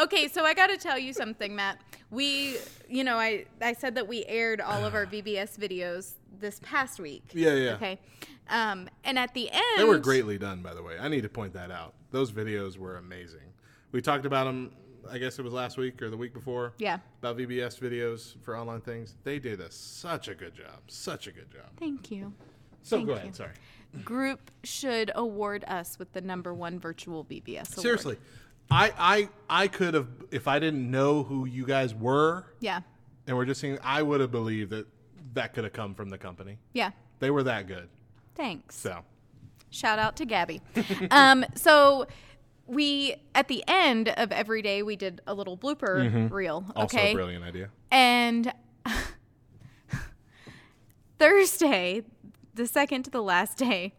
Okay, 0.00 0.26
so 0.28 0.44
I 0.44 0.54
got 0.54 0.68
to 0.68 0.76
tell 0.76 0.98
you 0.98 1.12
something, 1.12 1.54
Matt. 1.54 1.78
We, 2.10 2.56
you 2.88 3.04
know, 3.04 3.16
I 3.16 3.46
I 3.60 3.72
said 3.74 3.94
that 3.94 4.08
we 4.08 4.24
aired 4.26 4.60
all 4.60 4.84
of 4.84 4.94
our 4.94 5.06
VBS 5.14 5.56
videos 5.58 6.14
this 6.40 6.60
past 6.62 6.98
week. 6.98 7.22
Yeah, 7.32 7.54
yeah. 7.54 7.70
Okay. 7.74 7.98
Um, 8.50 8.88
and 9.04 9.18
at 9.18 9.32
the 9.34 9.50
end, 9.50 9.62
They 9.78 9.84
were 9.84 9.98
greatly 9.98 10.36
done, 10.36 10.60
by 10.62 10.74
the 10.74 10.82
way. 10.82 10.98
I 11.00 11.08
need 11.08 11.22
to 11.22 11.28
point 11.28 11.54
that 11.54 11.70
out. 11.70 11.94
Those 12.10 12.30
videos 12.32 12.76
were 12.76 12.96
amazing. 12.96 13.40
We 13.92 14.02
talked 14.02 14.26
about 14.26 14.44
them, 14.44 14.72
I 15.10 15.18
guess 15.18 15.38
it 15.38 15.42
was 15.42 15.52
last 15.52 15.76
week 15.76 16.00
or 16.02 16.10
the 16.10 16.16
week 16.16 16.32
before. 16.34 16.72
Yeah. 16.78 16.98
About 17.20 17.36
VBS 17.38 17.78
videos 17.78 18.34
for 18.42 18.56
online 18.56 18.80
things. 18.80 19.16
They 19.24 19.38
did 19.38 19.60
a, 19.60 19.70
such 19.70 20.28
a 20.28 20.34
good 20.34 20.54
job. 20.54 20.80
Such 20.88 21.26
a 21.26 21.32
good 21.32 21.50
job. 21.50 21.66
Thank 21.78 22.10
you. 22.10 22.32
So 22.82 22.96
Thank 22.96 23.08
go 23.08 23.12
you. 23.14 23.18
ahead. 23.18 23.34
Sorry. 23.36 23.52
Group 24.04 24.50
should 24.64 25.10
award 25.14 25.64
us 25.68 25.98
with 25.98 26.12
the 26.12 26.20
number 26.20 26.52
one 26.52 26.78
virtual 26.80 27.24
VBS 27.24 27.72
award. 27.72 27.80
Seriously, 27.82 28.16
I, 28.70 28.92
I, 28.98 29.28
I 29.64 29.68
could 29.68 29.94
have, 29.94 30.08
if 30.30 30.48
I 30.48 30.58
didn't 30.58 30.90
know 30.90 31.22
who 31.22 31.44
you 31.46 31.64
guys 31.64 31.94
were 31.94 32.46
Yeah. 32.60 32.80
and 33.26 33.36
we're 33.36 33.44
just 33.44 33.60
seeing, 33.60 33.78
I 33.84 34.02
would 34.02 34.20
have 34.20 34.32
believed 34.32 34.70
that 34.70 34.86
that 35.34 35.54
could 35.54 35.64
have 35.64 35.72
come 35.72 35.94
from 35.94 36.10
the 36.10 36.18
company. 36.18 36.58
Yeah. 36.72 36.90
They 37.20 37.30
were 37.30 37.42
that 37.44 37.66
good. 37.68 37.88
Thanks. 38.34 38.76
So, 38.76 39.04
Shout 39.70 39.98
out 39.98 40.16
to 40.16 40.24
Gabby. 40.24 40.60
um, 41.10 41.44
so 41.56 42.06
we 42.66 43.14
at 43.34 43.48
the 43.48 43.62
end 43.68 44.08
of 44.08 44.32
every 44.32 44.62
day 44.62 44.82
we 44.82 44.96
did 44.96 45.20
a 45.26 45.34
little 45.34 45.56
blooper 45.56 46.30
reel. 46.30 46.62
Mm-hmm. 46.62 46.70
also 46.78 46.96
Okay. 46.96 47.10
a 47.12 47.14
brilliant 47.14 47.44
idea. 47.44 47.70
And 47.90 48.52
Thursday, 51.18 52.02
the 52.54 52.66
second 52.66 53.04
to 53.04 53.10
the 53.10 53.22
last 53.22 53.58
day, 53.58 53.94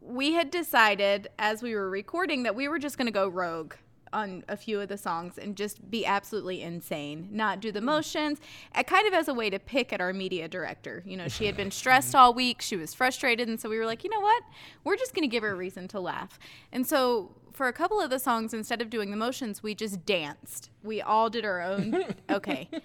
we 0.00 0.32
had 0.32 0.50
decided 0.50 1.28
as 1.38 1.62
we 1.62 1.74
were 1.74 1.88
recording 1.88 2.42
that 2.42 2.54
we 2.54 2.68
were 2.68 2.78
just 2.78 2.98
going 2.98 3.06
to 3.06 3.12
go 3.12 3.28
rogue 3.28 3.74
on 4.14 4.44
a 4.48 4.56
few 4.56 4.80
of 4.80 4.88
the 4.88 4.96
songs 4.96 5.36
and 5.36 5.56
just 5.56 5.90
be 5.90 6.06
absolutely 6.06 6.62
insane, 6.62 7.28
not 7.30 7.60
do 7.60 7.72
the 7.72 7.80
motions, 7.80 8.40
uh, 8.74 8.82
kind 8.82 9.06
of 9.06 9.12
as 9.12 9.28
a 9.28 9.34
way 9.34 9.50
to 9.50 9.58
pick 9.58 9.92
at 9.92 10.00
our 10.00 10.12
media 10.12 10.48
director. 10.48 11.02
You 11.04 11.16
know, 11.16 11.28
she 11.28 11.46
had 11.46 11.56
been 11.56 11.70
stressed 11.70 12.14
all 12.14 12.32
week, 12.32 12.62
she 12.62 12.76
was 12.76 12.94
frustrated, 12.94 13.48
and 13.48 13.60
so 13.60 13.68
we 13.68 13.78
were 13.78 13.86
like, 13.86 14.04
you 14.04 14.10
know 14.10 14.20
what? 14.20 14.42
We're 14.84 14.96
just 14.96 15.14
going 15.14 15.28
to 15.28 15.32
give 15.32 15.42
her 15.42 15.50
a 15.50 15.56
reason 15.56 15.88
to 15.88 16.00
laugh. 16.00 16.38
And 16.72 16.86
so 16.86 17.32
for 17.52 17.68
a 17.68 17.72
couple 17.72 18.00
of 18.00 18.10
the 18.10 18.18
songs, 18.18 18.54
instead 18.54 18.80
of 18.80 18.90
doing 18.90 19.10
the 19.10 19.16
motions, 19.16 19.62
we 19.62 19.74
just 19.74 20.06
danced. 20.06 20.70
We 20.82 21.00
all 21.02 21.30
did 21.30 21.44
our 21.44 21.60
own. 21.60 22.04
Okay. 22.30 22.68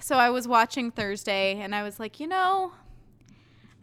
So 0.00 0.16
I 0.16 0.30
was 0.30 0.48
watching 0.48 0.90
Thursday 0.90 1.60
and 1.60 1.74
I 1.74 1.84
was 1.84 2.00
like, 2.00 2.18
you 2.18 2.26
know, 2.26 2.72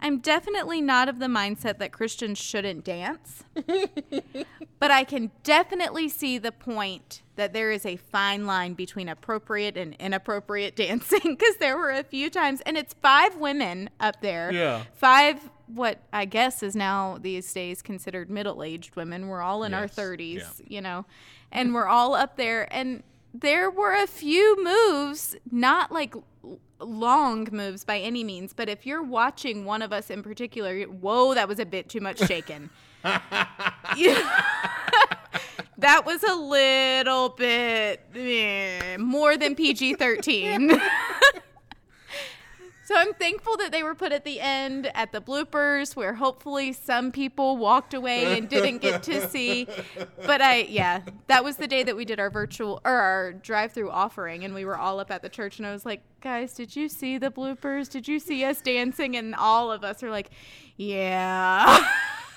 I'm 0.01 0.19
definitely 0.19 0.81
not 0.81 1.09
of 1.09 1.19
the 1.19 1.27
mindset 1.27 1.77
that 1.79 1.91
Christians 1.91 2.37
shouldn't 2.37 2.83
dance. 2.83 3.43
but 4.79 4.91
I 4.91 5.03
can 5.03 5.31
definitely 5.43 6.09
see 6.09 6.37
the 6.37 6.51
point 6.51 7.21
that 7.35 7.53
there 7.53 7.71
is 7.71 7.85
a 7.85 7.95
fine 7.95 8.45
line 8.45 8.73
between 8.73 9.09
appropriate 9.09 9.77
and 9.77 9.95
inappropriate 9.99 10.75
dancing 10.75 11.19
because 11.23 11.57
there 11.57 11.77
were 11.77 11.91
a 11.91 12.03
few 12.03 12.29
times, 12.29 12.61
and 12.61 12.77
it's 12.77 12.93
five 13.01 13.35
women 13.35 13.89
up 13.99 14.21
there. 14.21 14.51
Yeah. 14.51 14.83
Five 14.93 15.49
what 15.73 15.99
I 16.11 16.25
guess 16.25 16.63
is 16.63 16.75
now 16.75 17.17
these 17.21 17.51
days 17.53 17.81
considered 17.81 18.29
middle 18.29 18.63
aged 18.63 18.95
women. 18.95 19.27
We're 19.27 19.41
all 19.41 19.63
in 19.63 19.73
our 19.73 19.85
30s, 19.85 20.35
yeah. 20.35 20.43
you 20.67 20.81
know, 20.81 21.05
and 21.51 21.73
we're 21.73 21.87
all 21.87 22.15
up 22.15 22.37
there. 22.37 22.67
And 22.73 23.03
there 23.33 23.69
were 23.69 23.93
a 23.93 24.07
few 24.07 24.63
moves, 24.63 25.35
not 25.51 25.91
like 25.91 26.15
l- 26.15 26.59
long 26.79 27.47
moves 27.51 27.83
by 27.83 27.99
any 27.99 28.23
means, 28.23 28.53
but 28.53 28.69
if 28.69 28.85
you're 28.85 29.03
watching 29.03 29.65
one 29.65 29.81
of 29.81 29.91
us 29.93 30.09
in 30.09 30.23
particular, 30.23 30.83
whoa, 30.83 31.33
that 31.33 31.47
was 31.47 31.59
a 31.59 31.65
bit 31.65 31.89
too 31.89 32.01
much 32.01 32.19
shaken. 32.19 32.69
That 35.79 36.05
was 36.05 36.23
a 36.23 36.35
little 36.35 37.29
bit 37.29 38.01
eh, 38.13 38.97
more 38.97 39.37
than 39.37 39.55
PG 39.55 39.93
13. 39.93 40.77
So 42.89 42.95
I'm 42.97 43.13
thankful 43.13 43.55
that 43.57 43.71
they 43.71 43.83
were 43.83 43.93
put 43.93 44.11
at 44.11 44.25
the 44.25 44.39
end 44.39 44.89
at 44.95 45.11
the 45.11 45.21
bloopers 45.21 45.95
where 45.95 46.15
hopefully 46.15 46.73
some 46.73 47.11
people 47.11 47.55
walked 47.55 47.93
away 47.93 48.35
and 48.35 48.49
didn't 48.49 48.79
get 48.79 49.03
to 49.03 49.27
see. 49.29 49.67
But 50.25 50.41
I 50.41 50.61
yeah, 50.61 51.01
that 51.27 51.43
was 51.43 51.57
the 51.57 51.67
day 51.67 51.83
that 51.83 51.95
we 51.95 52.03
did 52.03 52.19
our 52.19 52.31
virtual 52.31 52.81
or 52.83 52.93
our 52.93 53.33
drive-through 53.33 53.91
offering 53.91 54.43
and 54.43 54.55
we 54.55 54.65
were 54.65 54.75
all 54.75 54.99
up 54.99 55.11
at 55.11 55.21
the 55.21 55.29
church 55.29 55.59
and 55.59 55.67
I 55.67 55.71
was 55.71 55.85
like, 55.85 56.01
"Guys, 56.19 56.55
did 56.55 56.75
you 56.75 56.89
see 56.89 57.19
the 57.19 57.29
bloopers? 57.29 57.91
Did 57.91 58.07
you 58.07 58.17
see 58.17 58.43
us 58.43 58.59
dancing?" 58.59 59.15
And 59.15 59.35
all 59.35 59.71
of 59.71 59.83
us 59.83 60.01
are 60.01 60.09
like, 60.09 60.31
"Yeah." 60.75 61.87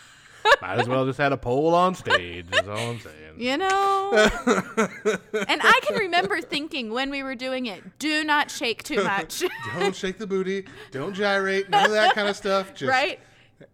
Might 0.61 0.79
as 0.81 0.89
well 0.89 1.05
just 1.07 1.19
had 1.19 1.33
a 1.33 1.37
pole 1.37 1.75
on 1.75 1.95
stage. 1.95 2.47
Is 2.53 2.69
all 2.69 2.77
I'm 2.77 2.99
saying. 3.01 3.17
You 3.37 3.57
know? 3.57 4.11
and 4.15 5.61
I 5.63 5.81
can 5.83 5.97
remember 5.97 6.41
thinking 6.41 6.93
when 6.93 7.11
we 7.11 7.23
were 7.23 7.35
doing 7.35 7.67
it, 7.67 7.99
do 7.99 8.25
not 8.25 8.51
shake 8.51 8.83
too 8.83 9.03
much. 9.03 9.43
Don't 9.79 9.97
shake 9.97 10.19
the 10.19 10.27
booty. 10.27 10.67
Don't 10.91 11.15
gyrate. 11.15 11.71
None 11.71 11.87
of 11.87 11.93
that 11.93 12.15
kind 12.15 12.29
of 12.29 12.37
stuff. 12.37 12.75
Just 12.75 12.91
right? 12.91 13.19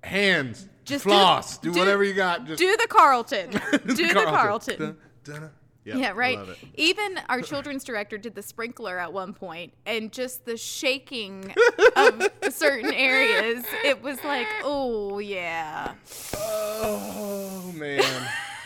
hands. 0.02 0.68
Just 0.84 1.04
do- 1.04 1.10
floss. 1.10 1.58
Do, 1.58 1.72
do- 1.72 1.78
whatever 1.78 2.04
you 2.04 2.14
got. 2.14 2.46
Just 2.46 2.58
Do 2.58 2.76
the 2.76 2.86
Carlton. 2.88 3.50
Do 3.86 4.08
the 4.08 4.24
Carlton. 4.26 4.78
Dun, 4.78 4.96
dun. 5.24 5.50
Yep, 5.88 5.96
Yeah, 5.98 6.12
right. 6.14 6.38
Even 6.74 7.18
our 7.28 7.40
children's 7.42 7.82
director 7.82 8.18
did 8.18 8.34
the 8.34 8.42
sprinkler 8.42 8.98
at 8.98 9.12
one 9.12 9.32
point, 9.32 9.72
and 9.86 10.12
just 10.12 10.44
the 10.44 10.56
shaking 10.56 11.54
of 11.96 12.28
certain 12.50 12.92
areas, 12.92 13.64
it 13.84 14.02
was 14.02 14.22
like, 14.22 14.46
oh 14.64 15.18
yeah. 15.18 15.94
Oh 16.36 17.72
man. 17.74 18.04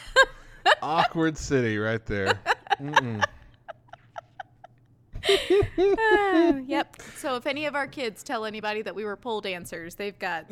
Awkward 0.83 1.39
city 1.39 1.79
right 1.79 2.05
there. 2.07 2.41
Ah, 5.89 6.57
yep. 6.67 6.97
So 7.17 7.37
if 7.37 7.47
any 7.47 7.67
of 7.67 7.77
our 7.77 7.87
kids 7.87 8.23
tell 8.25 8.45
anybody 8.45 8.83
that 8.83 8.95
we 8.95 9.05
were 9.05 9.17
pole 9.17 9.41
dancers, 9.41 9.95
they've 9.95 10.19
got 10.19 10.47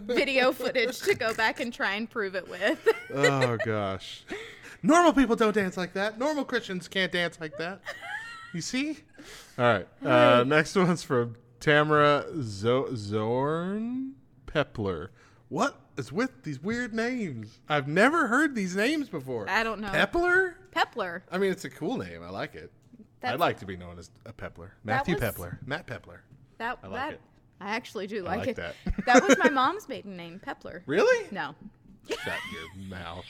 video 0.00 0.52
footage 0.52 1.00
to 1.00 1.14
go 1.14 1.34
back 1.34 1.58
and 1.60 1.72
try 1.72 1.94
and 1.94 2.08
prove 2.08 2.34
it 2.34 2.48
with. 2.48 2.86
Oh 3.16 3.56
gosh. 3.64 4.24
Normal 4.84 5.12
people 5.14 5.34
don't 5.34 5.54
dance 5.54 5.76
like 5.76 5.94
that. 5.94 6.18
Normal 6.18 6.44
Christians 6.44 6.88
can't 6.88 7.10
dance 7.10 7.40
like 7.40 7.56
that. 7.56 7.80
You 8.52 8.60
see? 8.60 8.98
All 9.58 9.64
right. 9.64 9.88
Uh, 10.04 10.44
next 10.44 10.76
one's 10.76 11.02
from 11.02 11.36
Tamara 11.58 12.26
Zo- 12.42 12.94
Zorn 12.94 14.12
Pepler. 14.46 15.08
What 15.48 15.78
is 15.96 16.12
with 16.12 16.42
these 16.42 16.60
weird 16.62 16.92
names? 16.92 17.58
I've 17.68 17.88
never 17.88 18.26
heard 18.26 18.54
these 18.54 18.76
names 18.76 19.08
before. 19.08 19.48
I 19.48 19.62
don't 19.62 19.80
know. 19.80 19.88
Pepler? 19.88 20.54
Pepler. 20.74 21.22
I 21.32 21.38
mean, 21.38 21.50
it's 21.50 21.64
a 21.64 21.70
cool 21.70 21.96
name. 21.96 22.22
I 22.22 22.28
like 22.30 22.54
it. 22.54 22.70
That's- 23.20 23.34
I'd 23.34 23.40
like 23.40 23.58
to 23.60 23.66
be 23.66 23.76
known 23.78 23.98
as 23.98 24.10
a 24.26 24.32
Pepler. 24.34 24.70
Matthew 24.84 25.14
was- 25.14 25.22
Pepler. 25.22 25.58
Matt 25.66 25.86
Pepler. 25.86 26.18
That 26.58 26.78
I 26.82 26.86
like 26.88 27.00
that 27.00 27.12
it. 27.14 27.20
I 27.60 27.70
actually 27.70 28.06
do 28.06 28.22
like, 28.22 28.38
like 28.40 28.48
it. 28.48 28.56
that. 28.56 28.74
that 29.06 29.26
was 29.26 29.38
my 29.38 29.48
mom's 29.50 29.88
maiden 29.88 30.14
name, 30.16 30.40
Pepler. 30.44 30.82
Really? 30.86 31.26
No. 31.30 31.54
Shut 32.08 32.18
your 32.52 32.84
mouth. 32.88 33.24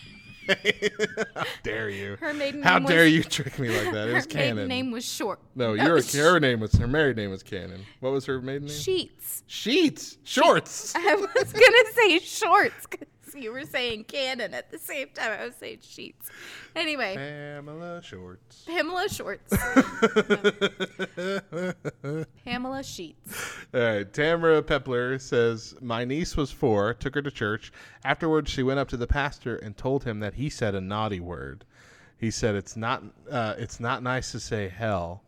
How 1.34 1.44
dare 1.62 1.88
you? 1.90 2.16
Her 2.20 2.32
maiden 2.34 2.62
How 2.62 2.78
name 2.78 2.88
dare 2.88 3.04
was- 3.04 3.12
you 3.12 3.22
trick 3.24 3.58
me 3.58 3.68
like 3.68 3.92
that? 3.92 4.04
It 4.06 4.08
Her 4.08 4.14
was 4.14 4.26
canon. 4.26 4.56
maiden 4.56 4.68
name 4.68 4.90
was 4.90 5.04
short. 5.04 5.40
no, 5.54 5.74
No, 5.74 5.84
your 5.84 6.02
sh- 6.02 6.14
her 6.14 6.38
name 6.40 6.60
was 6.60 6.72
her 6.74 6.86
married 6.86 7.16
name 7.16 7.30
was 7.30 7.42
Cannon. 7.42 7.84
What 8.00 8.12
was 8.12 8.26
her 8.26 8.40
maiden 8.40 8.66
name? 8.68 8.76
Sheets. 8.76 9.42
Sheets, 9.46 10.18
shorts. 10.24 10.94
I 10.96 11.14
was 11.14 11.52
gonna 11.52 11.92
say 11.94 12.18
shorts 12.18 12.86
because 13.34 13.34
you 13.44 13.52
were 13.52 13.64
saying 13.64 14.04
cannon 14.04 14.54
at 14.54 14.70
the 14.70 14.78
same 14.78 15.08
time. 15.14 15.38
I 15.40 15.46
was 15.46 15.54
saying 15.56 15.78
sheets. 15.82 16.30
Anyway, 16.76 17.16
Pamela 17.16 18.02
Shorts. 18.02 18.64
Pamela 18.66 19.08
Shorts. 19.08 19.56
Pamela 22.44 22.82
Sheets. 22.82 23.56
All 23.72 23.80
right, 23.80 24.12
Tamara 24.12 24.62
Pepler 24.62 25.20
says 25.20 25.74
my 25.80 26.04
niece 26.04 26.36
was 26.36 26.50
four, 26.50 26.94
took 26.94 27.14
her 27.14 27.22
to 27.22 27.30
church. 27.30 27.72
Afterwards, 28.04 28.50
she 28.50 28.62
went 28.62 28.80
up 28.80 28.88
to 28.88 28.96
the 28.96 29.06
pastor 29.06 29.56
and 29.56 29.76
told 29.76 30.04
him 30.04 30.20
that 30.20 30.34
he 30.34 30.48
said 30.48 30.74
a 30.74 30.80
naughty 30.80 31.20
word. 31.20 31.64
He 32.16 32.30
said 32.30 32.54
it's 32.54 32.76
not 32.76 33.02
uh, 33.30 33.54
it's 33.58 33.80
not 33.80 34.02
nice 34.02 34.32
to 34.32 34.40
say 34.40 34.68
hell, 34.68 35.22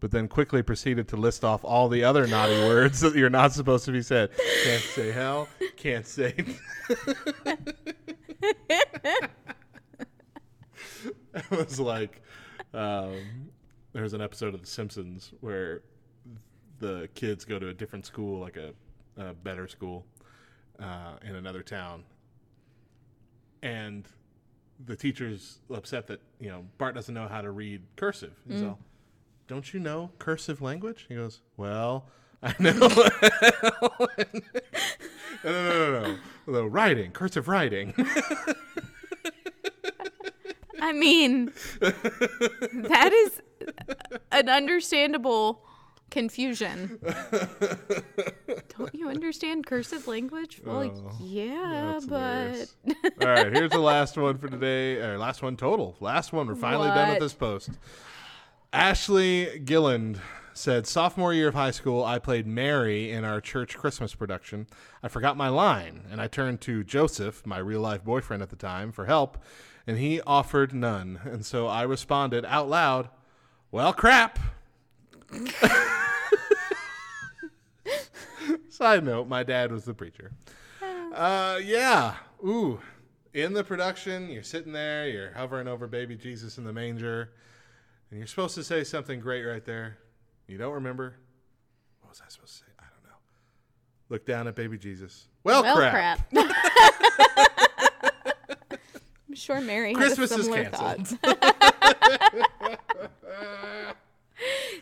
but 0.00 0.10
then 0.10 0.28
quickly 0.28 0.62
proceeded 0.62 1.08
to 1.08 1.16
list 1.16 1.44
off 1.44 1.64
all 1.64 1.88
the 1.88 2.04
other 2.04 2.26
naughty 2.26 2.58
words 2.66 3.00
that 3.00 3.14
you're 3.14 3.30
not 3.30 3.52
supposed 3.52 3.84
to 3.86 3.92
be 3.92 4.02
said. 4.02 4.30
Can't 4.64 4.82
say 4.82 5.12
hell. 5.12 5.48
Can't 5.76 6.06
say. 6.06 6.34
it 11.34 11.50
was 11.50 11.80
like 11.80 12.22
um, 12.74 13.50
there's 13.92 14.12
an 14.12 14.20
episode 14.20 14.54
of 14.54 14.60
The 14.60 14.66
Simpsons 14.66 15.32
where 15.40 15.82
the 16.78 17.08
kids 17.14 17.44
go 17.44 17.58
to 17.58 17.68
a 17.68 17.74
different 17.74 18.06
school, 18.06 18.40
like 18.40 18.56
a, 18.56 18.72
a 19.20 19.34
better 19.34 19.66
school 19.66 20.06
uh, 20.80 21.16
in 21.26 21.34
another 21.34 21.62
town, 21.62 22.04
and 23.62 24.06
the 24.86 24.94
teacher's 24.94 25.58
upset 25.74 26.06
that 26.06 26.20
you 26.38 26.48
know 26.48 26.64
Bart 26.78 26.94
doesn't 26.94 27.14
know 27.14 27.26
how 27.26 27.40
to 27.40 27.50
read 27.50 27.82
cursive. 27.96 28.34
All, 28.68 28.78
"Don't 29.48 29.72
you 29.74 29.80
know 29.80 30.10
cursive 30.18 30.60
language?" 30.62 31.06
He 31.08 31.14
goes, 31.16 31.40
"Well, 31.56 32.06
I 32.42 32.54
know." 32.60 32.72
no, 32.72 32.88
no, 35.44 36.00
no, 36.00 36.00
no, 36.02 36.16
no, 36.46 36.64
writing, 36.66 37.10
cursive 37.12 37.48
writing. 37.48 37.94
I 40.80 40.92
mean, 40.92 41.52
that 41.80 43.12
is 43.12 43.42
an 44.30 44.48
understandable 44.48 45.64
confusion. 46.10 46.98
Don't 48.78 48.94
you 48.94 49.08
understand 49.08 49.66
cursive 49.66 50.06
language? 50.06 50.62
Well, 50.64 50.82
Oh, 50.84 51.16
yeah, 51.20 51.98
but. 52.08 52.72
All 53.20 53.26
right, 53.28 53.52
here's 53.52 53.72
the 53.72 53.80
last 53.80 54.16
one 54.16 54.38
for 54.38 54.48
today. 54.48 54.96
Or 54.98 55.18
last 55.18 55.42
one 55.42 55.56
total. 55.56 55.96
Last 56.00 56.32
one. 56.32 56.46
We're 56.46 56.54
finally 56.54 56.88
done 56.88 57.08
with 57.08 57.16
What? 57.16 57.20
this 57.20 57.34
post. 57.34 57.70
Ashley 58.72 59.60
Gilland 59.60 60.20
said, 60.52 60.86
sophomore 60.86 61.32
year 61.32 61.48
of 61.48 61.54
high 61.54 61.70
school, 61.70 62.04
I 62.04 62.18
played 62.18 62.46
Mary 62.46 63.10
in 63.10 63.24
our 63.24 63.40
church 63.40 63.78
Christmas 63.78 64.14
production. 64.14 64.66
I 65.02 65.08
forgot 65.08 65.38
my 65.38 65.48
line, 65.48 66.04
and 66.10 66.20
I 66.20 66.26
turned 66.26 66.60
to 66.62 66.84
Joseph, 66.84 67.46
my 67.46 67.58
real 67.58 67.80
life 67.80 68.04
boyfriend 68.04 68.42
at 68.42 68.50
the 68.50 68.56
time, 68.56 68.92
for 68.92 69.06
help, 69.06 69.38
and 69.86 69.96
he 69.96 70.20
offered 70.22 70.74
none. 70.74 71.20
And 71.24 71.46
so 71.46 71.66
I 71.66 71.82
responded 71.82 72.44
out 72.44 72.68
loud, 72.68 73.08
"Well, 73.70 73.94
crap." 73.94 74.38
Side 78.68 79.04
note: 79.04 79.28
My 79.28 79.42
dad 79.44 79.72
was 79.72 79.84
the 79.84 79.94
preacher. 79.94 80.32
Uh, 81.14 81.58
yeah. 81.62 82.16
Ooh. 82.44 82.80
In 83.32 83.52
the 83.52 83.64
production, 83.64 84.28
you're 84.28 84.42
sitting 84.42 84.72
there, 84.72 85.08
you're 85.08 85.32
hovering 85.32 85.68
over 85.68 85.86
baby 85.86 86.16
Jesus 86.16 86.58
in 86.58 86.64
the 86.64 86.72
manger, 86.72 87.30
and 88.10 88.18
you're 88.18 88.26
supposed 88.26 88.54
to 88.56 88.64
say 88.64 88.84
something 88.84 89.20
great 89.20 89.42
right 89.44 89.64
there. 89.64 89.98
You 90.46 90.58
don't 90.58 90.74
remember? 90.74 91.14
What 92.00 92.10
was 92.10 92.22
I 92.24 92.28
supposed 92.30 92.52
to 92.54 92.58
say? 92.60 92.64
I 92.78 92.84
don't 92.84 93.04
know. 93.10 93.16
Look 94.08 94.24
down 94.26 94.48
at 94.48 94.54
baby 94.54 94.78
Jesus. 94.78 95.28
Well, 95.44 95.62
well, 95.62 95.76
crap. 95.76 96.30
crap. 96.32 96.48
I'm 99.28 99.34
sure 99.34 99.60
Mary 99.60 99.92
Christmas 99.94 100.30
is 100.32 100.46
similar 100.46 100.64
canceled. 100.64 101.08
thought. 101.08 101.38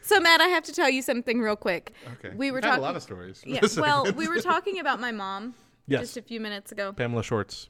so, 0.03 0.21
Matt, 0.21 0.41
I 0.41 0.47
have 0.49 0.63
to 0.65 0.73
tell 0.73 0.89
you 0.89 1.03
something 1.03 1.41
real 1.41 1.57
quick. 1.57 1.93
Okay. 2.25 2.35
We 2.37 2.51
were 2.53 2.61
talking. 2.61 2.79
a 2.79 2.83
lot 2.83 2.95
of 2.97 3.03
stories. 3.03 3.43
yeah, 3.45 3.61
well, 3.77 4.11
we 4.17 4.29
were 4.29 4.41
talking 4.41 4.79
about 4.79 5.01
my 5.01 5.11
mom 5.13 5.55
Yes. 5.89 6.03
just 6.03 6.17
a 6.17 6.23
few 6.23 6.41
minutes 6.41 6.73
ago. 6.73 6.93
Pamela 6.93 7.23
Shorts. 7.23 7.69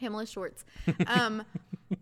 Pamela 0.00 0.26
Schwartz. 0.26 0.64
Um, 1.06 1.44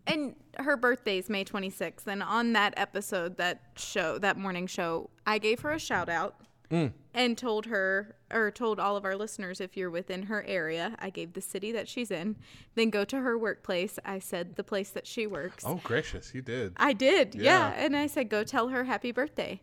and 0.07 0.34
her 0.59 0.76
birthday's 0.76 1.28
May 1.28 1.45
26th. 1.45 2.07
And 2.07 2.22
on 2.22 2.53
that 2.55 2.74
episode, 2.76 3.36
that 3.38 3.61
show, 3.76 4.18
that 4.18 4.36
morning 4.36 4.66
show, 4.66 5.11
I 5.26 5.38
gave 5.38 5.61
her 5.61 5.70
a 5.72 5.78
shout 5.78 6.09
out 6.09 6.36
Mm. 6.70 6.93
and 7.14 7.36
told 7.36 7.66
her, 7.66 8.14
or 8.32 8.53
told 8.53 8.78
all 8.78 8.97
of 8.97 9.05
our 9.05 9.16
listeners, 9.16 9.61
if 9.61 9.76
you're 9.76 9.91
within 9.91 10.22
her 10.24 10.45
area, 10.47 10.95
I 11.01 11.11
gave 11.11 11.32
the 11.32 11.41
city 11.41 11.72
that 11.72 11.88
she's 11.88 12.12
in. 12.12 12.36
Then 12.76 12.91
go 12.91 13.05
to 13.07 13.16
her 13.22 13.36
workplace. 13.36 13.99
I 14.05 14.20
said 14.20 14.55
the 14.55 14.62
place 14.62 14.91
that 14.91 15.05
she 15.05 15.26
works. 15.26 15.64
Oh, 15.66 15.80
gracious. 15.82 16.32
You 16.32 16.43
did. 16.43 16.74
I 16.76 16.93
did, 16.93 17.34
yeah. 17.34 17.43
Yeah. 17.72 17.84
And 17.84 17.97
I 17.97 18.07
said, 18.07 18.28
go 18.28 18.45
tell 18.45 18.68
her 18.68 18.84
happy 18.84 19.11
birthday. 19.11 19.61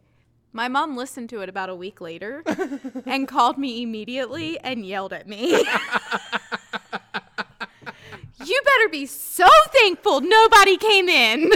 My 0.51 0.67
mom 0.67 0.97
listened 0.97 1.30
to 1.30 1.39
it 1.39 1.47
about 1.47 1.69
a 1.69 1.75
week 1.75 2.01
later 2.01 2.43
and 3.05 3.25
called 3.25 3.57
me 3.57 3.84
immediately 3.84 4.59
and 4.59 4.86
yelled 4.86 5.13
at 5.13 5.30
me. 5.30 5.65
you 8.48 8.62
better 8.64 8.89
be 8.89 9.06
so 9.06 9.48
thankful 9.74 10.22
nobody 10.22 10.78
came 10.78 11.10
in. 11.10 11.52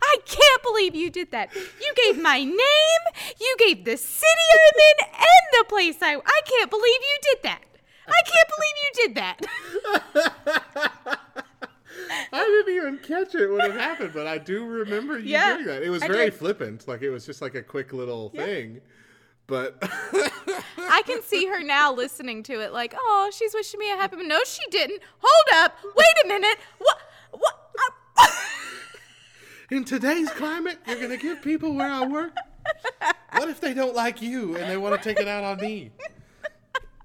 I 0.00 0.16
can't 0.24 0.62
believe 0.62 0.94
you 0.94 1.10
did 1.10 1.30
that. 1.32 1.54
You 1.54 1.92
gave 1.96 2.20
my 2.20 2.38
name, 2.42 3.02
you 3.40 3.56
gave 3.58 3.84
the 3.84 3.96
city 3.96 4.46
I'm 4.52 4.60
in, 4.90 5.14
and 5.14 5.46
the 5.52 5.64
place 5.68 5.96
I. 6.00 6.16
I 6.16 6.40
can't 6.46 6.70
believe 6.70 6.84
you 7.00 7.18
did 7.22 7.38
that. 7.44 7.60
I 8.08 8.22
can't 8.24 8.48
believe 8.56 8.76
you 8.84 8.90
did 9.06 9.14
that. 9.16 9.38
I 12.32 12.44
didn't 12.44 12.74
even 12.74 12.98
catch 12.98 13.34
it 13.34 13.48
when 13.48 13.60
it 13.70 13.74
happened, 13.74 14.12
but 14.14 14.26
I 14.26 14.38
do 14.38 14.64
remember 14.64 15.18
you 15.18 15.30
Yeah, 15.30 15.54
doing 15.54 15.66
that. 15.66 15.82
It 15.82 15.90
was 15.90 16.02
I 16.02 16.08
very 16.08 16.26
did. 16.26 16.34
flippant, 16.34 16.88
like 16.88 17.02
it 17.02 17.10
was 17.10 17.26
just 17.26 17.42
like 17.42 17.54
a 17.54 17.62
quick 17.62 17.92
little 17.92 18.30
thing. 18.30 18.80
But 19.48 19.78
I 19.82 21.02
can 21.06 21.22
see 21.22 21.46
her 21.46 21.64
now 21.64 21.92
listening 21.92 22.42
to 22.44 22.60
it, 22.60 22.70
like, 22.72 22.94
oh, 22.96 23.30
she's 23.34 23.54
wishing 23.54 23.80
me 23.80 23.90
a 23.90 23.96
happy. 23.96 24.16
No, 24.22 24.38
she 24.44 24.62
didn't. 24.70 25.00
Hold 25.18 25.64
up. 25.64 25.74
Wait 25.96 26.24
a 26.24 26.28
minute. 26.28 26.58
What? 26.76 26.98
What? 27.32 27.70
uh, 28.18 28.26
in 29.70 29.84
today's 29.84 30.30
climate, 30.30 30.78
you're 30.86 31.00
gonna 31.00 31.16
give 31.16 31.40
people 31.40 31.74
where 31.74 31.90
I 31.90 32.06
work. 32.06 32.36
What 33.32 33.48
if 33.48 33.58
they 33.58 33.72
don't 33.72 33.94
like 33.94 34.20
you 34.20 34.56
and 34.56 34.70
they 34.70 34.76
want 34.76 35.00
to 35.00 35.08
take 35.08 35.18
it 35.18 35.26
out 35.26 35.44
on 35.44 35.58
me? 35.58 35.92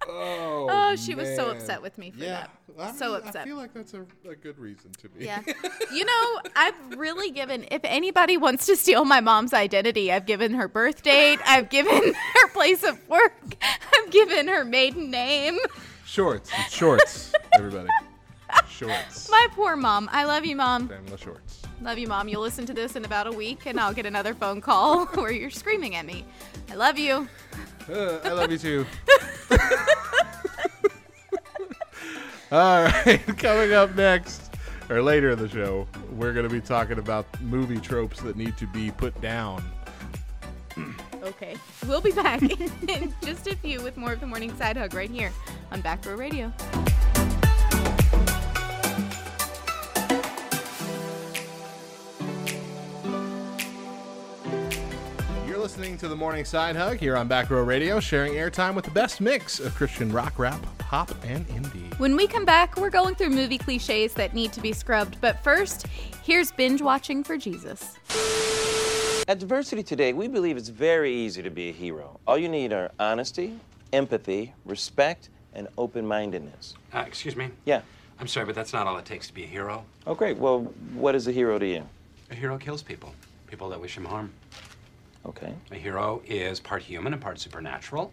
Oh, 0.08 0.68
Oh, 0.70 0.96
she 0.96 1.16
was 1.16 1.34
so 1.36 1.50
upset 1.52 1.82
with 1.82 1.98
me 1.98 2.12
for 2.12 2.20
yeah, 2.24 2.48
that. 2.78 2.80
I 2.80 2.92
So 2.92 3.16
upset. 3.16 3.44
I 3.44 3.46
feel 3.46 3.56
like 3.58 3.74
that's 3.74 3.94
a, 3.94 4.06
a 4.30 4.36
good 4.36 4.58
reason 4.60 4.92
to 5.02 5.10
be. 5.10 5.26
Yeah. 5.26 5.42
You 5.94 6.06
know, 6.06 6.40
I've 6.56 6.98
really 6.98 7.30
given, 7.30 7.66
if 7.70 7.82
anybody 7.84 8.36
wants 8.36 8.66
to 8.66 8.76
steal 8.76 9.06
my 9.06 9.20
mom's 9.20 9.54
identity, 9.54 10.12
I've 10.12 10.26
given 10.26 10.54
her 10.56 10.68
birth 10.68 11.04
date, 11.04 11.40
I've 11.46 11.70
given 11.70 12.14
her 12.36 12.48
place 12.52 12.84
of 12.84 12.98
work, 13.08 13.34
I've 13.62 14.10
given 14.12 14.48
her 14.48 14.66
maiden 14.66 15.12
name. 15.12 15.60
shorts, 16.06 16.50
It's 16.58 16.74
shorts, 16.74 17.32
everybody. 17.58 17.90
Shorts. 18.70 19.30
My 19.32 19.48
poor 19.56 19.76
mom. 19.76 20.10
I 20.12 20.26
love 20.26 20.46
you, 20.46 20.56
mom. 20.56 20.88
Pamela 20.88 21.18
Shorts. 21.18 21.62
Love 21.84 21.98
you, 21.98 22.08
mom. 22.08 22.30
You'll 22.30 22.42
listen 22.42 22.66
to 22.68 22.74
this 22.74 22.96
in 22.96 23.04
about 23.04 23.28
a 23.28 23.32
week, 23.32 23.66
and 23.66 23.78
I'll 23.78 23.94
get 23.94 24.06
another 24.06 24.34
phone 24.34 24.62
call 24.62 25.06
where 25.16 25.34
you're 25.34 25.50
screaming 25.50 25.96
at 25.96 26.06
me. 26.06 26.24
I 26.72 26.76
love 26.76 26.98
you. 26.98 27.28
Uh, 27.90 28.20
I 28.24 28.32
love 28.32 28.50
you 28.50 28.58
too. 28.58 28.86
All 32.52 32.84
right, 32.84 33.20
coming 33.38 33.74
up 33.74 33.96
next, 33.96 34.56
or 34.90 35.02
later 35.02 35.32
in 35.32 35.40
the 35.40 35.50
show, 35.50 35.86
we're 36.12 36.32
going 36.32 36.48
to 36.48 36.54
be 36.54 36.62
talking 36.62 37.00
about 37.00 37.26
movie 37.42 37.80
tropes 37.80 38.22
that 38.22 38.38
need 38.38 38.56
to 38.58 38.68
be 38.68 38.92
put 38.92 39.20
down. 39.22 39.64
Okay. 41.24 41.56
We'll 41.88 42.02
be 42.02 42.12
back 42.12 42.42
in 42.42 43.14
just 43.22 43.48
a 43.48 43.56
few 43.56 43.82
with 43.82 43.96
more 43.96 44.12
of 44.12 44.20
the 44.20 44.28
morning 44.28 44.54
side 44.58 44.76
hug 44.76 44.94
right 44.94 45.10
here 45.10 45.32
on 45.72 45.80
Back 45.80 46.06
Row 46.06 46.16
Radio. 46.16 46.52
Listening 55.64 55.98
to 55.98 56.10
the 56.10 56.16
Morning 56.16 56.44
Side 56.44 56.76
Hug 56.76 56.98
here 56.98 57.16
on 57.16 57.30
Back 57.30 57.50
Row 57.50 57.64
Radio, 57.64 58.02
sharing 58.02 58.34
airtime 58.34 58.76
with 58.76 58.84
the 58.84 58.92
best 58.92 59.22
mix 59.22 59.62
of 59.62 59.74
Christian 59.74 60.12
rock, 60.12 60.38
rap, 60.38 60.60
pop, 60.78 61.10
and 61.24 61.48
indie. 61.48 61.98
When 62.00 62.18
we 62.18 62.28
come 62.28 62.44
back, 62.44 62.76
we're 62.76 62.90
going 62.90 63.16
through 63.16 63.30
movie 63.30 63.58
cliches 63.58 64.14
that 64.16 64.34
need 64.34 64.52
to 64.52 64.60
be 64.60 64.74
scrubbed. 64.74 65.22
But 65.22 65.42
first, 65.42 65.88
here's 66.22 66.52
binge 66.52 66.82
watching 66.82 67.24
for 67.24 67.38
Jesus. 67.38 67.96
At 69.30 69.40
Diversity 69.40 69.84
Today, 69.84 70.12
we 70.12 70.28
believe 70.28 70.58
it's 70.58 70.68
very 70.68 71.14
easy 71.14 71.42
to 71.42 71.50
be 71.50 71.70
a 71.70 71.72
hero. 71.72 72.20
All 72.28 72.38
you 72.38 72.50
need 72.50 72.74
are 72.74 72.92
honesty, 73.00 73.58
empathy, 73.94 74.54
respect, 74.66 75.30
and 75.54 75.70
open 75.78 76.06
mindedness. 76.06 76.74
Uh, 76.94 77.06
excuse 77.08 77.38
me? 77.38 77.48
Yeah. 77.64 77.84
I'm 78.20 78.28
sorry, 78.28 78.46
but 78.46 78.56
that's 78.56 78.74
not 78.74 78.86
all 78.86 78.98
it 78.98 79.06
takes 79.06 79.28
to 79.28 79.34
be 79.34 79.46
a 79.46 79.48
hero. 79.48 79.86
Oh, 80.06 80.14
great. 80.14 80.38
Well, 80.38 80.64
what 80.94 81.16
is 81.16 81.26
a 81.30 81.32
hero 81.32 81.58
to 81.58 81.66
you? 81.66 81.88
A 82.32 82.36
hero 82.36 82.58
kills 82.58 82.84
people, 82.84 83.16
people 83.48 83.70
that 83.70 83.80
wish 83.80 83.96
him 83.96 84.04
harm. 84.04 84.34
Okay. 85.26 85.54
A 85.72 85.76
hero 85.76 86.22
is 86.26 86.60
part 86.60 86.82
human 86.82 87.14
and 87.14 87.22
part 87.22 87.40
supernatural. 87.40 88.12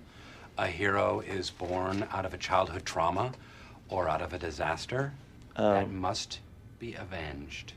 A 0.59 0.67
hero 0.67 1.21
is 1.21 1.51
born 1.51 2.07
out 2.13 2.25
of 2.25 2.35
a 2.35 2.39
childhood 2.39 2.85
trauma 2.85 3.33
or 3.89 4.09
out 4.09 4.23
of 4.23 4.33
a 4.33 4.39
disaster 4.39 5.13
that 5.57 5.91
must 5.91 6.41
be 6.79 6.95
avenged. 6.95 7.75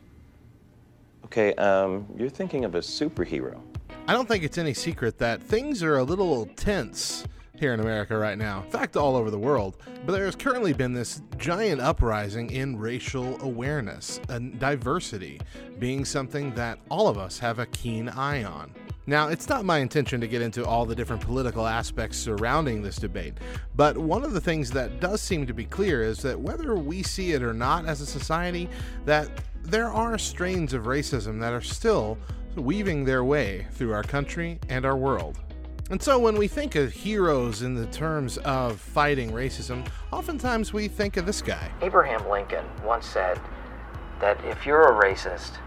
Okay, 1.26 1.54
um, 1.56 2.06
you're 2.18 2.30
thinking 2.30 2.66
of 2.66 2.76
a 2.76 2.80
superhero. 2.80 3.60
I 4.08 4.14
don't 4.14 4.28
think 4.28 4.44
it's 4.44 4.58
any 4.58 4.74
secret 4.74 5.18
that 5.20 5.42
things 5.42 5.82
are 5.82 5.98
a 5.98 6.04
little 6.04 6.46
tense 6.56 7.26
here 7.64 7.74
in 7.74 7.80
America 7.80 8.18
right 8.18 8.38
now. 8.38 8.62
In 8.62 8.70
fact, 8.70 8.98
all 8.98 9.16
over 9.16 9.32
the 9.32 9.40
world. 9.40 9.78
But 10.06 10.12
there 10.12 10.26
has 10.26 10.36
currently 10.36 10.74
been 10.74 10.92
this 10.92 11.22
giant 11.38 11.80
uprising 11.80 12.50
in 12.52 12.78
racial 12.78 13.42
awareness 13.42 14.20
and 14.28 14.60
diversity 14.60 15.40
being 15.80 16.04
something 16.04 16.54
that 16.56 16.78
all 16.90 17.08
of 17.08 17.18
us 17.18 17.40
have 17.40 17.60
a 17.60 17.66
keen 17.68 18.10
eye 18.10 18.44
on. 18.44 18.74
Now, 19.08 19.30
it's 19.30 19.48
not 19.48 19.64
my 19.64 19.78
intention 19.78 20.20
to 20.20 20.28
get 20.28 20.42
into 20.42 20.66
all 20.66 20.86
the 20.86 20.94
different 20.94 21.22
political 21.22 21.66
aspects 21.66 22.18
surrounding 22.18 22.82
this 22.82 22.98
debate, 22.98 23.36
but 23.76 23.98
one 23.98 24.26
of 24.26 24.34
the 24.34 24.42
things 24.42 24.70
that 24.72 25.00
does 25.00 25.22
seem 25.22 25.48
to 25.48 25.54
be 25.54 25.64
clear 25.64 26.04
is 26.04 26.20
that 26.20 26.38
whether 26.38 26.76
we 26.76 27.02
see 27.02 27.32
it 27.32 27.42
or 27.42 27.54
not 27.54 27.86
as 27.86 28.02
a 28.02 28.06
society, 28.06 28.68
that 29.06 29.30
there 29.62 29.88
are 29.88 30.18
strains 30.18 30.74
of 30.74 30.84
racism 30.84 31.40
that 31.40 31.54
are 31.54 31.62
still 31.62 32.18
weaving 32.58 33.06
their 33.06 33.24
way 33.24 33.68
through 33.72 33.94
our 33.94 34.04
country 34.04 34.60
and 34.68 34.86
our 34.86 34.98
world. 34.98 35.40
And 35.90 36.02
so 36.02 36.18
when 36.18 36.38
we 36.38 36.48
think 36.48 36.76
of 36.76 36.92
heroes 36.92 37.62
in 37.62 37.76
the 37.76 37.86
terms 37.88 38.38
of 38.40 38.80
fighting 38.80 39.32
racism, 39.32 39.86
oftentimes 40.12 40.72
we 40.72 40.88
think 40.88 41.18
of 41.18 41.26
this 41.26 41.42
guy. 41.42 41.72
Abraham 41.82 42.28
Lincoln 42.30 42.66
once 42.84 43.06
said 43.06 43.40
that 44.20 44.44
if 44.46 44.66
you're 44.66 44.84
a 44.84 45.04
racist, 45.04 45.58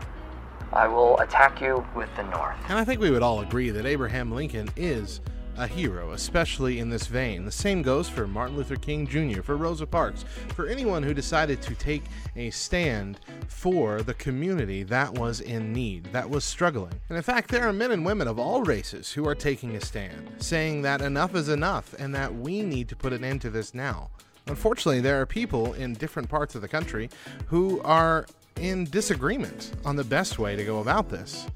I 0.73 0.89
will 0.89 1.19
attack 1.21 1.61
you 1.61 1.87
with 1.95 2.09
the 2.17 2.23
North. 2.25 2.57
And 2.69 2.79
I 2.79 2.85
think 2.85 3.01
we 3.01 3.11
would 3.11 3.23
all 3.23 3.41
agree 3.41 3.71
that 3.71 3.87
Abraham 3.87 4.33
Lincoln 4.33 4.69
is 4.75 5.21
a 5.57 5.67
hero, 5.67 6.13
especially 6.13 6.79
in 6.79 6.91
this 6.91 7.07
vein. 7.07 7.45
The 7.45 7.53
same 7.53 7.83
goes 7.83 8.09
for 8.09 8.27
Martin 8.27 8.57
Luther 8.57 8.77
King 8.77 9.07
Jr., 9.07 9.43
for 9.43 9.57
Rosa 9.57 9.87
Parks, 9.87 10.25
for 10.55 10.67
anyone 10.67 11.03
who 11.03 11.15
decided 11.15 11.63
to 11.63 11.75
take 11.75 12.03
a 12.37 12.51
stand 12.51 13.21
for 13.49 14.03
the 14.03 14.15
community 14.15 14.83
that 14.85 15.13
was 15.15 15.41
in 15.41 15.73
need, 15.73 16.05
that 16.13 16.29
was 16.29 16.45
struggling. 16.45 17.01
And 17.09 17.17
in 17.17 17.23
fact, 17.23 17.51
there 17.51 17.67
are 17.69 17.73
men 17.73 17.93
and 17.93 18.05
women 18.05 18.29
of 18.29 18.39
all 18.39 18.63
races 18.63 19.13
who 19.13 19.27
are 19.27 19.35
taking 19.35 19.77
a 19.77 19.81
stand, 19.81 20.31
saying 20.39 20.83
that 20.83 21.01
enough 21.01 21.35
is 21.35 21.49
enough 21.49 21.95
and 21.99 22.15
that 22.15 22.35
we 22.35 22.63
need 22.63 22.89
to 22.89 22.97
put 22.97 23.13
an 23.13 23.25
end 23.25 23.41
to 23.43 23.51
this 23.51 23.75
now. 23.75 24.11
Unfortunately, 24.49 25.01
there 25.01 25.21
are 25.21 25.27
people 25.27 25.73
in 25.75 25.95
different 25.95 26.29
parts 26.29 26.55
of 26.55 26.61
the 26.61 26.69
country 26.69 27.11
who 27.47 27.81
are 27.83 28.27
in 28.61 28.85
disagreement 28.85 29.73
on 29.85 29.97
the 29.97 30.05
best 30.05 30.39
way 30.39 30.55
to 30.57 30.65
go 30.65 30.79
about 30.79 31.09
this. 31.09 31.47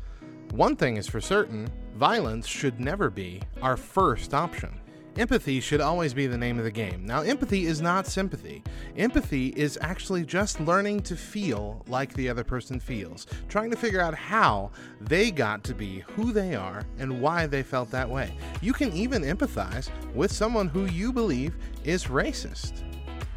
One 0.51 0.75
thing 0.75 0.97
is 0.97 1.07
for 1.07 1.21
certain 1.21 1.71
violence 2.01 2.47
should 2.47 2.81
never 2.81 3.11
be 3.11 3.43
our 3.61 3.77
first 3.77 4.33
option. 4.33 4.75
Empathy 5.19 5.61
should 5.61 5.83
always 5.83 6.15
be 6.15 6.27
the 6.27 6.39
name 6.39 6.57
of 6.57 6.65
the 6.65 6.71
game. 6.71 7.05
Now, 7.05 7.21
empathy 7.21 7.67
is 7.67 7.83
not 7.83 8.07
sympathy. 8.07 8.63
Empathy 8.97 9.49
is 9.49 9.79
actually 9.83 10.25
just 10.25 10.61
learning 10.61 11.03
to 11.03 11.15
feel 11.15 11.85
like 11.89 12.15
the 12.15 12.31
other 12.31 12.43
person 12.43 12.81
feels, 12.81 13.27
trying 13.51 13.71
to 13.71 13.77
figure 13.77 14.01
out 14.01 14.15
how 14.15 14.71
they 15.03 15.31
got 15.31 15.63
to 15.65 15.75
be 15.75 16.03
who 16.13 16.33
they 16.33 16.55
are 16.55 16.85
and 16.99 17.21
why 17.21 17.47
they 17.47 17.63
felt 17.63 17.91
that 17.91 18.09
way. 18.09 18.35
You 18.63 18.73
can 18.73 18.95
even 18.95 19.21
empathize 19.21 19.91
with 20.15 20.33
someone 20.33 20.69
who 20.69 20.87
you 20.87 21.13
believe 21.13 21.59
is 21.85 22.05
racist. 22.05 22.83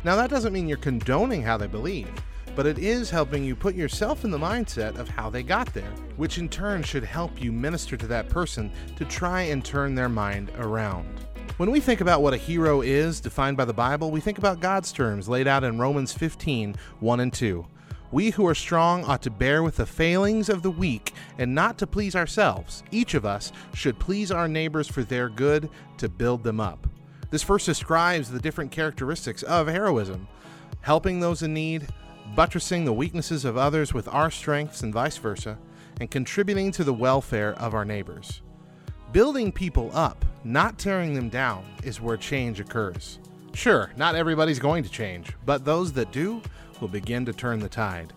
Now, 0.06 0.16
that 0.16 0.30
doesn't 0.30 0.54
mean 0.54 0.70
you're 0.70 0.78
condoning 0.78 1.44
how 1.44 1.58
they 1.58 1.68
believe, 1.68 2.10
but 2.56 2.66
it 2.66 2.78
is 2.78 3.10
helping 3.10 3.44
you 3.44 3.56
put 3.56 3.76
yourself 3.76 4.24
in 4.24 4.32
the 4.32 4.38
mindset 4.38 4.98
of 4.98 5.10
how 5.10 5.30
they 5.30 5.44
got 5.44 5.74
there, 5.74 5.92
which 6.18 6.38
in 6.38 6.48
turn 6.48 6.84
should 6.84 7.04
help 7.04 7.42
you 7.42 7.52
minister 7.52 7.98
to 7.98 8.08
that 8.08 8.30
person 8.30 8.72
to 8.96 9.06
try 9.06 9.42
and 9.42 9.64
turn 9.64 9.96
their 9.96 10.10
mind 10.10 10.52
around. 10.58 11.08
When 11.58 11.72
we 11.72 11.80
think 11.80 12.02
about 12.02 12.22
what 12.22 12.34
a 12.34 12.38
hero 12.38 12.82
is, 12.82 13.20
defined 13.20 13.58
by 13.58 13.66
the 13.66 13.74
Bible, 13.74 14.12
we 14.12 14.20
think 14.20 14.38
about 14.38 14.60
God's 14.60 14.92
terms 14.92 15.30
laid 15.30 15.48
out 15.48 15.64
in 15.64 15.80
Romans 15.80 16.12
15 16.14 16.76
1 17.00 17.20
and 17.20 17.34
2. 17.34 17.66
We 18.12 18.30
who 18.30 18.46
are 18.48 18.56
strong 18.56 19.04
ought 19.06 19.24
to 19.24 19.32
bear 19.32 19.64
with 19.64 19.78
the 19.78 19.86
failings 19.86 20.50
of 20.50 20.62
the 20.62 20.72
weak 20.72 21.14
and 21.40 21.56
not 21.56 21.80
to 21.80 21.88
please 21.88 22.16
ourselves. 22.16 22.84
Each 22.92 23.16
of 23.16 23.26
us 23.26 23.52
should 23.74 24.00
please 24.00 24.32
our 24.32 24.48
neighbors 24.48 24.88
for 24.88 25.04
their 25.04 25.30
good 25.30 25.70
to 25.98 26.10
build 26.10 26.44
them 26.44 26.60
up. 26.60 26.88
This 27.32 27.44
verse 27.44 27.66
describes 27.66 28.30
the 28.30 28.40
different 28.40 28.72
characteristics 28.72 29.42
of 29.42 29.68
heroism 29.68 30.28
helping 30.84 31.20
those 31.20 31.42
in 31.42 31.54
need, 31.54 31.88
buttressing 32.36 32.86
the 32.86 32.94
weaknesses 32.94 33.46
of 33.46 33.58
others 33.58 33.94
with 33.94 34.08
our 34.08 34.32
strengths, 34.32 34.82
and 34.82 34.94
vice 34.94 35.18
versa, 35.18 35.58
and 36.00 36.10
contributing 36.10 36.72
to 36.72 36.84
the 36.84 36.94
welfare 36.94 37.54
of 37.60 37.74
our 37.74 37.86
neighbors. 37.86 38.42
Building 39.12 39.52
people 39.52 39.92
up, 39.94 40.26
not 40.44 40.80
tearing 40.80 41.14
them 41.14 41.30
down, 41.30 41.66
is 41.84 42.02
where 42.02 42.18
change 42.18 42.60
occurs. 42.60 43.20
Sure, 43.54 43.92
not 43.96 44.16
everybody's 44.16 44.60
going 44.60 44.84
to 44.84 44.90
change, 44.90 45.32
but 45.46 45.64
those 45.64 45.94
that 45.94 46.12
do 46.12 46.42
will 46.82 46.88
begin 46.88 47.24
to 47.26 47.34
turn 47.34 47.60
the 47.60 47.70
tide. 47.70 48.12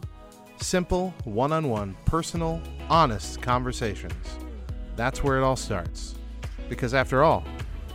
Simple, 0.58 1.12
one 1.24 1.52
on 1.52 1.68
one, 1.68 1.94
personal, 2.06 2.62
honest 2.88 3.42
conversations. 3.42 4.38
That's 4.96 5.22
where 5.22 5.36
it 5.36 5.42
all 5.42 5.56
starts. 5.56 6.14
Because 6.70 6.94
after 6.94 7.22
all, 7.22 7.44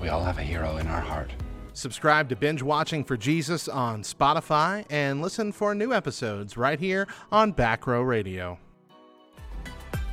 We 0.01 0.09
all 0.09 0.23
have 0.23 0.39
a 0.39 0.43
hero 0.43 0.77
in 0.77 0.87
our 0.87 0.99
heart. 0.99 1.31
Subscribe 1.73 2.27
to 2.29 2.35
Binge 2.35 2.61
Watching 2.61 3.03
for 3.03 3.15
Jesus 3.15 3.69
on 3.69 4.03
Spotify 4.03 4.85
and 4.89 5.21
listen 5.21 5.53
for 5.53 5.73
new 5.73 5.93
episodes 5.93 6.57
right 6.57 6.79
here 6.79 7.07
on 7.31 7.53
Back 7.53 7.87
Row 7.87 8.01
Radio. 8.01 8.59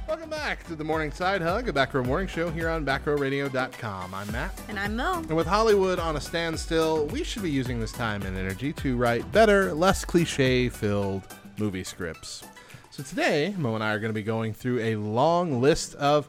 Welcome 0.07 0.31
back 0.31 0.65
to 0.69 0.77
the 0.77 0.85
Morning 0.85 1.11
Side 1.11 1.43
Hug, 1.43 1.69
a 1.69 1.73
Back 1.73 1.93
Row 1.93 2.05
Morning 2.05 2.29
Show 2.29 2.49
here 2.49 2.71
on 2.71 2.87
backrowradio.com. 2.87 4.15
I'm 4.15 4.33
Matt. 4.33 4.59
And 4.69 4.79
I'm 4.79 4.97
Mo. 4.97 5.19
And 5.19 5.37
with 5.37 5.49
Hollywood 5.49 5.99
on 5.99 6.17
a 6.17 6.21
standstill, 6.21 7.07
we 7.07 7.25
should 7.25 7.43
be 7.43 7.51
using 7.51 7.81
this 7.81 7.93
time 7.93 8.23
and 8.23 8.37
energy 8.39 8.73
to 8.75 8.97
write 8.97 9.31
better, 9.33 9.75
less 9.75 10.05
cliche 10.05 10.69
filled 10.69 11.25
movie 11.59 11.85
scripts. 11.85 12.45
So 12.91 13.03
today, 13.03 13.55
Mo 13.59 13.75
and 13.75 13.83
I 13.83 13.93
are 13.93 13.99
going 13.99 14.11
to 14.11 14.15
be 14.15 14.23
going 14.23 14.55
through 14.55 14.79
a 14.79 14.97
long 14.97 15.61
list 15.61 15.95
of 15.97 16.29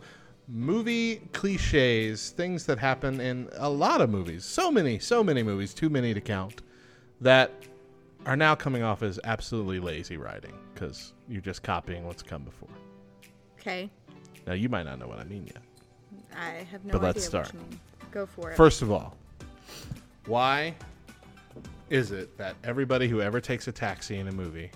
movie 0.50 1.18
cliches, 1.32 2.32
things 2.32 2.66
that 2.66 2.80
happen 2.80 3.22
in 3.22 3.50
a 3.58 3.70
lot 3.70 4.02
of 4.02 4.10
movies. 4.10 4.44
So 4.44 4.72
many, 4.72 5.00
so 5.00 5.24
many 5.24 5.44
movies, 5.44 5.74
too 5.74 5.90
many 5.90 6.14
to 6.14 6.22
count, 6.22 6.62
that 7.22 7.52
are 8.26 8.36
now 8.36 8.56
coming 8.56 8.84
off 8.84 9.04
as 9.04 9.20
absolutely 9.24 9.80
lazy 9.80 10.18
writing 10.18 10.54
because 10.74 11.14
you're 11.28 11.42
just 11.42 11.64
copying 11.64 12.06
what's 12.06 12.24
come 12.24 12.44
before. 12.44 12.70
Okay. 13.60 13.90
Now, 14.48 14.54
you 14.54 14.70
might 14.70 14.84
not 14.84 15.00
know 15.00 15.08
what 15.08 15.20
I 15.20 15.24
mean 15.26 15.46
yet. 15.46 15.62
I 16.36 16.66
have 16.72 16.84
no 16.86 16.94
But 16.94 16.98
idea 17.00 17.08
let's 17.08 17.34
what 17.34 17.46
start. 17.48 17.52
Go 18.12 18.26
for 18.26 18.52
it. 18.52 18.58
First 18.58 18.82
of 18.82 18.92
all, 18.92 19.16
why 20.26 20.76
is 21.90 22.12
it 22.12 22.38
that 22.38 22.56
everybody 22.64 23.08
who 23.08 23.22
ever 23.22 23.40
takes 23.40 23.68
a 23.68 23.72
taxi 23.72 24.18
in 24.18 24.28
a 24.28 24.32
movie 24.32 24.72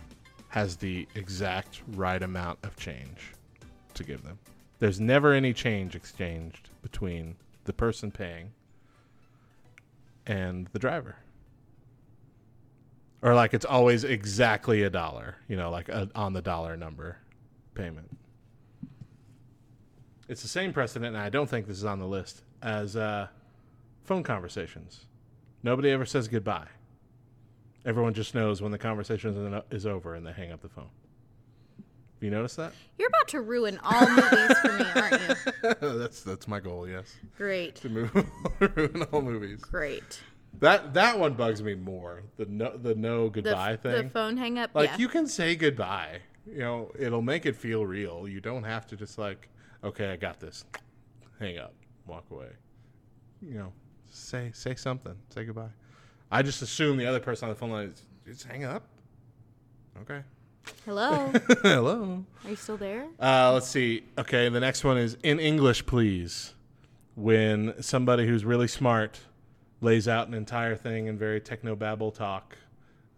has 0.50 0.76
the 0.76 1.08
exact 1.16 1.82
right 1.94 2.22
amount 2.22 2.60
of 2.64 2.76
change 2.76 3.34
to 3.96 4.04
give 4.04 4.24
them? 4.24 4.38
There's 4.80 5.00
never 5.00 5.34
any 5.34 5.54
change 5.54 5.96
exchanged 5.96 6.70
between 6.82 7.36
the 7.66 7.74
person 7.74 8.12
paying 8.12 8.52
and 10.26 10.68
the 10.74 10.80
driver. 10.80 11.16
Or 13.22 13.34
like 13.34 13.54
it's 13.54 13.66
always 13.66 14.04
exactly 14.04 14.84
a 14.84 14.90
dollar, 14.90 15.38
you 15.48 15.56
know, 15.56 15.72
like 15.72 15.88
a 15.88 16.10
on 16.14 16.34
the 16.34 16.42
dollar 16.42 16.76
number 16.76 17.18
payment. 17.74 18.18
It's 20.28 20.42
the 20.42 20.48
same 20.48 20.74
precedent, 20.74 21.16
and 21.16 21.24
I 21.24 21.30
don't 21.30 21.50
think 21.50 21.68
this 21.68 21.78
is 21.78 21.86
on 21.86 22.00
the 22.00 22.08
list, 22.08 22.42
as 22.62 22.96
uh, 22.96 23.28
phone 24.04 24.24
conversations. 24.24 25.06
Nobody 25.64 25.90
ever 25.92 26.06
says 26.06 26.28
goodbye. 26.28 26.68
Everyone 27.86 28.14
just 28.14 28.34
knows 28.34 28.62
when 28.62 28.72
the 28.72 28.78
conversation 28.78 29.54
is- 29.54 29.64
is 29.70 29.86
over 29.86 30.16
and 30.16 30.26
they 30.26 30.32
hang 30.32 30.52
up 30.52 30.62
the 30.62 30.70
phone. 30.70 30.90
You 32.24 32.30
noticed 32.30 32.56
that? 32.56 32.72
You're 32.98 33.10
about 33.10 33.28
to 33.30 33.42
ruin 33.42 33.78
all 33.84 34.10
movies 34.10 34.58
for 34.60 34.72
me, 34.78 34.86
aren't 34.96 35.22
you? 35.22 35.98
that's 36.00 36.24
that's 36.24 36.48
my 36.48 36.62
goal. 36.62 36.88
Yes, 36.88 37.14
Great. 37.36 37.76
to 37.76 37.90
move 37.90 38.16
ruin 38.78 39.04
all 39.12 39.22
movies. 39.22 39.60
Great. 39.60 40.22
That 40.62 40.94
that 40.94 41.20
one 41.20 41.34
bugs 41.34 41.62
me 41.62 41.76
more. 41.76 42.24
The 42.38 42.46
no 42.46 42.78
the 42.78 42.96
no 42.96 43.30
goodbye 43.30 43.74
f- 43.74 43.82
thing. 43.82 44.04
the 44.06 44.10
phone 44.10 44.38
hang 44.38 44.58
up. 44.58 44.70
like 44.74 44.92
yeah. 44.92 44.98
you 45.00 45.10
can 45.10 45.28
say 45.28 45.58
goodbye. 45.58 46.20
You 46.48 46.60
know, 46.60 46.92
it'll 46.98 47.22
make 47.22 47.46
it 47.46 47.58
feel 47.58 47.86
real. 47.86 48.26
You 48.26 48.40
don't 48.40 48.64
have 48.64 48.88
to 48.88 48.96
just 48.96 49.18
like, 49.18 49.50
okay, 49.84 50.10
I 50.10 50.16
got 50.16 50.40
this. 50.40 50.64
Hang 51.42 51.58
up, 51.58 51.74
walk 52.08 52.24
away. 52.32 52.52
You 53.42 53.56
know, 53.56 53.74
say 54.10 54.52
say 54.54 54.76
something. 54.76 55.16
Say 55.30 55.44
goodbye. 55.44 55.72
I 56.32 56.42
just 56.42 56.62
assume 56.62 56.96
the 56.96 57.06
other 57.06 57.20
person 57.20 57.50
on 57.50 57.54
the 57.54 57.60
phone 57.60 57.72
line 57.72 57.88
is 57.88 58.06
just 58.26 58.48
hang 58.48 58.64
up. 58.64 58.88
Okay. 60.04 60.22
Hello. 60.86 61.32
Hello. 61.62 62.26
Are 62.44 62.50
you 62.50 62.56
still 62.56 62.78
there? 62.78 63.08
Uh, 63.20 63.54
let's 63.54 63.68
see. 63.68 64.04
Okay, 64.18 64.50
the 64.50 64.60
next 64.60 64.84
one 64.84 64.98
is 64.98 65.18
in 65.24 65.40
English, 65.40 65.86
please. 65.86 66.54
When 67.16 67.74
somebody 67.82 68.28
who's 68.28 68.44
really 68.44 68.68
smart 68.68 69.20
lays 69.82 70.08
out 70.08 70.28
an 70.28 70.34
entire 70.34 70.76
thing 70.76 71.08
in 71.08 71.18
very 71.18 71.40
technobabble 71.40 72.14
talk 72.14 72.58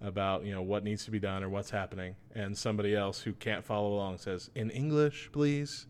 about 0.02 0.44
you 0.44 0.52
know 0.54 0.62
what 0.62 0.84
needs 0.84 1.06
to 1.06 1.12
be 1.12 1.20
done 1.20 1.44
or 1.44 1.50
what's 1.50 1.70
happening, 1.70 2.16
and 2.34 2.58
somebody 2.58 2.96
else 2.96 3.22
who 3.22 3.34
can't 3.34 3.64
follow 3.64 3.94
along 3.94 4.18
says 4.18 4.50
in 4.56 4.70
English, 4.70 5.30
please. 5.32 5.88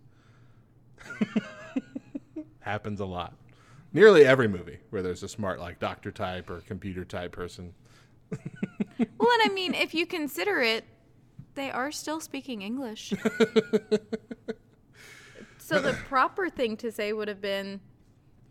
Happens 2.60 2.99
a 2.99 3.06
lot. 3.06 3.34
Nearly 3.93 4.26
every 4.26 4.47
movie 4.47 4.80
where 4.89 5.01
there's 5.01 5.24
a 5.24 5.28
smart 5.28 5.60
like 5.60 5.80
doctor 5.80 6.12
type 6.12 6.49
or 6.49 6.62
computer 6.62 7.06
type 7.06 7.32
person. 7.32 7.74
Well, 8.97 9.30
and 9.41 9.51
I 9.51 9.53
mean, 9.53 9.74
if 9.74 9.93
you 9.93 10.06
consider 10.06 10.62
it, 10.62 10.86
they 11.56 11.72
are 11.72 11.91
still 11.91 12.20
speaking 12.20 12.62
English. 12.62 13.14
so 15.58 15.80
the 15.80 15.93
proper 16.08 16.49
thing 16.49 16.78
to 16.78 16.91
say 16.91 17.14
would 17.14 17.28
have 17.28 17.41
been, 17.41 17.80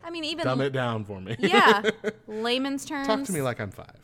I 0.02 0.10
mean, 0.10 0.24
even 0.24 0.44
Dumb 0.44 0.60
it 0.60 0.70
down 0.70 1.04
for 1.04 1.20
me. 1.20 1.36
yeah, 1.38 1.82
layman's 2.26 2.84
terms. 2.84 3.06
Talk 3.06 3.22
to 3.24 3.32
me 3.32 3.42
like 3.42 3.60
I'm 3.60 3.70
five. 3.70 4.00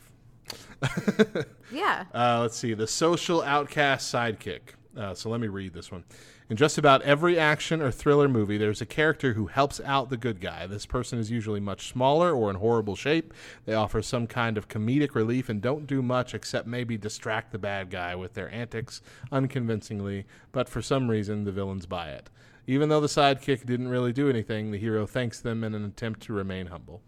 yeah. 1.71 2.05
Uh, 2.13 2.39
let's 2.41 2.57
see. 2.57 2.73
The 2.73 2.87
social 2.87 3.41
outcast 3.41 4.13
sidekick. 4.13 4.61
Uh, 4.95 5.13
so 5.13 5.29
let 5.29 5.39
me 5.39 5.47
read 5.47 5.73
this 5.73 5.91
one. 5.91 6.03
In 6.51 6.57
just 6.57 6.77
about 6.77 7.01
every 7.03 7.39
action 7.39 7.81
or 7.81 7.91
thriller 7.91 8.27
movie, 8.27 8.57
there's 8.57 8.81
a 8.81 8.85
character 8.85 9.31
who 9.35 9.47
helps 9.47 9.79
out 9.85 10.09
the 10.09 10.17
good 10.17 10.41
guy. 10.41 10.67
This 10.67 10.85
person 10.85 11.17
is 11.17 11.31
usually 11.31 11.61
much 11.61 11.87
smaller 11.87 12.35
or 12.35 12.49
in 12.49 12.57
horrible 12.57 12.97
shape. 12.97 13.33
They 13.63 13.73
offer 13.73 14.01
some 14.01 14.27
kind 14.27 14.57
of 14.57 14.67
comedic 14.67 15.15
relief 15.15 15.47
and 15.47 15.61
don't 15.61 15.87
do 15.87 16.01
much 16.01 16.33
except 16.33 16.67
maybe 16.67 16.97
distract 16.97 17.53
the 17.53 17.57
bad 17.57 17.89
guy 17.89 18.15
with 18.15 18.33
their 18.33 18.53
antics 18.53 19.01
unconvincingly, 19.31 20.25
but 20.51 20.67
for 20.67 20.81
some 20.81 21.09
reason, 21.09 21.45
the 21.45 21.53
villains 21.53 21.85
buy 21.85 22.09
it. 22.09 22.29
Even 22.67 22.89
though 22.89 22.99
the 22.99 23.07
sidekick 23.07 23.65
didn't 23.65 23.87
really 23.87 24.11
do 24.11 24.29
anything, 24.29 24.71
the 24.71 24.77
hero 24.77 25.07
thanks 25.07 25.39
them 25.39 25.63
in 25.63 25.73
an 25.73 25.85
attempt 25.85 26.19
to 26.23 26.33
remain 26.33 26.65
humble. 26.65 27.01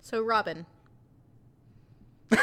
So 0.00 0.20
Robin. 0.20 0.66
the 2.28 2.40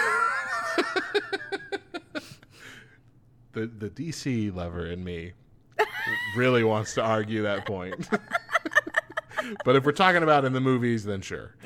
the 3.52 3.90
DC 3.90 4.56
lover 4.56 4.86
in 4.86 5.04
me 5.04 5.34
really 6.36 6.64
wants 6.64 6.94
to 6.96 7.02
argue 7.02 7.44
that 7.44 7.66
point. 7.66 8.10
but 9.66 9.76
if 9.76 9.86
we're 9.86 9.92
talking 9.92 10.24
about 10.24 10.46
in 10.46 10.54
the 10.54 10.62
movies, 10.62 11.04
then 11.04 11.22
sure. 11.22 11.56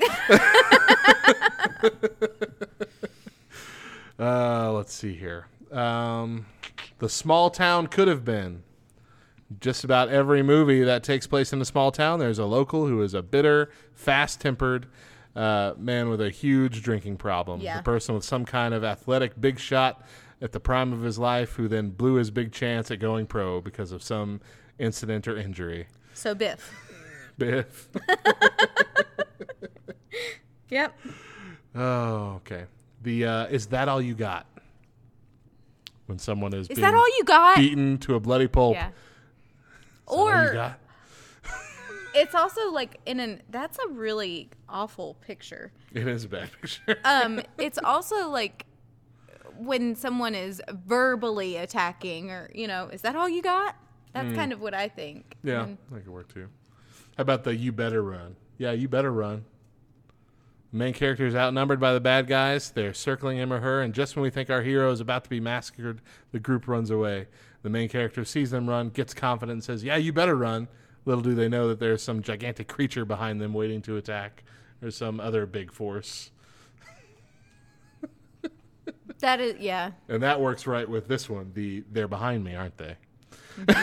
uh, 4.18 4.72
let's 4.72 4.92
see 4.92 5.14
here. 5.14 5.46
Um, 5.72 6.46
the 6.98 7.08
small 7.08 7.50
town 7.50 7.86
could 7.86 8.08
have 8.08 8.24
been. 8.24 8.62
Just 9.60 9.84
about 9.84 10.08
every 10.08 10.42
movie 10.42 10.82
that 10.82 11.04
takes 11.04 11.26
place 11.26 11.52
in 11.52 11.60
a 11.60 11.64
small 11.64 11.92
town, 11.92 12.18
there's 12.18 12.38
a 12.38 12.46
local 12.46 12.86
who 12.86 13.02
is 13.02 13.14
a 13.14 13.22
bitter, 13.22 13.70
fast-tempered 13.92 14.86
uh, 15.36 15.74
man 15.76 16.08
with 16.08 16.20
a 16.20 16.30
huge 16.30 16.82
drinking 16.82 17.16
problem. 17.18 17.60
Yeah. 17.60 17.76
The 17.76 17.82
person 17.82 18.14
with 18.14 18.24
some 18.24 18.44
kind 18.44 18.74
of 18.74 18.84
athletic 18.84 19.40
big 19.40 19.58
shot 19.58 20.02
at 20.44 20.52
the 20.52 20.60
prime 20.60 20.92
of 20.92 21.02
his 21.02 21.18
life 21.18 21.54
who 21.54 21.66
then 21.66 21.90
blew 21.90 22.14
his 22.14 22.30
big 22.30 22.52
chance 22.52 22.90
at 22.92 23.00
going 23.00 23.26
pro 23.26 23.60
because 23.60 23.90
of 23.90 24.02
some 24.02 24.40
incident 24.78 25.26
or 25.26 25.36
injury. 25.36 25.88
So 26.12 26.34
Biff. 26.36 26.70
Biff. 27.36 27.88
Yep. 30.70 30.98
Oh, 31.76 32.32
okay. 32.36 32.64
The 33.02 33.26
uh, 33.26 33.46
is 33.46 33.66
that 33.66 33.88
all 33.88 34.00
you 34.00 34.14
got? 34.14 34.46
When 36.06 36.18
someone 36.18 36.52
is 36.52 36.62
Is 36.68 36.76
being 36.76 36.80
that 36.80 36.94
all 36.94 37.06
you 37.16 37.24
got? 37.24 37.56
beaten 37.56 37.98
to 37.98 38.14
a 38.14 38.20
bloody 38.20 38.48
pulp. 38.48 38.74
Yeah. 38.74 38.88
Is 38.88 38.94
all 40.06 40.28
you 40.28 40.34
Or 40.34 40.52
got? 40.52 40.80
it's 42.14 42.34
also 42.34 42.70
like 42.72 42.98
in 43.06 43.20
an 43.20 43.42
that's 43.50 43.78
a 43.78 43.88
really 43.88 44.48
awful 44.68 45.14
picture. 45.20 45.70
it 45.92 46.08
is 46.08 46.24
a 46.24 46.28
bad 46.28 46.50
picture. 46.60 46.96
Um, 47.04 47.40
it's 47.58 47.78
also 47.84 48.28
like 48.30 48.66
when 49.58 49.96
someone 49.96 50.34
is 50.34 50.62
verbally 50.68 51.56
attacking, 51.56 52.30
or 52.30 52.50
you 52.54 52.66
know, 52.66 52.88
is 52.88 53.02
that 53.02 53.16
all 53.16 53.28
you 53.28 53.42
got? 53.42 53.76
That's 54.12 54.28
mm. 54.28 54.36
kind 54.36 54.52
of 54.52 54.60
what 54.60 54.74
I 54.74 54.88
think. 54.88 55.36
Yeah, 55.42 55.64
And 55.64 55.78
that 55.90 56.04
could 56.04 56.12
work 56.12 56.32
too. 56.32 56.48
How 57.16 57.22
about 57.22 57.44
the 57.44 57.54
you 57.54 57.72
better 57.72 58.02
run? 58.02 58.36
Yeah, 58.58 58.72
you 58.72 58.88
better 58.88 59.12
run. 59.12 59.44
Main 60.72 60.92
character 60.92 61.24
is 61.24 61.36
outnumbered 61.36 61.78
by 61.78 61.92
the 61.92 62.00
bad 62.00 62.26
guys. 62.26 62.72
They're 62.72 62.94
circling 62.94 63.38
him 63.38 63.52
or 63.52 63.60
her, 63.60 63.80
and 63.80 63.94
just 63.94 64.16
when 64.16 64.24
we 64.24 64.30
think 64.30 64.50
our 64.50 64.62
hero 64.62 64.90
is 64.90 65.00
about 65.00 65.22
to 65.22 65.30
be 65.30 65.38
massacred, 65.38 66.00
the 66.32 66.40
group 66.40 66.66
runs 66.66 66.90
away. 66.90 67.28
The 67.62 67.70
main 67.70 67.88
character 67.88 68.24
sees 68.24 68.50
them 68.50 68.68
run, 68.68 68.88
gets 68.88 69.14
confident, 69.14 69.52
and 69.54 69.64
says, 69.64 69.84
Yeah, 69.84 69.96
you 69.96 70.12
better 70.12 70.34
run. 70.34 70.66
Little 71.04 71.22
do 71.22 71.34
they 71.34 71.48
know 71.48 71.68
that 71.68 71.78
there's 71.78 72.02
some 72.02 72.22
gigantic 72.22 72.66
creature 72.66 73.04
behind 73.04 73.40
them 73.40 73.52
waiting 73.52 73.82
to 73.82 73.96
attack, 73.96 74.42
or 74.82 74.90
some 74.90 75.20
other 75.20 75.46
big 75.46 75.72
force. 75.72 76.32
That 79.24 79.40
is, 79.40 79.56
yeah. 79.58 79.92
And 80.08 80.22
that 80.22 80.40
works 80.40 80.66
right 80.66 80.88
with 80.88 81.08
this 81.08 81.30
one. 81.30 81.50
The 81.54 81.82
they're 81.90 82.08
behind 82.08 82.44
me, 82.44 82.54
aren't 82.54 82.76
they? 82.76 82.96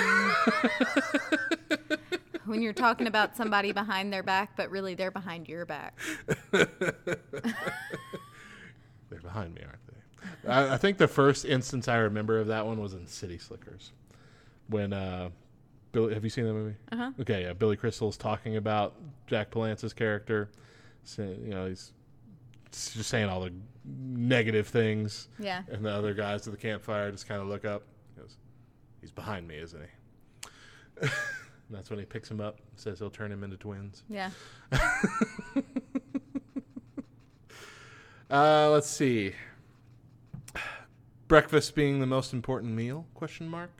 When 2.46 2.62
you're 2.62 2.74
talking 2.74 3.08
about 3.08 3.38
somebody 3.38 3.72
behind 3.72 4.12
their 4.12 4.24
back, 4.24 4.58
but 4.58 4.72
really 4.72 4.96
they're 4.96 5.12
behind 5.12 5.48
your 5.48 5.66
back. 5.66 5.98
They're 6.52 6.68
behind 9.22 9.54
me, 9.54 9.62
aren't 9.62 9.88
they? 9.88 10.50
I, 10.50 10.74
I 10.74 10.78
think 10.78 10.98
the 10.98 11.08
first 11.08 11.46
instance 11.46 11.88
I 11.88 11.98
remember 11.98 12.40
of 12.40 12.48
that 12.48 12.66
one 12.66 12.82
was 12.82 12.94
in 12.94 13.06
City 13.06 13.38
Slickers, 13.38 13.92
when 14.68 14.92
uh, 14.92 15.30
Billy. 15.92 16.14
Have 16.14 16.24
you 16.24 16.30
seen 16.30 16.46
that 16.46 16.54
movie? 16.54 16.76
Uh 16.92 16.96
huh. 16.96 17.12
Okay, 17.20 17.44
yeah. 17.44 17.54
Billy 17.54 17.76
Crystal's 17.76 18.18
talking 18.18 18.58
about 18.58 18.96
Jack 19.28 19.52
Palance's 19.52 19.94
character. 19.94 20.50
So, 21.04 21.24
you 21.24 21.52
know, 21.52 21.68
he's 21.68 21.92
just 22.72 23.10
saying 23.10 23.30
all 23.30 23.42
the 23.42 23.54
negative 23.86 24.68
things. 24.68 25.28
Yeah. 25.40 25.64
And 25.70 25.86
the 25.86 25.92
other 25.92 26.14
guys 26.14 26.48
at 26.48 26.54
the 26.54 26.60
campfire 26.60 27.12
just 27.12 27.28
kind 27.28 27.42
of 27.42 27.48
look 27.48 27.66
up. 27.66 27.84
He 28.16 28.22
goes, 28.22 28.38
"He's 29.00 29.12
behind 29.12 29.48
me, 29.48 29.58
isn't 29.58 29.82
he?" 29.82 30.50
and 31.02 31.12
that's 31.70 31.90
when 31.90 32.00
he 32.00 32.06
picks 32.06 32.30
him 32.30 32.42
up. 32.42 32.60
Says 32.76 33.00
he'll 33.00 33.10
turn 33.10 33.32
him 33.32 33.44
into 33.44 33.58
twins. 33.58 34.04
Yeah. 34.10 34.32
Uh, 38.32 38.70
let's 38.70 38.90
see. 38.90 39.34
Breakfast 41.28 41.76
being 41.76 42.00
the 42.00 42.06
most 42.06 42.32
important 42.32 42.74
meal? 42.74 43.06
Question 43.14 43.50
mark. 43.50 43.72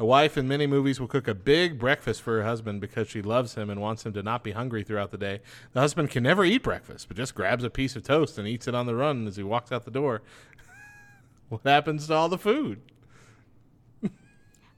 A 0.00 0.04
wife 0.06 0.38
in 0.38 0.48
many 0.48 0.66
movies 0.66 0.98
will 0.98 1.08
cook 1.08 1.28
a 1.28 1.34
big 1.34 1.78
breakfast 1.78 2.22
for 2.22 2.38
her 2.38 2.44
husband 2.44 2.80
because 2.80 3.06
she 3.06 3.20
loves 3.20 3.54
him 3.54 3.68
and 3.68 3.82
wants 3.82 4.06
him 4.06 4.14
to 4.14 4.22
not 4.22 4.42
be 4.42 4.52
hungry 4.52 4.82
throughout 4.82 5.10
the 5.10 5.18
day. 5.18 5.40
The 5.74 5.80
husband 5.80 6.08
can 6.08 6.22
never 6.22 6.42
eat 6.42 6.62
breakfast, 6.62 7.06
but 7.06 7.18
just 7.18 7.34
grabs 7.34 7.64
a 7.64 7.68
piece 7.68 7.94
of 7.96 8.02
toast 8.02 8.38
and 8.38 8.48
eats 8.48 8.66
it 8.66 8.74
on 8.74 8.86
the 8.86 8.94
run 8.94 9.26
as 9.26 9.36
he 9.36 9.42
walks 9.42 9.70
out 9.70 9.84
the 9.84 9.90
door. 9.90 10.22
what 11.50 11.60
happens 11.66 12.06
to 12.06 12.14
all 12.14 12.30
the 12.30 12.38
food? 12.38 12.80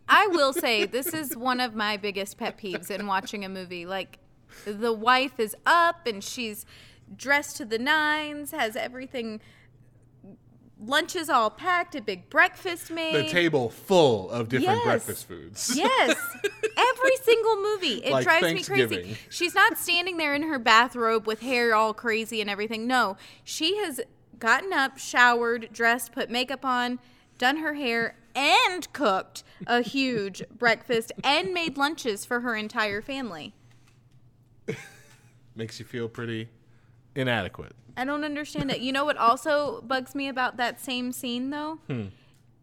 I 0.09 0.27
will 0.27 0.53
say 0.53 0.87
this 0.87 1.15
is 1.15 1.37
one 1.37 1.61
of 1.61 1.77
my 1.77 1.97
biggest 1.97 2.37
pet 2.37 2.59
peeves 2.59 2.91
in 2.91 3.07
watching 3.07 3.45
a 3.45 3.49
movie. 3.49 3.87
Like 3.87 4.19
the 4.65 4.93
wife 4.93 5.39
is 5.39 5.55
up 5.65 6.05
and 6.05 6.25
she's 6.25 6.67
dressed 7.17 7.59
to 7.59 7.65
the 7.65 7.79
nines, 7.79 8.51
has 8.51 8.75
everything 8.75 9.41
lunch 10.85 11.17
is 11.17 11.29
all 11.31 11.51
packed, 11.51 11.95
a 11.95 12.01
big 12.03 12.29
breakfast 12.29 12.91
made. 12.91 13.15
The 13.15 13.29
table 13.31 13.71
full 13.71 14.31
of 14.31 14.49
different 14.49 14.79
Yes. 14.79 14.85
breakfast 14.85 15.29
foods. 15.29 15.73
Yes. 15.77 16.17
Every 16.77 17.17
single 17.23 17.57
movie. 17.63 18.05
It 18.05 18.13
Like 18.13 18.25
drives 18.25 18.53
me 18.53 18.63
crazy. 18.63 19.17
She's 19.31 19.55
not 19.55 19.79
standing 19.79 20.17
there 20.17 20.35
in 20.35 20.43
her 20.45 20.59
bathrobe 20.59 21.27
with 21.27 21.41
hair 21.41 21.75
all 21.75 21.95
crazy 21.95 22.41
and 22.41 22.51
everything. 22.51 22.87
No. 22.87 23.17
She 23.45 23.77
has 23.79 24.01
gotten 24.39 24.73
up, 24.73 24.99
showered, 24.99 25.69
dressed, 25.73 26.13
put 26.13 26.31
makeup 26.31 26.65
on, 26.65 26.99
done 27.39 27.59
her 27.59 27.75
hair, 27.75 28.17
and 28.35 28.93
cooked 28.93 29.45
a 29.67 29.83
huge 29.83 30.43
breakfast 30.59 31.13
and 31.23 31.53
made 31.53 31.77
lunches 31.77 32.25
for 32.25 32.41
her 32.41 32.57
entire 32.57 33.01
family. 33.03 33.55
Makes 35.55 35.79
you 35.79 35.85
feel 35.85 36.09
pretty 36.09 36.49
inadequate. 37.15 37.73
I 37.97 38.05
don't 38.05 38.25
understand 38.25 38.71
it. 38.71 38.81
You 38.81 38.93
know 38.93 39.05
what 39.05 39.17
also 39.17 39.83
bugs 39.83 40.15
me 40.15 40.29
about 40.29 40.57
that 40.57 40.81
same 40.81 41.13
scene, 41.13 41.51
though? 41.51 41.79
Hmm. 41.89 42.07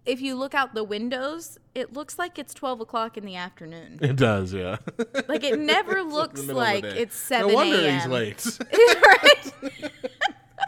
If 0.05 0.21
you 0.21 0.35
look 0.35 0.55
out 0.55 0.73
the 0.73 0.83
windows, 0.83 1.59
it 1.75 1.93
looks 1.93 2.17
like 2.17 2.39
it's 2.39 2.53
12 2.53 2.81
o'clock 2.81 3.15
in 3.17 3.25
the 3.25 3.35
afternoon. 3.35 3.99
It 4.01 4.15
does, 4.15 4.53
yeah. 4.53 4.77
Like, 5.27 5.43
it 5.43 5.59
never 5.59 6.01
looks 6.03 6.41
middle 6.41 6.61
of 6.61 6.81
the 6.81 6.81
like 6.81 6.83
it's 6.83 7.15
7 7.15 7.47
No 7.47 7.53
wonder 7.53 7.91
he's 7.91 8.07
late. 8.07 8.59
right? 8.73 9.53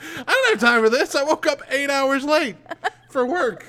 I 0.04 0.24
don't 0.26 0.50
have 0.52 0.60
time 0.60 0.84
for 0.84 0.90
this. 0.90 1.16
I 1.16 1.24
woke 1.24 1.48
up 1.48 1.62
eight 1.70 1.90
hours 1.90 2.24
late 2.24 2.56
for 3.10 3.26
work. 3.26 3.66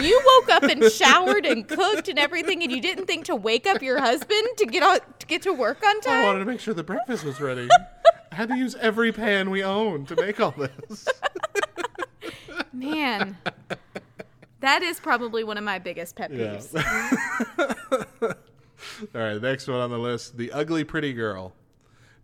You 0.00 0.20
woke 0.26 0.50
up 0.50 0.62
and 0.64 0.84
showered 0.92 1.46
and 1.46 1.66
cooked 1.66 2.08
and 2.08 2.18
everything, 2.18 2.62
and 2.62 2.70
you 2.70 2.80
didn't 2.80 3.06
think 3.06 3.24
to 3.26 3.34
wake 3.34 3.66
up 3.66 3.80
your 3.82 4.00
husband 4.00 4.46
to 4.58 4.66
get 4.66 4.82
out 4.82 5.20
to 5.20 5.26
get 5.26 5.42
to 5.42 5.52
work 5.52 5.82
on 5.84 6.00
time. 6.00 6.20
I 6.20 6.24
wanted 6.26 6.40
to 6.40 6.44
make 6.44 6.60
sure 6.60 6.74
the 6.74 6.82
breakfast 6.82 7.24
was 7.24 7.40
ready. 7.40 7.68
Had 8.36 8.50
to 8.50 8.56
use 8.56 8.74
every 8.74 9.12
pan 9.12 9.48
we 9.48 9.64
own 9.64 10.04
to 10.06 10.14
make 10.16 10.38
all 10.40 10.50
this. 10.52 11.08
Man, 12.74 13.38
that 14.60 14.82
is 14.82 15.00
probably 15.00 15.42
one 15.42 15.56
of 15.56 15.64
my 15.64 15.78
biggest 15.78 16.16
pet 16.16 16.30
Yeah. 16.30 16.56
peeves. 16.56 16.76
all 18.22 18.34
right, 19.14 19.40
next 19.40 19.68
one 19.68 19.78
on 19.80 19.88
the 19.88 19.98
list 19.98 20.36
the 20.36 20.52
ugly 20.52 20.84
pretty 20.84 21.14
girl. 21.14 21.54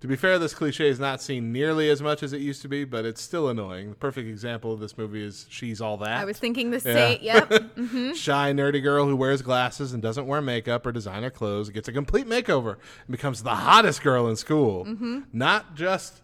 To 0.03 0.09
be 0.09 0.17
fair, 0.17 0.37
this 0.37 0.53
cliche 0.53 0.89
is 0.89 0.99
not 0.99 1.23
seen 1.23 1.53
nearly 1.53 1.89
as 1.89 2.03
much 2.03 2.25
as 2.25 2.33
it 2.33 2.41
used 2.41 2.61
to 2.63 2.69
be, 2.69 2.83
but 2.83 3.05
it's 3.05 3.23
still 3.23 3.49
annoying. 3.49 3.91
The 3.91 3.95
perfect 3.95 4.29
example 4.29 4.73
of 4.73 4.81
this 4.81 4.99
movie 4.99 5.25
is 5.25 5.47
She's 5.49 5.81
All 5.81 5.97
That. 5.99 6.17
I 6.19 6.25
was 6.25 6.41
thinking 6.41 6.73
the 6.73 6.79
Yeah. 6.79 6.93
same. 6.93 7.19
Yep. 7.23 7.53
hmm 7.77 8.13
Shy, 8.13 8.53
nerdy 8.53 8.83
girl 8.83 9.07
who 9.07 9.15
wears 9.15 9.43
glasses 9.43 9.93
and 9.93 10.03
doesn't 10.03 10.27
wear 10.27 10.43
makeup 10.43 10.85
or 10.87 10.91
designer 10.91 11.31
clothes 11.31 11.71
gets 11.71 11.87
a 11.87 11.93
complete 11.93 12.27
makeover 12.27 12.73
and 12.73 13.13
becomes 13.13 13.45
the 13.45 13.55
hottest 13.55 14.03
girl 14.03 14.27
in 14.29 14.35
school. 14.35 14.85
Mm-hmm. 14.87 15.21
Not 15.33 15.77
just 15.77 16.21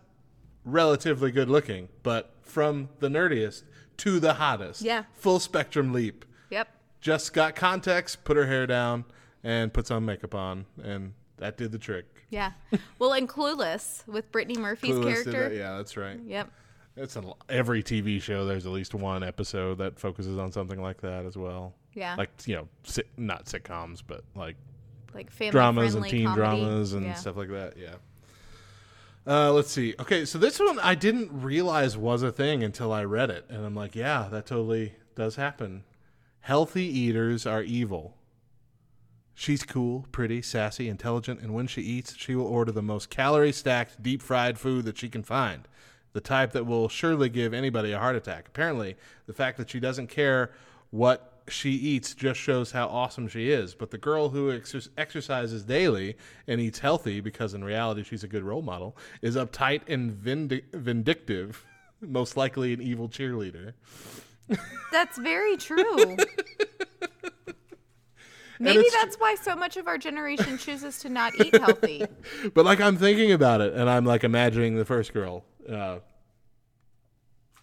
relatively 0.64 1.30
good 1.30 1.48
looking, 1.48 1.88
but 2.02 2.32
from 2.42 2.88
the 2.98 3.06
nerdiest 3.08 3.62
to 3.98 4.18
the 4.18 4.34
hottest. 4.34 4.82
Yeah. 4.82 5.04
Full 5.14 5.38
spectrum 5.38 5.92
leap. 5.92 6.24
Yep. 6.50 6.66
Just 7.00 7.32
got 7.32 7.54
context, 7.54 8.24
put 8.24 8.36
her 8.36 8.46
hair 8.46 8.66
down, 8.66 9.04
and 9.44 9.72
put 9.72 9.86
some 9.86 10.04
makeup 10.04 10.34
on, 10.34 10.66
and 10.82 11.12
that 11.36 11.56
did 11.56 11.70
the 11.70 11.78
trick. 11.78 12.17
Yeah. 12.30 12.52
Well, 12.98 13.12
and 13.14 13.28
Clueless 13.28 14.06
with 14.06 14.30
Brittany 14.32 14.58
Murphy's 14.58 14.94
Clueless 14.96 15.04
character. 15.24 15.48
that. 15.48 15.54
Yeah, 15.56 15.76
that's 15.78 15.96
right. 15.96 16.18
Yep. 16.26 16.50
It's 16.96 17.16
a, 17.16 17.22
every 17.48 17.82
TV 17.82 18.20
show. 18.20 18.44
There's 18.44 18.66
at 18.66 18.72
least 18.72 18.92
one 18.94 19.22
episode 19.22 19.78
that 19.78 19.98
focuses 19.98 20.36
on 20.36 20.50
something 20.52 20.80
like 20.82 21.00
that 21.02 21.24
as 21.26 21.36
well. 21.36 21.74
Yeah. 21.94 22.14
Like 22.16 22.30
you 22.46 22.56
know, 22.56 22.68
sit, 22.84 23.08
not 23.16 23.46
sitcoms, 23.46 24.02
but 24.06 24.24
like 24.34 24.56
Like 25.14 25.30
family 25.30 25.52
dramas 25.52 25.94
and 25.94 26.04
teen 26.04 26.26
comedy. 26.26 26.60
dramas 26.60 26.92
and 26.92 27.06
Yeah. 27.06 27.14
stuff 27.14 27.36
like 27.36 27.48
that. 27.50 27.74
Yeah. 27.78 27.94
Uh, 29.26 29.52
let's 29.52 29.70
see. 29.70 29.94
Okay, 30.00 30.24
so 30.24 30.38
this 30.38 30.58
one 30.58 30.78
I 30.80 30.94
didn't 30.94 31.30
realize 31.42 31.96
was 31.96 32.22
a 32.22 32.32
thing 32.32 32.62
until 32.64 32.92
I 32.92 33.04
read 33.04 33.30
it, 33.30 33.44
and 33.50 33.64
I'm 33.64 33.74
like, 33.74 33.94
yeah, 33.94 34.26
that 34.30 34.46
totally 34.46 34.94
does 35.14 35.36
happen. 35.36 35.84
Healthy 36.40 36.84
eaters 36.84 37.46
are 37.46 37.62
evil. 37.62 38.14
She's 39.40 39.62
cool, 39.62 40.04
pretty, 40.10 40.42
sassy, 40.42 40.88
intelligent, 40.88 41.40
and 41.40 41.54
when 41.54 41.68
she 41.68 41.80
eats, 41.80 42.16
she 42.16 42.34
will 42.34 42.48
order 42.48 42.72
the 42.72 42.82
most 42.82 43.08
calorie 43.08 43.52
stacked, 43.52 44.02
deep 44.02 44.20
fried 44.20 44.58
food 44.58 44.84
that 44.86 44.98
she 44.98 45.08
can 45.08 45.22
find. 45.22 45.68
The 46.12 46.20
type 46.20 46.50
that 46.54 46.66
will 46.66 46.88
surely 46.88 47.28
give 47.28 47.54
anybody 47.54 47.92
a 47.92 48.00
heart 48.00 48.16
attack. 48.16 48.48
Apparently, 48.48 48.96
the 49.26 49.32
fact 49.32 49.56
that 49.58 49.70
she 49.70 49.78
doesn't 49.78 50.08
care 50.08 50.50
what 50.90 51.44
she 51.46 51.70
eats 51.70 52.14
just 52.14 52.40
shows 52.40 52.72
how 52.72 52.88
awesome 52.88 53.28
she 53.28 53.48
is. 53.52 53.76
But 53.76 53.92
the 53.92 53.96
girl 53.96 54.28
who 54.30 54.50
exer- 54.50 54.88
exercises 54.98 55.62
daily 55.62 56.16
and 56.48 56.60
eats 56.60 56.80
healthy, 56.80 57.20
because 57.20 57.54
in 57.54 57.62
reality 57.62 58.02
she's 58.02 58.24
a 58.24 58.28
good 58.28 58.42
role 58.42 58.62
model, 58.62 58.96
is 59.22 59.36
uptight 59.36 59.82
and 59.86 60.10
vindi- 60.10 60.64
vindictive, 60.72 61.64
most 62.00 62.36
likely 62.36 62.72
an 62.72 62.82
evil 62.82 63.08
cheerleader. 63.08 63.74
That's 64.90 65.16
very 65.16 65.56
true. 65.56 66.16
Maybe 68.58 68.84
that's 68.92 69.16
why 69.16 69.34
so 69.36 69.54
much 69.54 69.76
of 69.76 69.86
our 69.86 69.98
generation 69.98 70.58
chooses 70.58 70.98
to 71.00 71.08
not 71.08 71.34
eat 71.40 71.54
healthy. 71.60 72.04
But 72.54 72.64
like 72.64 72.80
I'm 72.80 72.96
thinking 72.96 73.32
about 73.32 73.60
it, 73.60 73.74
and 73.74 73.88
I'm 73.88 74.04
like 74.04 74.24
imagining 74.24 74.76
the 74.76 74.84
first 74.84 75.12
girl, 75.12 75.44
uh, 75.70 75.98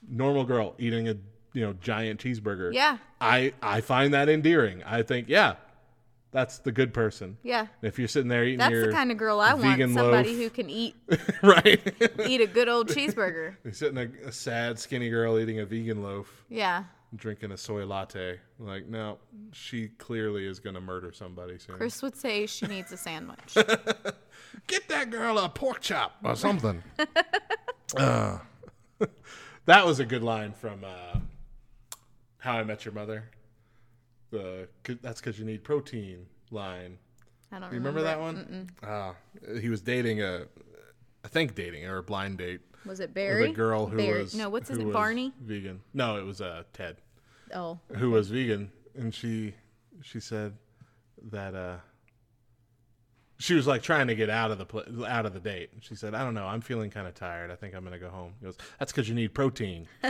normal 0.07 0.43
girl 0.45 0.75
eating 0.77 1.07
a 1.09 1.15
you 1.53 1.61
know 1.61 1.73
giant 1.73 2.19
cheeseburger. 2.19 2.73
Yeah. 2.73 2.97
I 3.19 3.53
I 3.61 3.81
find 3.81 4.13
that 4.13 4.29
endearing. 4.29 4.83
I 4.83 5.01
think 5.03 5.27
yeah, 5.29 5.55
that's 6.31 6.59
the 6.59 6.71
good 6.71 6.93
person. 6.93 7.37
Yeah. 7.43 7.67
If 7.81 7.97
you're 7.97 8.07
sitting 8.09 8.27
there 8.27 8.43
eating 8.43 8.59
That's 8.59 8.73
the 8.73 8.91
kind 8.91 9.11
of 9.11 9.17
girl 9.17 9.39
I 9.39 9.53
want. 9.53 9.79
Somebody 9.79 10.33
loaf. 10.33 10.37
who 10.37 10.49
can 10.49 10.69
eat 10.69 10.95
right, 11.41 11.79
eat 12.25 12.41
a 12.41 12.47
good 12.47 12.67
old 12.67 12.89
cheeseburger. 12.89 13.55
you're 13.63 13.73
sitting 13.73 13.97
a, 13.97 14.27
a 14.27 14.31
sad 14.31 14.77
skinny 14.77 15.09
girl 15.09 15.39
eating 15.39 15.59
a 15.59 15.65
vegan 15.65 16.03
loaf, 16.03 16.43
Yeah. 16.49 16.83
Drinking 17.15 17.51
a 17.51 17.57
soy 17.57 17.85
latte. 17.85 18.39
Like 18.59 18.87
no, 18.87 19.17
she 19.51 19.89
clearly 19.97 20.45
is 20.45 20.59
gonna 20.59 20.81
murder 20.81 21.11
somebody 21.11 21.57
soon. 21.59 21.75
Chris 21.77 22.01
would 22.01 22.15
say 22.15 22.45
she 22.45 22.67
needs 22.67 22.91
a 22.91 22.97
sandwich. 22.97 23.55
Get 24.67 24.87
that 24.89 25.09
girl 25.11 25.37
a 25.37 25.49
pork 25.49 25.81
chop 25.81 26.13
or 26.23 26.35
something. 26.35 26.83
Uh, 27.95 28.39
that 29.65 29.85
was 29.85 29.99
a 29.99 30.05
good 30.05 30.23
line 30.23 30.51
from 30.51 30.83
uh, 30.83 31.19
How 32.39 32.53
I 32.57 32.63
Met 32.63 32.83
Your 32.83 32.93
Mother. 32.95 33.29
The 34.31 34.67
that's 35.01 35.21
because 35.21 35.37
you 35.39 35.45
need 35.45 35.63
protein 35.63 36.25
line. 36.49 36.97
I 37.51 37.59
don't 37.59 37.69
You 37.71 37.77
remember 37.77 38.01
that 38.01 38.19
one? 38.19 38.69
Ah, 38.83 39.13
he 39.61 39.69
was 39.69 39.81
dating 39.81 40.21
a, 40.21 40.45
I 41.23 41.27
think 41.27 41.53
dating 41.55 41.85
or 41.85 41.97
a 41.97 42.03
blind 42.03 42.39
date 42.39 42.61
Was 42.85 42.99
it 42.99 43.09
with 43.09 43.13
Barry? 43.13 43.51
a 43.51 43.53
girl 43.53 43.85
who 43.85 43.97
Barry. 43.97 44.23
was 44.23 44.35
No, 44.35 44.49
what's 44.49 44.67
his 44.67 44.79
name? 44.79 44.91
Barney? 44.91 45.31
vegan. 45.39 45.79
No, 45.93 46.17
it 46.17 46.25
was 46.25 46.41
uh, 46.41 46.63
Ted 46.73 46.97
Oh. 47.53 47.79
who 47.95 48.11
was 48.11 48.29
vegan, 48.29 48.71
and 48.95 49.13
she 49.13 49.53
she 50.01 50.19
said 50.19 50.53
that 51.31 51.53
uh 51.55 51.77
she 53.37 53.53
was 53.53 53.67
like 53.67 53.81
trying 53.83 54.07
to 54.07 54.15
get 54.15 54.29
out 54.29 54.49
of 54.51 54.57
the 54.57 54.65
pl- 54.65 55.05
out 55.05 55.25
of 55.25 55.33
the 55.33 55.39
date. 55.39 55.69
She 55.81 55.95
said, 55.95 56.15
"I 56.15 56.23
don't 56.23 56.33
know, 56.33 56.45
I'm 56.45 56.61
feeling 56.61 56.89
kind 56.89 57.05
of 57.07 57.13
tired. 57.15 57.51
I 57.51 57.55
think 57.55 57.75
I'm 57.75 57.83
gonna 57.83 57.99
go 57.99 58.09
home." 58.09 58.33
He 58.39 58.45
goes, 58.45 58.57
"That's 58.79 58.91
because 58.91 59.09
you 59.09 59.15
need 59.15 59.33
protein." 59.33 59.87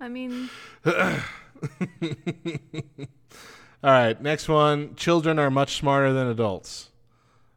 I 0.00 0.08
mean, 0.08 0.48
All 3.84 3.90
right, 3.90 4.20
next 4.20 4.48
one. 4.48 4.94
Children 4.96 5.38
are 5.38 5.50
much 5.50 5.76
smarter 5.76 6.12
than 6.12 6.26
adults. 6.28 6.90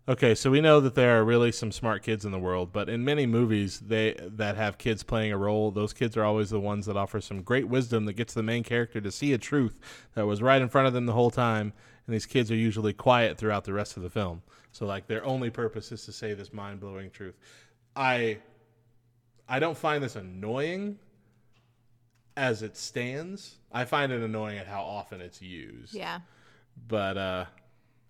Okay, 0.08 0.36
so 0.36 0.52
we 0.52 0.62
know 0.62 0.80
that 0.82 0.94
there 0.94 1.20
are 1.20 1.24
really 1.24 1.52
some 1.52 1.72
smart 1.72 2.04
kids 2.04 2.26
in 2.26 2.32
the 2.32 2.40
world, 2.40 2.72
but 2.72 2.90
in 2.90 3.04
many 3.04 3.26
movies 3.26 3.80
they 3.80 4.16
that 4.22 4.56
have 4.56 4.78
kids 4.78 5.02
playing 5.02 5.32
a 5.32 5.38
role, 5.38 5.72
those 5.72 5.94
kids 5.94 6.16
are 6.16 6.24
always 6.24 6.52
the 6.52 6.60
ones 6.60 6.86
that 6.86 6.96
offer 6.96 7.20
some 7.20 7.42
great 7.42 7.68
wisdom 7.68 8.06
that 8.06 8.14
gets 8.14 8.36
the 8.36 8.44
main 8.44 8.64
character 8.64 9.02
to 9.02 9.12
see 9.12 9.34
a 9.34 9.40
truth 9.40 9.80
that 10.14 10.28
was 10.28 10.44
right 10.44 10.62
in 10.62 10.70
front 10.70 10.88
of 10.88 10.94
them 10.94 11.08
the 11.08 11.14
whole 11.14 11.32
time, 11.32 11.74
and 12.06 12.14
these 12.14 12.28
kids 12.28 12.52
are 12.52 12.56
usually 12.56 12.94
quiet 12.94 13.40
throughout 13.40 13.64
the 13.64 13.74
rest 13.74 13.98
of 13.98 14.04
the 14.04 14.10
film. 14.12 14.44
So 14.72 14.86
like 14.86 15.08
their 15.08 15.26
only 15.26 15.50
purpose 15.50 15.92
is 15.92 16.06
to 16.06 16.12
say 16.12 16.36
this 16.36 16.54
mind-blowing 16.54 17.10
truth. 17.10 17.40
I 17.96 18.38
I 19.50 19.58
don't 19.58 19.78
find 19.78 20.04
this 20.04 20.16
annoying 20.16 21.00
as 22.38 22.62
it 22.62 22.78
stands. 22.78 23.56
I 23.72 23.86
find 23.86 24.12
it 24.12 24.22
annoying 24.22 24.60
at 24.60 24.68
how 24.68 24.84
often 24.84 25.20
it's 25.20 25.42
used. 25.42 25.96
Yeah. 25.96 26.20
But 26.88 27.18
uh 27.18 27.46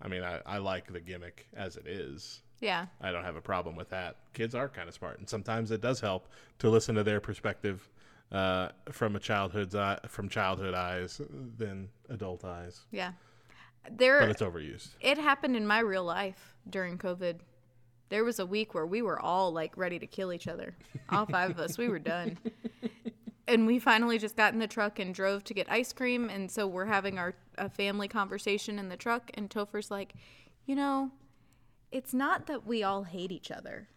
I 0.06 0.08
mean 0.08 0.24
I, 0.24 0.40
I 0.46 0.58
like 0.60 0.92
the 0.94 1.00
gimmick 1.02 1.48
as 1.56 1.76
it 1.76 1.88
is. 1.88 2.42
Yeah. 2.62 2.86
I 3.02 3.12
don't 3.12 3.24
have 3.26 3.36
a 3.36 3.42
problem 3.42 3.76
with 3.76 3.90
that. 3.90 4.16
Kids 4.34 4.56
are 4.56 4.70
kind 4.70 4.88
of 4.88 4.94
smart, 4.96 5.20
and 5.20 5.28
sometimes 5.28 5.72
it 5.72 5.82
does 5.82 6.00
help 6.00 6.28
to 6.60 6.70
listen 6.70 6.96
to 6.96 7.04
their 7.04 7.20
perspective 7.20 7.90
uh, 8.32 8.70
from 8.92 9.16
a 9.16 9.20
childhood's 9.20 9.76
eye, 9.76 10.00
from 10.08 10.30
childhood 10.30 10.74
eyes 10.74 11.20
than 11.58 11.90
adult 12.10 12.46
eyes. 12.46 12.82
Yeah. 12.92 13.12
There 13.92 14.20
But 14.22 14.30
it's 14.30 14.42
overused. 14.42 14.90
it 15.02 15.18
happened 15.18 15.56
in 15.56 15.68
my 15.68 15.80
real 15.80 16.04
life 16.06 16.56
during 16.70 16.98
COVID. 16.98 17.40
There 18.10 18.24
was 18.24 18.40
a 18.40 18.46
week 18.46 18.74
where 18.74 18.86
we 18.86 19.02
were 19.02 19.20
all 19.20 19.52
like 19.52 19.76
ready 19.78 20.00
to 20.00 20.08
kill 20.08 20.32
each 20.34 20.48
other. 20.48 20.76
All 21.10 21.26
five 21.26 21.52
of 21.52 21.60
us, 21.60 21.78
we 21.78 21.88
were 21.90 22.00
done. 22.00 22.38
And 23.48 23.68
we 23.68 23.78
finally 23.80 24.18
just 24.18 24.36
got 24.36 24.54
in 24.54 24.60
the 24.60 24.68
truck 24.68 24.98
and 24.98 25.14
drove 25.14 25.44
to 25.46 25.54
get 25.54 25.72
ice 25.72 25.94
cream. 25.94 26.30
And 26.30 26.50
so 26.50 26.66
we're 26.66 26.86
having 26.86 27.20
our 27.20 27.36
a 27.58 27.70
family 27.70 28.08
conversation 28.08 28.80
in 28.80 28.90
the 28.90 28.98
truck. 28.98 29.32
And 29.34 29.50
Topher's 29.50 29.92
like, 29.92 30.14
you 30.66 30.76
know, 30.76 31.12
it's 31.92 32.14
not 32.14 32.48
that 32.48 32.66
we 32.66 32.84
all 32.84 33.04
hate 33.04 33.32
each 33.32 33.52
other. 33.52 33.88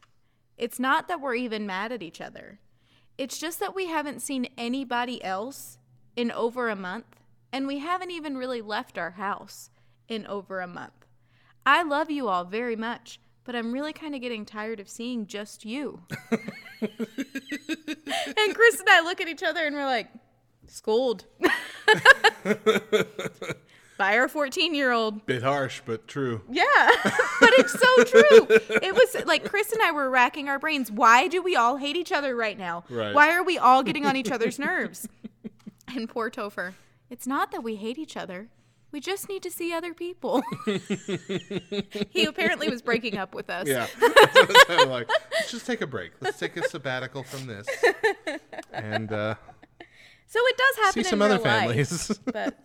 It's 0.57 0.78
not 0.78 1.09
that 1.09 1.20
we're 1.20 1.34
even 1.34 1.66
mad 1.66 1.92
at 1.92 2.03
each 2.03 2.20
other. 2.20 2.61
It's 3.16 3.38
just 3.38 3.59
that 3.61 3.74
we 3.74 3.86
haven't 3.86 4.20
seen 4.20 4.49
anybody 4.57 5.22
else 5.24 5.78
in 6.14 6.30
over 6.30 6.68
a 6.68 6.76
month. 6.76 7.16
And 7.53 7.66
we 7.66 7.78
haven't 7.78 8.11
even 8.11 8.36
really 8.36 8.61
left 8.61 8.99
our 8.99 9.12
house 9.12 9.70
in 10.09 10.26
over 10.26 10.61
a 10.61 10.66
month. 10.66 11.07
I 11.64 11.82
love 11.82 12.11
you 12.11 12.28
all 12.28 12.44
very 12.44 12.76
much, 12.76 13.20
but 13.49 13.57
I'm 13.57 13.72
really 13.72 13.94
kind 13.94 14.14
of 14.14 14.20
getting 14.20 14.44
tired 14.44 14.78
of 14.78 14.90
seeing 14.90 15.26
just 15.26 15.64
you. 15.64 16.03
and 16.82 16.90
Chris 18.55 18.78
and 18.78 18.88
I 18.90 19.01
look 19.03 19.22
at 19.22 19.28
each 19.28 19.42
other 19.42 19.64
and 19.64 19.74
we're 19.74 19.86
like, 19.86 20.11
schooled. 20.66 21.24
By 23.96 24.18
our 24.18 24.28
14 24.28 24.74
year 24.74 24.92
old. 24.92 25.24
Bit 25.24 25.42
harsh, 25.42 25.80
but 25.86 26.07
true. 26.07 26.42
Yeah, 26.51 26.62
but 27.40 27.51
it's 27.55 27.72
so 27.72 28.05
true. 28.05 28.49
It 28.82 28.94
was 28.94 29.24
like 29.24 29.49
Chris 29.49 29.72
and 29.72 29.80
I 29.80 29.92
were 29.92 30.11
racking 30.11 30.51
our 30.51 30.59
brains. 30.59 30.92
Why 30.92 31.26
do 31.26 31.42
we 31.42 31.57
all 31.57 31.78
hate 31.78 31.96
each 31.96 32.12
other 32.12 32.36
right 32.36 32.59
now? 32.59 32.84
Right. 32.90 33.14
Why 33.14 33.32
are 33.34 33.42
we 33.42 33.57
all 33.57 33.82
getting 33.82 34.05
on 34.05 34.14
each 34.14 34.30
other's 34.30 34.59
nerves? 34.59 35.09
And 35.86 36.07
poor 36.07 36.30
Topher, 36.30 36.74
it's 37.09 37.26
not 37.26 37.51
that 37.53 37.62
we 37.62 37.76
hate 37.76 37.96
each 37.96 38.14
other. 38.14 38.51
We 38.91 39.01
just 39.01 39.28
need 39.28 39.43
to 39.43 39.51
see 39.51 39.72
other 39.74 39.93
people. 39.93 40.43
he 42.11 42.24
apparently 42.24 42.70
was 42.70 42.80
breaking 42.80 43.18
up 43.18 43.34
with 43.34 43.51
us. 43.51 43.66
Yeah. 43.66 43.86
It 44.01 44.89
like. 44.89 45.09
Let's 45.32 45.51
just 45.51 45.66
take 45.66 45.82
a 45.82 45.86
break. 45.86 46.12
Let's 46.20 46.39
take 46.39 46.57
a 46.57 46.66
sabbatical 46.68 47.22
from 47.22 47.47
this, 47.47 47.66
and 48.72 49.12
uh, 49.12 49.34
So 50.26 50.39
it 50.43 50.57
does 50.57 50.76
happen 50.76 50.93
see 50.93 51.01
in 51.01 51.05
some 51.05 51.22
other 51.22 51.34
life, 51.34 51.43
families. 51.43 52.18
but 52.32 52.57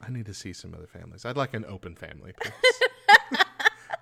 I 0.00 0.10
need 0.10 0.26
to 0.26 0.34
see 0.34 0.52
some 0.52 0.72
other 0.74 0.86
families. 0.86 1.24
I'd 1.24 1.36
like 1.36 1.54
an 1.54 1.64
open 1.66 1.96
family, 1.96 2.32
please. 2.40 3.42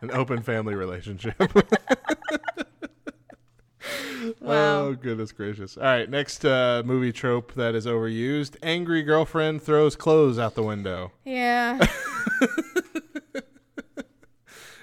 an 0.02 0.10
open 0.10 0.42
family 0.42 0.74
relationship. 0.74 1.34
Wow. 4.40 4.80
Oh 4.86 4.94
goodness 4.94 5.32
gracious! 5.32 5.76
All 5.76 5.84
right, 5.84 6.08
next 6.08 6.44
uh, 6.44 6.82
movie 6.84 7.12
trope 7.12 7.54
that 7.54 7.74
is 7.74 7.86
overused: 7.86 8.56
angry 8.62 9.02
girlfriend 9.02 9.62
throws 9.62 9.96
clothes 9.96 10.38
out 10.38 10.54
the 10.54 10.62
window. 10.62 11.12
yeah. 11.24 11.78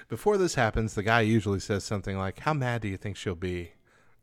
Before 0.08 0.38
this 0.38 0.54
happens, 0.54 0.94
the 0.94 1.02
guy 1.02 1.20
usually 1.20 1.60
says 1.60 1.84
something 1.84 2.16
like, 2.16 2.38
"How 2.40 2.54
mad 2.54 2.80
do 2.80 2.88
you 2.88 2.96
think 2.96 3.16
she'll 3.16 3.34
be?" 3.34 3.72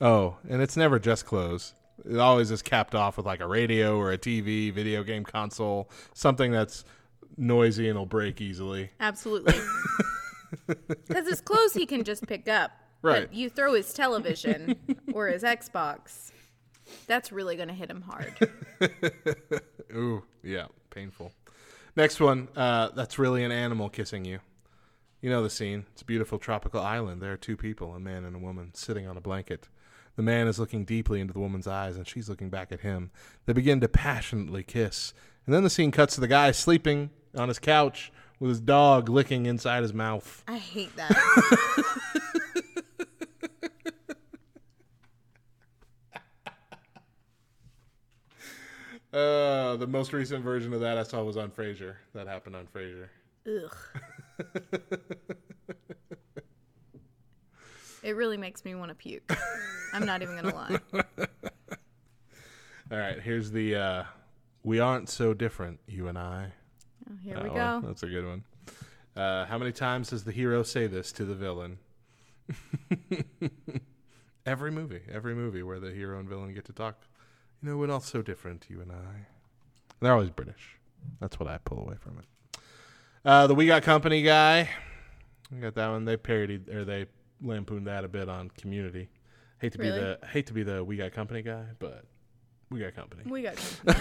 Oh, 0.01 0.38
and 0.49 0.61
it's 0.61 0.76
never 0.76 0.97
just 0.99 1.26
clothes. 1.26 1.76
It 2.03 2.18
always 2.18 2.51
is 2.51 2.61
capped 2.61 2.95
off 2.95 3.18
with 3.18 3.26
like 3.26 3.39
a 3.39 3.47
radio 3.47 3.97
or 3.97 4.11
a 4.11 4.18
TV, 4.18 4.74
video 4.74 5.03
game 5.03 5.24
console, 5.24 5.89
something 6.13 6.51
that's 6.51 6.84
noisy 7.38 7.88
and 7.88 7.97
will 7.97 8.05
break 8.05 8.41
easily. 8.41 8.91
Absolutely. 8.99 9.53
Because 10.68 11.28
his 11.28 11.41
clothes 11.41 11.74
he 11.74 11.86
can 11.86 12.03
just 12.05 12.26
pick 12.28 12.47
up. 12.47 12.72
Right. 13.06 13.28
But 13.30 13.36
you 13.36 13.49
throw 13.51 13.76
his 13.76 13.93
television 13.93 14.76
or 15.14 15.28
his 15.28 15.43
Xbox, 15.43 16.32
that's 17.06 17.32
really 17.32 17.56
going 17.56 17.68
to 17.68 17.74
hit 17.74 17.89
him 17.89 18.01
hard. 18.01 18.34
Ooh, 19.95 20.24
yeah, 20.43 20.66
painful. 20.89 21.32
Next 21.95 22.20
one, 22.20 22.47
uh, 22.56 22.89
that's 22.95 23.20
really 23.20 23.43
an 23.43 23.51
animal 23.51 23.89
kissing 23.89 24.26
you. 24.26 24.39
You 25.22 25.30
know 25.30 25.43
the 25.43 25.51
scene. 25.51 25.86
It's 25.93 26.01
a 26.01 26.06
beautiful 26.06 26.39
tropical 26.39 26.82
island. 26.82 27.22
There 27.22 27.32
are 27.32 27.38
two 27.38 27.56
people, 27.56 27.93
a 27.93 27.99
man 27.99 28.26
and 28.26 28.36
a 28.36 28.39
woman, 28.39 28.72
sitting 28.74 29.08
on 29.08 29.18
a 29.18 29.22
blanket. 29.22 29.70
The 30.16 30.24
man 30.24 30.47
is 30.47 30.58
looking 30.58 30.84
deeply 30.84 31.20
into 31.20 31.34
the 31.34 31.39
woman's 31.39 31.68
eyes, 31.68 31.97
and 31.97 32.08
she's 32.08 32.28
looking 32.28 32.49
back 32.49 32.72
at 32.72 32.82
him. 32.82 33.12
They 33.45 33.53
begin 33.53 33.82
to 33.82 33.88
passionately 33.88 34.64
kiss. 34.64 35.14
And 35.45 35.53
then 35.53 35.64
the 35.64 35.70
scene 35.70 35.91
cuts 35.91 36.16
to 36.16 36.22
the 36.22 36.28
guy 36.28 36.51
sleeping 36.51 37.12
on 37.36 37.49
his 37.49 37.60
couch 37.60 38.12
with 38.39 38.49
his 38.49 38.60
dog 38.60 39.10
licking 39.10 39.45
inside 39.45 39.84
his 39.84 39.93
mouth. 39.93 40.43
I 40.47 40.58
hate 40.58 40.95
that. 40.95 42.32
Uh, 49.16 49.78
the 49.78 49.88
most 49.88 50.11
recent 50.11 50.43
version 50.43 50.74
of 50.74 50.82
that 50.82 50.97
I 50.97 51.03
saw 51.03 51.24
was 51.24 51.38
on 51.38 51.49
Frasier. 51.49 51.95
That 52.13 52.28
happened 52.28 52.57
on 52.57 52.68
Frasier. 52.68 53.07
Ugh. 53.47 53.74
it 58.03 58.13
really 58.18 58.36
makes 58.36 58.66
me 58.66 58.76
want 58.76 58.89
to 58.89 58.95
puke. 58.95 59.32
I'm 59.93 60.05
not 60.05 60.22
even 60.22 60.36
going 60.36 60.49
to 60.51 60.55
lie. 60.55 60.80
All 62.91 62.97
right, 62.97 63.22
here's 63.22 63.51
the 63.51 63.76
uh, 63.76 64.03
"We 64.63 64.82
aren't 64.82 65.07
so 65.07 65.34
different, 65.34 65.80
you 65.88 66.09
and 66.09 66.18
I." 66.18 66.51
Oh, 67.09 67.13
here 67.24 67.36
That 67.36 67.43
we 67.43 67.49
one. 67.51 67.82
go. 67.82 67.88
That's 67.88 68.03
a 68.03 68.07
good 68.07 68.26
one. 68.26 68.43
Uh, 69.16 69.45
how 69.45 69.57
many 69.57 69.72
times 69.72 70.09
does 70.09 70.26
the 70.26 70.34
hero 70.34 70.61
say 70.61 70.88
this 70.88 71.13
to 71.13 71.24
the 71.24 71.36
villain? 71.36 71.78
every 74.45 74.72
movie, 74.72 75.03
every 75.09 75.36
movie 75.36 75.63
where 75.63 75.80
the 75.80 75.91
hero 75.91 76.20
and 76.20 76.28
villain 76.28 76.53
get 76.53 76.66
to 76.66 76.74
talk. 76.74 76.97
You 77.66 77.72
know, 77.72 77.78
we're 77.78 77.88
not 77.88 78.03
so 78.03 78.22
different, 78.22 78.68
you 78.70 78.80
and 78.80 78.91
I. 78.91 79.26
They're 79.99 80.13
always 80.13 80.30
British. 80.30 80.78
That's 81.20 81.39
what 81.39 81.49
I 81.49 81.57
pull 81.57 81.80
away 81.80 81.95
from 81.99 82.20
it. 82.20 82.59
Uh, 83.26 83.47
the 83.47 83.55
We 83.55 83.66
Got 83.66 83.82
Company 83.82 84.22
guy. 84.22 84.70
We 85.51 85.61
got 85.61 85.74
that 85.74 85.88
one. 85.89 86.05
They 86.05 86.16
parodied 86.16 86.70
or 86.70 86.86
they 86.86 87.07
lampooned 87.41 87.88
that 87.88 88.05
a 88.05 88.07
bit 88.07 88.30
on 88.30 88.51
Community. 88.51 89.09
Hate 89.57 89.72
to 89.74 89.80
Really? 89.80 89.93
be 89.93 89.97
the 89.99 90.20
hate 90.28 90.45
to 90.45 90.53
be 90.53 90.61
the 90.61 90.84
We 90.84 90.95
Got 90.95 91.13
Company 91.13 91.41
guy, 91.41 91.63
but 91.80 92.05
we 92.70 92.82
got 92.82 92.93
company. 92.93 93.24
We 93.26 93.41
got 93.41 93.57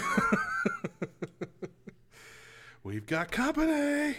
We've 2.85 3.07
got 3.07 3.31
company. 3.31 4.19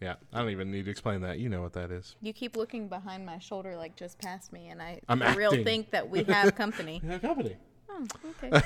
Yeah, 0.00 0.14
I 0.32 0.38
don't 0.38 0.48
even 0.48 0.70
need 0.70 0.86
to 0.86 0.90
explain 0.90 1.20
that. 1.20 1.40
You 1.40 1.50
know 1.50 1.60
what 1.60 1.74
that 1.74 1.90
is. 1.90 2.16
You 2.22 2.32
keep 2.32 2.56
looking 2.56 2.88
behind 2.88 3.26
my 3.26 3.38
shoulder 3.38 3.76
like 3.76 3.96
just 3.96 4.18
past 4.18 4.50
me, 4.50 4.68
and 4.68 4.80
I 4.80 5.02
I'm 5.10 5.20
real 5.36 5.50
think 5.50 5.90
that 5.90 6.08
we 6.08 6.24
have 6.28 6.54
company. 6.54 7.02
We 7.04 7.10
have 7.10 7.20
company. 7.20 7.58
Oh, 7.94 8.06
okay. 8.42 8.62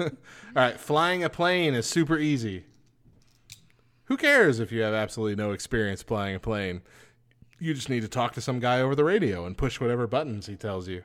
All 0.00 0.10
right, 0.54 0.78
flying 0.78 1.22
a 1.22 1.28
plane 1.28 1.74
is 1.74 1.86
super 1.86 2.18
easy. 2.18 2.64
Who 4.04 4.16
cares 4.16 4.60
if 4.60 4.70
you 4.72 4.82
have 4.82 4.94
absolutely 4.94 5.36
no 5.36 5.52
experience 5.52 6.02
flying 6.02 6.34
a 6.34 6.40
plane? 6.40 6.82
You 7.58 7.74
just 7.74 7.88
need 7.88 8.02
to 8.02 8.08
talk 8.08 8.32
to 8.34 8.40
some 8.40 8.60
guy 8.60 8.80
over 8.80 8.94
the 8.94 9.04
radio 9.04 9.46
and 9.46 9.56
push 9.56 9.80
whatever 9.80 10.06
buttons 10.06 10.46
he 10.46 10.56
tells 10.56 10.88
you. 10.88 11.02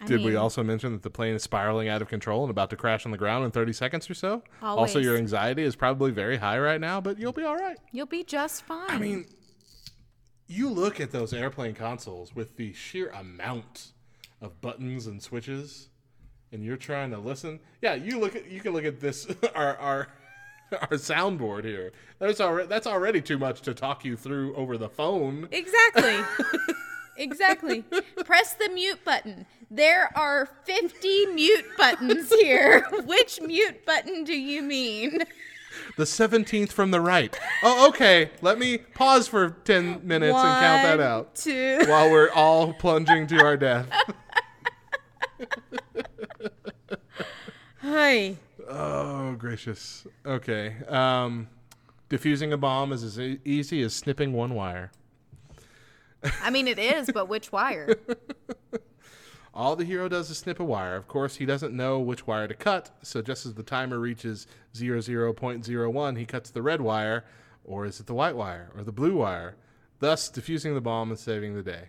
I 0.00 0.06
Did 0.06 0.24
we 0.24 0.34
also 0.34 0.62
mention 0.62 0.92
that 0.92 1.02
the 1.02 1.10
plane 1.10 1.34
is 1.34 1.42
spiraling 1.42 1.88
out 1.88 2.00
of 2.00 2.08
control 2.08 2.42
and 2.42 2.50
about 2.50 2.70
to 2.70 2.76
crash 2.76 3.04
on 3.04 3.12
the 3.12 3.18
ground 3.18 3.44
in 3.44 3.50
30 3.50 3.72
seconds 3.74 4.08
or 4.08 4.14
so? 4.14 4.42
Also, 4.62 4.98
your 4.98 5.16
anxiety 5.16 5.62
is 5.62 5.76
probably 5.76 6.10
very 6.10 6.38
high 6.38 6.58
right 6.58 6.80
now, 6.80 7.00
but 7.00 7.18
you'll 7.18 7.32
be 7.32 7.44
all 7.44 7.56
right. 7.56 7.76
You'll 7.92 8.06
be 8.06 8.24
just 8.24 8.64
fine. 8.64 8.90
I 8.90 8.98
mean, 8.98 9.26
you 10.46 10.70
look 10.70 11.00
at 11.00 11.12
those 11.12 11.34
airplane 11.34 11.74
consoles 11.74 12.34
with 12.34 12.56
the 12.56 12.72
sheer 12.72 13.10
amount 13.10 13.92
of 14.40 14.60
buttons 14.60 15.06
and 15.06 15.22
switches, 15.22 15.88
and 16.52 16.64
you're 16.64 16.76
trying 16.76 17.10
to 17.10 17.18
listen. 17.18 17.60
Yeah, 17.82 17.94
you 17.94 18.18
look 18.18 18.36
at 18.36 18.50
you 18.50 18.60
can 18.60 18.72
look 18.72 18.84
at 18.84 19.00
this 19.00 19.26
our 19.54 19.76
our 19.76 20.08
our 20.72 20.96
soundboard 20.96 21.64
here. 21.64 21.92
That's 22.18 22.40
already 22.40 22.68
that's 22.68 22.86
already 22.86 23.20
too 23.20 23.38
much 23.38 23.62
to 23.62 23.74
talk 23.74 24.04
you 24.04 24.16
through 24.16 24.54
over 24.54 24.76
the 24.76 24.88
phone. 24.88 25.48
Exactly. 25.50 26.18
exactly. 27.16 27.84
Press 28.24 28.54
the 28.54 28.68
mute 28.68 29.04
button. 29.04 29.46
There 29.70 30.10
are 30.16 30.48
50 30.64 31.26
mute 31.26 31.66
buttons 31.76 32.32
here. 32.32 32.84
Which 33.04 33.40
mute 33.40 33.86
button 33.86 34.24
do 34.24 34.36
you 34.36 34.62
mean? 34.62 35.20
The 35.96 36.02
17th 36.04 36.72
from 36.72 36.90
the 36.90 37.00
right. 37.00 37.38
Oh, 37.62 37.88
okay. 37.88 38.30
Let 38.42 38.58
me 38.58 38.78
pause 38.78 39.28
for 39.28 39.50
10 39.50 40.00
minutes 40.06 40.34
and 40.34 40.42
count 40.42 40.82
that 40.82 41.00
out 41.00 41.36
Two. 41.36 41.84
while 41.86 42.10
we're 42.10 42.30
all 42.30 42.72
plunging 42.72 43.28
to 43.28 43.44
our 43.44 43.56
death. 43.56 43.88
Hi. 47.78 48.36
Oh, 48.68 49.34
gracious. 49.38 50.06
Okay. 50.24 50.76
Um, 50.86 51.48
diffusing 52.08 52.52
a 52.52 52.56
bomb 52.56 52.92
is 52.92 53.02
as 53.02 53.18
easy 53.18 53.82
as 53.82 53.94
snipping 53.94 54.32
one 54.32 54.54
wire. 54.54 54.90
I 56.42 56.50
mean, 56.50 56.68
it 56.68 56.78
is, 56.78 57.10
but 57.12 57.28
which 57.28 57.50
wire? 57.52 57.94
All 59.54 59.74
the 59.74 59.84
hero 59.84 60.08
does 60.08 60.30
is 60.30 60.38
snip 60.38 60.60
a 60.60 60.64
wire. 60.64 60.94
Of 60.94 61.08
course, 61.08 61.36
he 61.36 61.46
doesn't 61.46 61.74
know 61.74 61.98
which 61.98 62.26
wire 62.26 62.46
to 62.46 62.54
cut, 62.54 62.90
so 63.02 63.20
just 63.20 63.44
as 63.46 63.54
the 63.54 63.62
timer 63.62 63.98
reaches 63.98 64.46
00.01, 64.74 66.18
he 66.18 66.26
cuts 66.26 66.50
the 66.50 66.62
red 66.62 66.80
wire, 66.80 67.24
or 67.64 67.84
is 67.84 67.98
it 67.98 68.06
the 68.06 68.14
white 68.14 68.36
wire, 68.36 68.70
or 68.76 68.84
the 68.84 68.92
blue 68.92 69.16
wire, 69.16 69.56
thus 69.98 70.28
diffusing 70.28 70.74
the 70.74 70.80
bomb 70.80 71.10
and 71.10 71.18
saving 71.18 71.54
the 71.54 71.62
day. 71.62 71.88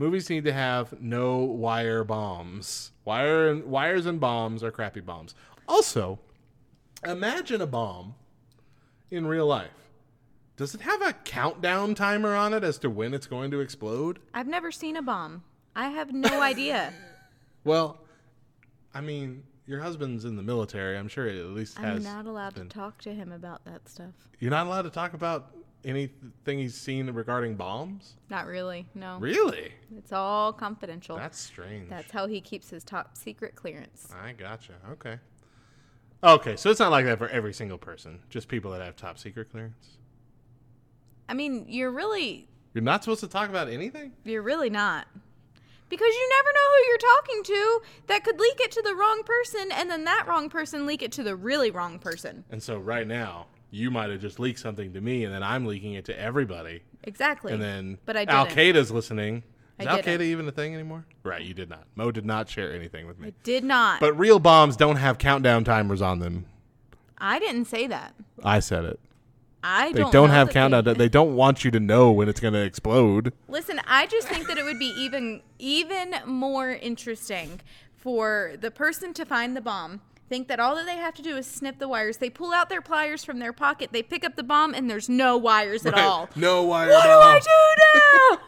Movies 0.00 0.30
need 0.30 0.44
to 0.44 0.52
have 0.54 0.98
no 0.98 1.40
wire 1.40 2.04
bombs. 2.04 2.92
Wire 3.04 3.48
and 3.50 3.64
wires 3.64 4.06
and 4.06 4.18
bombs 4.18 4.64
are 4.64 4.70
crappy 4.70 5.00
bombs. 5.00 5.34
Also, 5.68 6.18
imagine 7.04 7.60
a 7.60 7.66
bomb 7.66 8.14
in 9.10 9.26
real 9.26 9.44
life. 9.44 9.68
Does 10.56 10.74
it 10.74 10.80
have 10.80 11.02
a 11.02 11.12
countdown 11.12 11.94
timer 11.94 12.34
on 12.34 12.54
it 12.54 12.64
as 12.64 12.78
to 12.78 12.88
when 12.88 13.12
it's 13.12 13.26
going 13.26 13.50
to 13.50 13.60
explode? 13.60 14.20
I've 14.32 14.46
never 14.46 14.72
seen 14.72 14.96
a 14.96 15.02
bomb. 15.02 15.44
I 15.76 15.88
have 15.88 16.14
no 16.14 16.40
idea. 16.40 16.94
Well, 17.64 18.00
I 18.94 19.02
mean, 19.02 19.42
your 19.66 19.80
husband's 19.80 20.24
in 20.24 20.34
the 20.34 20.42
military. 20.42 20.96
I'm 20.96 21.08
sure 21.08 21.26
it 21.26 21.36
at 21.36 21.44
least 21.48 21.78
I'm 21.78 21.84
has. 21.84 22.04
not 22.04 22.24
allowed 22.24 22.54
to 22.56 22.64
talk 22.64 23.02
to 23.02 23.12
him 23.12 23.32
about 23.32 23.66
that 23.66 23.86
stuff. 23.86 24.14
You're 24.38 24.50
not 24.50 24.66
allowed 24.66 24.82
to 24.82 24.90
talk 24.90 25.12
about 25.12 25.54
anything 25.84 26.58
he's 26.58 26.74
seen 26.74 27.10
regarding 27.10 27.56
bombs. 27.56 28.16
Not 28.28 28.46
really. 28.46 28.86
No. 28.94 29.18
Really? 29.18 29.72
It's 29.96 30.12
all 30.12 30.52
confidential. 30.52 31.16
That's 31.16 31.38
strange. 31.38 31.88
That's 31.88 32.10
how 32.12 32.26
he 32.26 32.40
keeps 32.40 32.70
his 32.70 32.84
top 32.84 33.16
secret 33.16 33.54
clearance. 33.56 34.08
I 34.22 34.32
gotcha. 34.32 34.74
Okay. 34.92 35.18
Okay, 36.22 36.56
so 36.56 36.70
it's 36.70 36.80
not 36.80 36.90
like 36.90 37.06
that 37.06 37.18
for 37.18 37.28
every 37.28 37.54
single 37.54 37.78
person. 37.78 38.18
Just 38.28 38.48
people 38.48 38.70
that 38.72 38.82
have 38.82 38.94
top 38.94 39.18
secret 39.18 39.50
clearance. 39.50 39.96
I 41.28 41.34
mean, 41.34 41.64
you're 41.68 41.90
really 41.90 42.48
You're 42.74 42.84
not 42.84 43.02
supposed 43.02 43.20
to 43.20 43.28
talk 43.28 43.48
about 43.48 43.68
anything. 43.68 44.12
you're 44.24 44.42
really 44.42 44.68
not. 44.70 45.06
Because 45.88 46.14
you 46.14 46.28
never 46.36 46.52
know 46.52 46.70
who 46.76 46.84
you're 46.88 46.98
talking 46.98 47.42
to 47.44 47.80
that 48.06 48.22
could 48.24 48.38
leak 48.38 48.60
it 48.60 48.70
to 48.72 48.82
the 48.82 48.94
wrong 48.94 49.22
person 49.24 49.72
and 49.72 49.90
then 49.90 50.04
that 50.04 50.26
wrong 50.28 50.48
person 50.48 50.86
leak 50.86 51.02
it 51.02 51.10
to 51.12 51.22
the 51.24 51.34
really 51.34 51.70
wrong 51.72 51.98
person. 51.98 52.44
And 52.50 52.62
so 52.62 52.78
right 52.78 53.06
now, 53.08 53.46
you 53.70 53.90
might 53.90 54.10
have 54.10 54.20
just 54.20 54.38
leaked 54.38 54.58
something 54.58 54.92
to 54.92 55.00
me, 55.00 55.24
and 55.24 55.32
then 55.32 55.42
I'm 55.42 55.66
leaking 55.66 55.94
it 55.94 56.04
to 56.06 56.18
everybody. 56.18 56.82
Exactly. 57.04 57.52
And 57.52 57.62
then 57.62 57.98
but 58.04 58.16
I 58.16 58.24
Al 58.24 58.44
didn't. 58.44 58.58
Qaeda's 58.58 58.90
listening. 58.90 59.42
Is 59.78 59.86
Al. 59.86 59.98
Qaeda 59.98 60.20
even 60.20 60.46
a 60.46 60.52
thing 60.52 60.74
anymore? 60.74 61.06
Right, 61.22 61.42
you 61.42 61.54
did 61.54 61.70
not. 61.70 61.84
Mo 61.94 62.10
did 62.10 62.26
not 62.26 62.48
share 62.48 62.72
anything 62.72 63.06
with 63.06 63.18
me. 63.18 63.28
I 63.28 63.32
did 63.42 63.64
not. 63.64 64.00
But 64.00 64.18
real 64.18 64.38
bombs 64.38 64.76
don't 64.76 64.96
have 64.96 65.16
countdown 65.16 65.64
timers 65.64 66.02
on 66.02 66.18
them. 66.18 66.44
I 67.16 67.38
didn't 67.38 67.64
say 67.64 67.86
that. 67.86 68.14
I 68.44 68.60
said 68.60 68.84
it. 68.84 69.00
I 69.62 69.92
They 69.92 70.00
don't, 70.00 70.12
don't, 70.12 70.30
have 70.30 70.50
countdown. 70.50 70.84
They, 70.84 70.94
They 70.94 71.08
don't 71.08 71.34
want 71.36 71.64
you 71.64 71.70
to 71.70 71.80
know 71.80 72.10
when 72.12 72.28
it's 72.28 72.40
going 72.40 72.54
to 72.54 72.62
explode. 72.62 73.32
Listen, 73.48 73.80
I 73.86 74.06
just 74.06 74.26
think 74.26 74.46
that 74.48 74.56
it 74.56 74.64
would 74.64 74.78
be 74.78 74.92
even 74.96 75.42
even 75.58 76.14
more 76.26 76.70
interesting 76.70 77.60
for 77.94 78.54
the 78.58 78.70
person 78.70 79.12
to 79.14 79.26
find 79.26 79.54
the 79.54 79.60
bomb. 79.60 80.00
Think 80.30 80.46
that 80.48 80.58
all 80.60 80.76
that 80.76 80.86
they 80.86 80.96
have 80.96 81.12
to 81.14 81.22
do 81.22 81.36
is 81.36 81.44
snip 81.46 81.78
the 81.80 81.88
wires. 81.88 82.18
They 82.18 82.30
pull 82.30 82.54
out 82.54 82.68
their 82.68 82.80
pliers 82.80 83.24
from 83.24 83.40
their 83.40 83.52
pocket. 83.52 83.90
They 83.92 84.02
pick 84.02 84.24
up 84.24 84.36
the 84.36 84.44
bomb, 84.44 84.74
and 84.74 84.88
there's 84.88 85.08
no 85.08 85.36
wires 85.36 85.84
at 85.84 85.92
all. 85.94 86.30
No 86.36 86.62
wires. 86.62 86.94
What 86.94 87.04
do. 87.04 87.10
I 87.10 88.38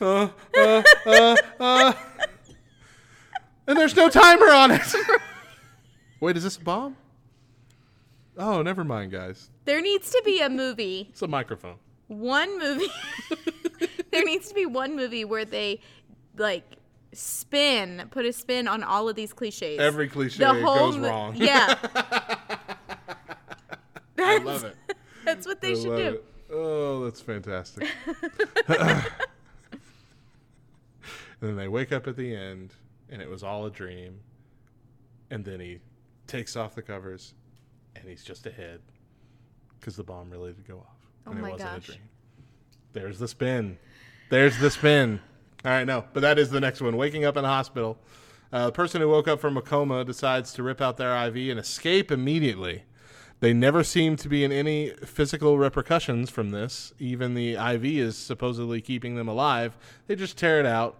do 0.00 0.34
now? 0.60 1.94
And 3.68 3.76
there's 3.76 3.96
no 3.96 4.08
timer 4.08 4.46
on 4.52 4.70
it. 4.70 4.82
Wait, 6.20 6.36
is 6.36 6.44
this 6.44 6.56
a 6.56 6.60
bomb? 6.60 6.96
Oh, 8.38 8.62
never 8.62 8.84
mind, 8.84 9.10
guys. 9.10 9.50
there 9.64 9.80
needs 9.80 10.10
to 10.10 10.22
be 10.24 10.40
a 10.40 10.48
movie, 10.48 11.08
It's 11.10 11.22
a 11.22 11.26
microphone. 11.26 11.76
one 12.06 12.58
movie. 12.60 12.86
there 14.12 14.22
needs 14.24 14.48
to 14.48 14.54
be 14.54 14.66
one 14.66 14.94
movie 14.94 15.24
where 15.24 15.44
they 15.44 15.80
like 16.36 16.64
spin, 17.16 18.08
put 18.10 18.24
a 18.24 18.32
spin 18.32 18.68
on 18.68 18.82
all 18.82 19.08
of 19.08 19.16
these 19.16 19.32
cliches. 19.32 19.78
Every 19.78 20.08
cliche 20.08 20.38
The 20.38 20.54
whole 20.54 20.92
goes 20.92 20.98
wrong. 20.98 21.34
Yeah. 21.36 21.74
I 24.18 24.38
love 24.38 24.64
it. 24.64 24.76
That's 25.24 25.46
what 25.46 25.60
they 25.60 25.72
I 25.72 25.74
should 25.74 25.96
do. 25.96 26.14
it. 26.14 26.24
Oh, 26.52 27.04
that's 27.04 27.20
fantastic. 27.20 27.88
and 28.68 29.02
then 31.40 31.56
they 31.56 31.66
wake 31.66 31.90
up 31.90 32.06
at 32.06 32.16
the 32.16 32.32
end, 32.32 32.72
and 33.10 33.20
it 33.20 33.28
was 33.28 33.42
all 33.42 33.66
a 33.66 33.70
dream. 33.70 34.20
And 35.32 35.44
then 35.44 35.58
he 35.58 35.80
takes 36.28 36.54
off 36.54 36.76
the 36.76 36.82
covers, 36.82 37.34
and 37.96 38.08
he's 38.08 38.22
just 38.22 38.46
ahead 38.46 38.80
because 39.80 39.96
the 39.96 40.04
bomb 40.04 40.30
really 40.30 40.52
did 40.52 40.68
go 40.68 40.78
off. 40.78 41.10
Oh 41.26 41.32
and 41.32 41.40
my 41.40 41.48
it 41.48 41.52
wasn't 41.52 41.70
gosh. 41.70 41.88
a 41.88 41.92
dream. 41.92 42.08
There's 42.92 43.18
the 43.18 43.28
spin. 43.28 43.78
There's 44.30 44.56
the 44.58 44.70
spin. 44.70 45.20
All 45.66 45.72
right, 45.72 45.84
no, 45.84 46.04
but 46.12 46.20
that 46.20 46.38
is 46.38 46.50
the 46.50 46.60
next 46.60 46.80
one. 46.80 46.96
Waking 46.96 47.24
up 47.24 47.36
in 47.36 47.44
a 47.44 47.48
hospital. 47.48 47.98
Uh, 48.52 48.66
the 48.66 48.72
person 48.72 49.00
who 49.00 49.08
woke 49.08 49.26
up 49.26 49.40
from 49.40 49.56
a 49.56 49.60
coma 49.60 50.04
decides 50.04 50.52
to 50.52 50.62
rip 50.62 50.80
out 50.80 50.96
their 50.96 51.12
IV 51.26 51.50
and 51.50 51.58
escape 51.58 52.12
immediately. 52.12 52.84
They 53.40 53.52
never 53.52 53.82
seem 53.82 54.14
to 54.18 54.28
be 54.28 54.44
in 54.44 54.52
any 54.52 54.90
physical 55.04 55.58
repercussions 55.58 56.30
from 56.30 56.52
this. 56.52 56.92
Even 57.00 57.34
the 57.34 57.54
IV 57.54 57.84
is 57.84 58.16
supposedly 58.16 58.80
keeping 58.80 59.16
them 59.16 59.26
alive. 59.26 59.76
They 60.06 60.14
just 60.14 60.38
tear 60.38 60.60
it 60.60 60.66
out 60.66 60.98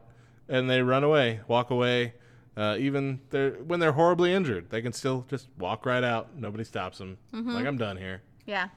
and 0.48 0.68
they 0.68 0.82
run 0.82 1.04
away, 1.04 1.40
walk 1.46 1.70
away. 1.70 2.14
Uh, 2.56 2.76
even 2.76 3.20
they're, 3.30 3.52
when 3.52 3.78
they're 3.78 3.92
horribly 3.92 4.32
injured, 4.32 4.70
they 4.70 4.82
can 4.82 4.92
still 4.92 5.24
just 5.28 5.46
walk 5.58 5.86
right 5.86 6.02
out. 6.02 6.36
Nobody 6.36 6.64
stops 6.64 6.98
them. 6.98 7.18
Mm-hmm. 7.32 7.52
Like 7.52 7.66
I'm 7.66 7.78
done 7.78 7.98
here. 7.98 8.22
Yeah. 8.46 8.68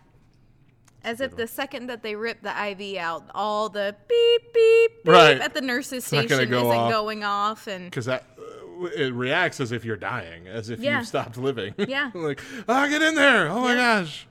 As 1.04 1.22
if 1.22 1.36
the 1.36 1.48
second 1.48 1.88
that 1.88 2.04
they 2.04 2.16
rip 2.16 2.42
the 2.42 2.50
IV 2.72 2.98
out, 2.98 3.24
all 3.34 3.70
the 3.70 3.96
beep 4.10 4.54
beep 4.54 5.04
beep 5.04 5.14
Right. 5.14 5.40
at 5.40 5.54
the 5.54 5.62
nurse's 5.62 6.04
station 6.06 6.28
gonna 6.28 6.44
isn't 6.44 6.54
off. 6.78 6.92
going 6.92 7.24
off, 7.24 7.68
and 7.68 7.86
because 7.86 8.06
that 8.06 8.26
uh, 8.38 8.86
it 8.88 9.14
reacts 9.14 9.62
as 9.62 9.72
if 9.72 9.86
you're 9.86 9.96
dying, 9.96 10.48
as 10.48 10.70
if 10.70 10.80
Yeah. 10.82 11.00
you've 11.00 11.08
stopped 11.08 11.38
living. 11.38 11.74
Yeah. 11.88 12.12
like, 12.14 12.42
ah, 12.68 12.86
get 12.88 13.02
in 13.02 13.16
there! 13.16 13.48
Oh 13.50 13.62
my 13.62 13.74
Yeah. 13.76 14.02
gosh! 14.02 14.28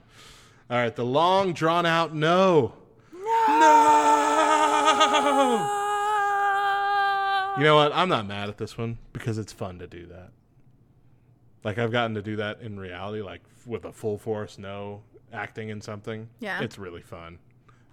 All 0.70 0.76
right, 0.76 0.94
the 0.94 1.06
long 1.06 1.54
drawn 1.54 1.86
out 1.86 2.14
no, 2.14 2.74
no. 3.48 5.74
You 7.56 7.64
know 7.64 7.74
what? 7.74 7.92
I'm 7.92 8.08
not 8.08 8.24
mad 8.26 8.48
at 8.48 8.58
this 8.58 8.78
one 8.78 8.98
because 9.12 9.36
it's 9.38 9.52
fun 9.52 9.80
to 9.80 9.88
do 9.88 10.06
that. 10.06 10.30
Like 11.64 11.76
I've 11.78 11.90
gotten 11.90 12.14
to 12.14 12.22
do 12.22 12.36
that 12.36 12.60
in 12.60 12.78
reality, 12.78 13.20
like 13.20 13.40
with 13.66 13.84
a 13.84 13.92
full 13.92 14.16
force 14.16 14.58
no 14.58 15.02
acting 15.32 15.68
in 15.68 15.80
something. 15.80 16.28
Yeah. 16.40 16.62
it's 16.62 16.78
really 16.78 17.02
fun. 17.02 17.38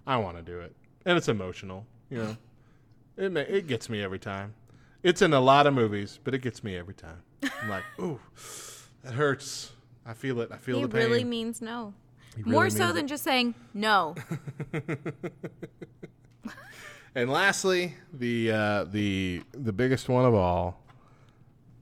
I 0.06 0.16
want 0.18 0.36
to 0.36 0.42
do 0.42 0.60
it, 0.60 0.74
and 1.04 1.16
it's 1.18 1.28
emotional. 1.28 1.86
You 2.10 2.18
know, 2.18 2.36
it 3.16 3.32
ma- 3.32 3.40
it 3.40 3.66
gets 3.66 3.88
me 3.88 4.02
every 4.02 4.18
time. 4.18 4.54
It's 5.02 5.22
in 5.22 5.32
a 5.32 5.40
lot 5.40 5.66
of 5.66 5.74
movies, 5.74 6.18
but 6.24 6.34
it 6.34 6.42
gets 6.42 6.64
me 6.64 6.76
every 6.76 6.94
time. 6.94 7.22
I'm 7.62 7.68
like, 7.68 7.84
ooh, 8.00 8.20
that 9.02 9.14
hurts. 9.14 9.72
I 10.04 10.14
feel 10.14 10.40
it. 10.40 10.50
I 10.52 10.56
feel 10.56 10.76
he 10.76 10.82
the 10.82 10.88
pain. 10.88 11.02
It 11.02 11.04
really 11.04 11.24
means 11.24 11.60
no. 11.60 11.92
really 12.36 12.50
More 12.50 12.70
so 12.70 12.92
than 12.92 13.06
it. 13.06 13.08
just 13.08 13.24
saying 13.24 13.54
no. 13.74 14.14
And 17.16 17.30
lastly, 17.30 17.94
the 18.12 18.52
uh, 18.52 18.84
the 18.84 19.42
the 19.52 19.72
biggest 19.72 20.06
one 20.10 20.26
of 20.26 20.34
all. 20.34 20.82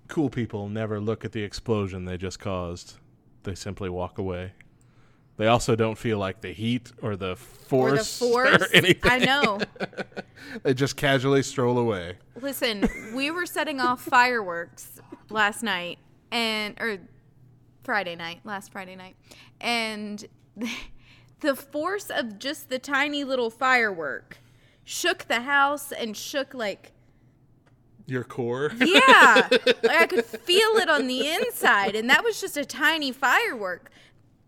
Cool 0.06 0.30
people 0.30 0.68
never 0.68 1.00
look 1.00 1.24
at 1.24 1.32
the 1.32 1.42
explosion 1.42 2.04
they 2.04 2.16
just 2.16 2.38
caused. 2.38 2.98
They 3.42 3.56
simply 3.56 3.88
walk 3.90 4.18
away. 4.18 4.52
They 5.36 5.48
also 5.48 5.74
don't 5.74 5.98
feel 5.98 6.18
like 6.18 6.40
the 6.42 6.52
heat 6.52 6.92
or 7.02 7.16
the 7.16 7.32
or 7.32 7.36
force 7.36 8.18
the 8.18 8.26
force. 8.26 8.68
anything. 8.72 9.10
I 9.10 9.18
know. 9.18 9.58
They 10.62 10.74
just 10.74 10.96
casually 10.96 11.42
stroll 11.42 11.78
away. 11.78 12.18
Listen, 12.40 12.86
we 13.14 13.30
were 13.30 13.46
setting 13.46 13.80
off 13.80 14.02
fireworks 14.02 15.00
last 15.30 15.62
night 15.62 15.98
and 16.30 16.76
or 16.78 16.98
Friday 17.82 18.14
night, 18.14 18.40
last 18.44 18.70
Friday 18.70 18.94
night. 18.94 19.16
And 19.60 20.24
the, 20.56 20.70
the 21.40 21.56
force 21.56 22.10
of 22.10 22.38
just 22.38 22.68
the 22.68 22.78
tiny 22.78 23.24
little 23.24 23.50
firework 23.50 24.38
shook 24.84 25.24
the 25.24 25.40
house 25.40 25.90
and 25.90 26.16
shook 26.16 26.52
like 26.54 26.92
Your 28.06 28.22
core. 28.22 28.70
yeah, 28.78 29.48
like 29.50 29.86
I 29.88 30.06
could 30.06 30.26
feel 30.26 30.76
it 30.76 30.88
on 30.90 31.06
the 31.08 31.26
inside 31.26 31.96
and 31.96 32.08
that 32.10 32.22
was 32.22 32.40
just 32.40 32.56
a 32.56 32.64
tiny 32.64 33.10
firework. 33.12 33.90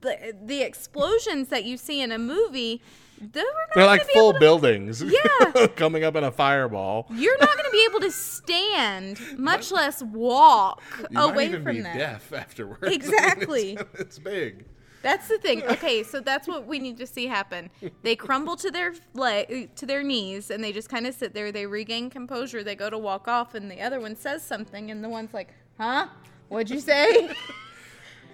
The, 0.03 0.35
the 0.45 0.63
explosions 0.63 1.49
that 1.49 1.65
you 1.65 1.77
see 1.77 2.01
in 2.03 2.13
a 2.13 2.19
movie, 2.19 2.83
they 3.19 3.41
were 3.41 3.45
not 3.45 3.75
They're 3.75 3.87
like 3.87 4.07
be 4.07 4.13
full 4.13 4.25
able 4.29 4.33
to- 4.35 4.39
buildings. 4.41 5.03
Yeah. 5.03 5.67
coming 5.77 6.05
up 6.05 6.17
in 6.17 6.25
a 6.25 6.31
fireball. 6.31 7.07
You're 7.11 7.39
not 7.39 7.53
going 7.55 7.65
to 7.65 7.71
be 7.71 7.87
able 7.89 8.01
to 8.01 8.11
stand, 8.13 9.19
much 9.39 9.73
less 9.73 10.03
walk 10.03 10.83
away 11.17 11.51
from 11.53 11.65
be 11.65 11.81
that. 11.81 11.97
deaf 11.97 12.33
afterwards. 12.33 12.83
Exactly. 12.95 13.73
it's, 13.81 14.01
it's 14.01 14.19
big. 14.19 14.67
That's 15.03 15.29
the 15.29 15.39
thing. 15.39 15.63
Okay, 15.63 16.03
so 16.03 16.19
that's 16.21 16.49
what 16.49 16.67
we 16.67 16.79
need 16.81 16.97
to 16.99 17.07
see 17.07 17.27
happen. 17.27 17.71
They 18.03 18.17
crumble 18.17 18.57
to 18.57 18.71
their 18.73 18.93
leg, 19.15 19.75
to 19.77 19.87
their 19.87 20.03
knees, 20.03 20.51
and 20.51 20.63
they 20.65 20.73
just 20.73 20.89
kind 20.89 21.07
of 21.07 21.15
sit 21.15 21.33
there. 21.33 21.53
They 21.53 21.65
regain 21.67 22.11
composure. 22.11 22.65
They 22.65 22.75
go 22.75 22.91
to 22.91 22.99
walk 22.99 23.29
off, 23.29 23.55
and 23.55 23.71
the 23.71 23.81
other 23.81 24.01
one 24.01 24.17
says 24.17 24.43
something, 24.43 24.91
and 24.91 25.05
the 25.05 25.09
one's 25.09 25.33
like, 25.33 25.55
"Huh? 25.79 26.09
What'd 26.49 26.71
you 26.71 26.81
say?" 26.81 27.31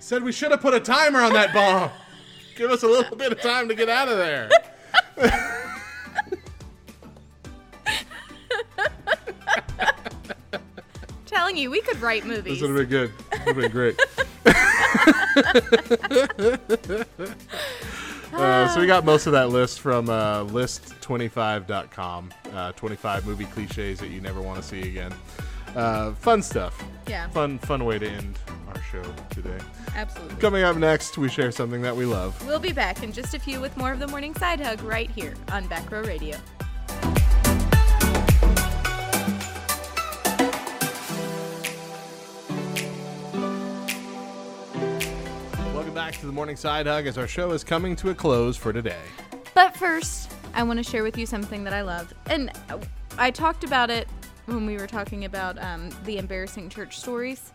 Said 0.03 0.22
we 0.24 0.32
should 0.32 0.50
have 0.50 0.61
put 0.61 0.74
a 0.74 0.80
timer 0.80 1.20
on 1.20 1.32
that 1.32 1.55
bomb. 1.55 1.88
Give 2.57 2.72
us 2.72 2.82
a 2.82 2.88
little 2.88 3.16
bit 3.16 3.30
of 3.30 3.40
time 3.40 3.68
to 3.68 3.74
get 3.74 3.88
out 3.88 4.09
of 4.09 4.18
there. 4.18 4.50
Telling 11.24 11.57
you, 11.57 11.70
we 11.70 11.80
could 11.82 12.00
write 12.00 12.26
movies. 12.26 12.59
This 12.61 12.68
would 12.68 12.76
have 12.76 12.88
been 12.88 12.88
good. 12.88 13.12
Would 13.46 13.55
have 13.55 13.57
been 13.57 13.70
great. 13.70 13.96
uh, 18.34 18.74
so 18.74 18.80
we 18.80 18.88
got 18.88 19.05
most 19.05 19.26
of 19.26 19.32
that 19.32 19.50
list 19.50 19.78
from 19.80 20.11
uh, 20.11 20.42
list25.com. 20.46 22.34
Uh, 22.53 22.72
25 22.72 23.24
movie 23.24 23.44
cliches 23.44 24.00
that 24.00 24.09
you 24.09 24.20
never 24.20 24.42
want 24.42 24.61
to 24.61 24.68
see 24.68 24.80
again. 24.80 25.14
Uh, 25.76 26.12
fun 26.14 26.42
stuff. 26.42 26.82
Yeah. 27.09 27.28
Fun, 27.28 27.61
fun 27.61 27.84
way 27.84 28.00
to 28.00 28.11
end 28.11 28.36
our 28.68 28.82
show 28.82 29.05
today. 29.30 29.61
Absolutely. 29.95 30.36
Coming 30.36 30.62
up 30.62 30.76
next, 30.76 31.18
we 31.18 31.28
share 31.28 31.51
something 31.51 31.82
that 31.82 31.95
we 31.95 32.05
love. 32.05 32.47
We'll 32.47 32.59
be 32.59 32.72
back 32.72 33.03
in 33.03 33.12
just 33.12 33.34
a 33.34 33.38
few 33.38 33.61
with 33.61 33.76
more 33.76 33.93
of 33.93 33.99
the 33.99 34.09
morning 34.09 34.34
side 34.34 34.61
hug 34.61 34.82
right 34.82 35.11
here 35.11 35.34
on 35.51 35.66
Back 35.66 35.90
Row 35.90 36.03
Radio. 36.03 36.38
Welcome 45.74 45.95
back 45.95 46.14
to 46.20 46.26
the 46.26 46.32
Morning 46.32 46.57
Side 46.57 46.86
Hug 46.86 47.07
as 47.07 47.18
our 47.18 47.28
show 47.28 47.51
is 47.51 47.62
coming 47.62 47.95
to 47.97 48.11
a 48.11 48.14
close 48.14 48.57
for 48.57 48.72
today. 48.72 49.03
But 49.55 49.76
first, 49.76 50.32
I 50.55 50.62
want 50.62 50.78
to 50.78 50.82
share 50.82 51.03
with 51.03 51.18
you 51.18 51.26
something 51.26 51.64
that 51.64 51.74
I 51.74 51.82
love. 51.82 52.12
And 52.26 52.51
I 53.18 53.30
talked 53.30 53.62
about 53.64 53.90
it 53.90 54.09
when 54.47 54.64
we 54.64 54.76
were 54.76 54.86
talking 54.86 55.26
about 55.26 55.62
um, 55.62 55.90
the 56.05 56.16
embarrassing 56.18 56.70
church 56.70 56.99
stories. 56.99 57.53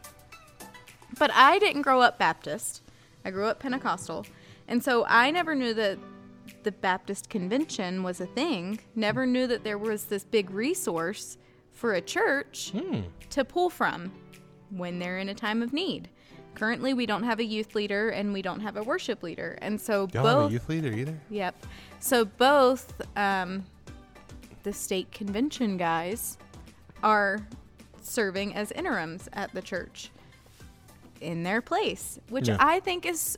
But 1.19 1.31
I 1.33 1.59
didn't 1.59 1.81
grow 1.81 2.01
up 2.01 2.17
Baptist, 2.17 2.81
I 3.25 3.31
grew 3.31 3.45
up 3.45 3.59
Pentecostal. 3.59 4.25
And 4.67 4.83
so 4.83 5.05
I 5.07 5.31
never 5.31 5.55
knew 5.55 5.73
that 5.73 5.97
the 6.63 6.71
Baptist 6.71 7.29
convention 7.29 8.03
was 8.03 8.19
a 8.21 8.25
thing, 8.25 8.79
never 8.95 9.25
knew 9.25 9.47
that 9.47 9.63
there 9.63 9.77
was 9.77 10.05
this 10.05 10.23
big 10.23 10.49
resource 10.49 11.37
for 11.71 11.93
a 11.93 12.01
church 12.01 12.73
to 13.29 13.45
pull 13.45 13.69
from 13.69 14.11
when 14.69 14.99
they're 14.99 15.19
in 15.19 15.29
a 15.29 15.33
time 15.33 15.61
of 15.61 15.73
need. 15.73 16.09
Currently, 16.55 16.95
we 16.95 17.05
don't 17.05 17.23
have 17.23 17.39
a 17.39 17.43
youth 17.43 17.75
leader 17.75 18.09
and 18.09 18.33
we 18.33 18.41
don't 18.41 18.61
have 18.61 18.77
a 18.77 18.83
worship 18.83 19.21
leader. 19.21 19.59
And 19.61 19.79
so 19.79 20.07
Y'all 20.11 20.23
both 20.23 20.41
have 20.41 20.49
a 20.49 20.53
youth 20.53 20.69
leader 20.69 20.91
either? 20.91 21.19
Yep. 21.29 21.65
So 21.99 22.25
both 22.25 22.99
um, 23.15 23.63
the 24.63 24.73
state 24.73 25.11
convention 25.11 25.77
guys 25.77 26.39
are 27.03 27.47
serving 28.01 28.55
as 28.55 28.71
interims 28.71 29.29
at 29.33 29.53
the 29.53 29.61
church 29.61 30.09
in 31.21 31.43
their 31.43 31.61
place, 31.61 32.19
which 32.29 32.47
Yeah. 32.47 32.57
I 32.59 32.79
think 32.79 33.05
is 33.05 33.37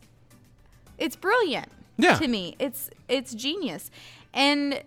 it's 0.97 1.15
brilliant 1.15 1.69
Yeah. 1.97 2.15
to 2.15 2.27
me. 2.27 2.55
It's 2.59 2.89
it's 3.07 3.33
genius. 3.33 3.89
And 4.33 4.83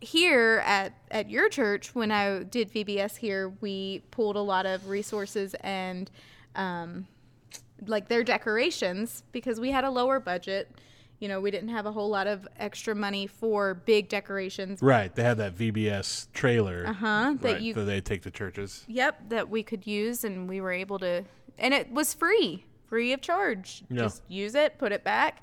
here 0.00 0.62
at 0.64 0.92
at 1.10 1.28
your 1.30 1.48
church 1.48 1.94
when 1.94 2.10
I 2.10 2.42
did 2.44 2.70
VBS 2.70 3.16
here, 3.16 3.52
we 3.60 4.02
pulled 4.10 4.36
a 4.36 4.40
lot 4.40 4.64
of 4.66 4.88
resources 4.88 5.54
and 5.60 6.10
um, 6.54 7.06
like 7.86 8.08
their 8.08 8.24
decorations 8.24 9.22
because 9.32 9.60
we 9.60 9.70
had 9.70 9.84
a 9.84 9.90
lower 9.90 10.20
budget. 10.20 10.70
You 11.20 11.26
know, 11.26 11.40
we 11.40 11.50
didn't 11.50 11.70
have 11.70 11.84
a 11.84 11.90
whole 11.90 12.08
lot 12.08 12.28
of 12.28 12.46
extra 12.58 12.94
money 12.94 13.26
for 13.26 13.74
big 13.74 14.08
decorations. 14.08 14.80
Right. 14.80 15.12
They 15.12 15.24
had 15.24 15.38
that 15.38 15.56
VBS 15.56 16.28
trailer. 16.32 16.84
Uh-huh, 16.86 17.34
that 17.40 17.52
right, 17.54 17.60
you- 17.60 17.74
that 17.74 17.82
they 17.84 18.00
take 18.00 18.22
to 18.22 18.30
churches. 18.30 18.84
Yep, 18.86 19.28
that 19.30 19.48
we 19.48 19.64
could 19.64 19.84
use 19.84 20.22
and 20.22 20.48
we 20.48 20.60
were 20.60 20.70
able 20.70 21.00
to 21.00 21.24
and 21.58 21.74
it 21.74 21.90
was 21.92 22.14
free, 22.14 22.64
free 22.86 23.12
of 23.12 23.20
charge. 23.20 23.82
Yeah. 23.90 24.02
Just 24.02 24.22
use 24.28 24.54
it, 24.54 24.78
put 24.78 24.92
it 24.92 25.04
back, 25.04 25.42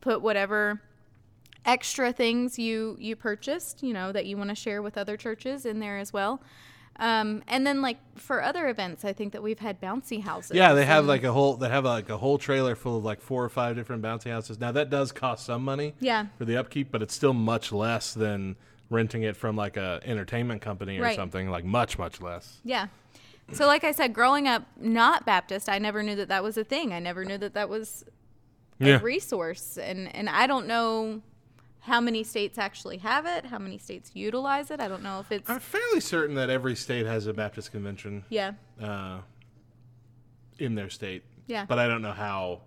put 0.00 0.22
whatever 0.22 0.80
extra 1.64 2.12
things 2.12 2.58
you 2.58 2.96
you 3.00 3.16
purchased, 3.16 3.82
you 3.82 3.92
know, 3.92 4.12
that 4.12 4.26
you 4.26 4.36
want 4.36 4.50
to 4.50 4.54
share 4.54 4.82
with 4.82 4.96
other 4.96 5.16
churches 5.16 5.66
in 5.66 5.80
there 5.80 5.98
as 5.98 6.12
well. 6.12 6.40
Um, 6.98 7.42
and 7.46 7.66
then 7.66 7.82
like 7.82 7.98
for 8.16 8.42
other 8.42 8.68
events, 8.68 9.04
I 9.04 9.12
think 9.12 9.34
that 9.34 9.42
we've 9.42 9.58
had 9.58 9.80
bouncy 9.82 10.22
houses. 10.22 10.56
Yeah, 10.56 10.72
they 10.72 10.86
have 10.86 11.04
like 11.04 11.24
a 11.24 11.32
whole 11.32 11.56
they 11.56 11.68
have 11.68 11.84
like 11.84 12.08
a 12.08 12.16
whole 12.16 12.38
trailer 12.38 12.74
full 12.74 12.96
of 12.98 13.04
like 13.04 13.20
four 13.20 13.44
or 13.44 13.48
five 13.50 13.76
different 13.76 14.02
bouncy 14.02 14.30
houses. 14.30 14.58
Now 14.58 14.72
that 14.72 14.88
does 14.88 15.12
cost 15.12 15.44
some 15.44 15.62
money. 15.64 15.94
Yeah. 16.00 16.26
For 16.38 16.44
the 16.46 16.56
upkeep, 16.56 16.90
but 16.90 17.02
it's 17.02 17.14
still 17.14 17.34
much 17.34 17.70
less 17.72 18.14
than 18.14 18.56
renting 18.88 19.24
it 19.24 19.36
from 19.36 19.56
like 19.56 19.76
a 19.76 20.00
entertainment 20.04 20.62
company 20.62 20.98
or 20.98 21.02
Right. 21.02 21.16
something. 21.16 21.50
Like 21.50 21.64
much 21.64 21.98
much 21.98 22.20
less. 22.22 22.60
Yeah. 22.64 22.86
So, 23.52 23.66
like 23.66 23.84
I 23.84 23.92
said, 23.92 24.12
growing 24.12 24.48
up 24.48 24.64
not 24.78 25.24
Baptist, 25.24 25.68
I 25.68 25.78
never 25.78 26.02
knew 26.02 26.16
that 26.16 26.28
that 26.28 26.42
was 26.42 26.56
a 26.56 26.64
thing. 26.64 26.92
I 26.92 26.98
never 26.98 27.24
knew 27.24 27.38
that 27.38 27.54
that 27.54 27.68
was 27.68 28.04
a 28.80 28.86
Yeah. 28.86 29.00
resource, 29.02 29.78
and 29.78 30.12
and 30.14 30.28
I 30.28 30.46
don't 30.46 30.66
know 30.66 31.22
how 31.80 32.00
many 32.00 32.24
states 32.24 32.58
actually 32.58 32.96
have 32.98 33.24
it, 33.26 33.46
how 33.46 33.58
many 33.58 33.78
states 33.78 34.10
utilize 34.14 34.72
it. 34.72 34.80
I 34.80 34.88
don't 34.88 35.04
know 35.04 35.20
if 35.20 35.30
it's 35.30 35.48
I'm 35.48 35.60
fairly 35.60 36.00
certain 36.00 36.34
that 36.34 36.50
every 36.50 36.74
state 36.74 37.06
has 37.06 37.28
a 37.28 37.32
Baptist 37.32 37.70
convention 37.70 38.24
yeah, 38.28 38.54
uh, 38.82 39.20
in 40.58 40.74
their 40.74 40.90
state. 40.90 41.22
Yeah. 41.46 41.64
But 41.66 41.78
I 41.78 41.86
don't 41.86 42.02
know 42.02 42.12
how. 42.12 42.62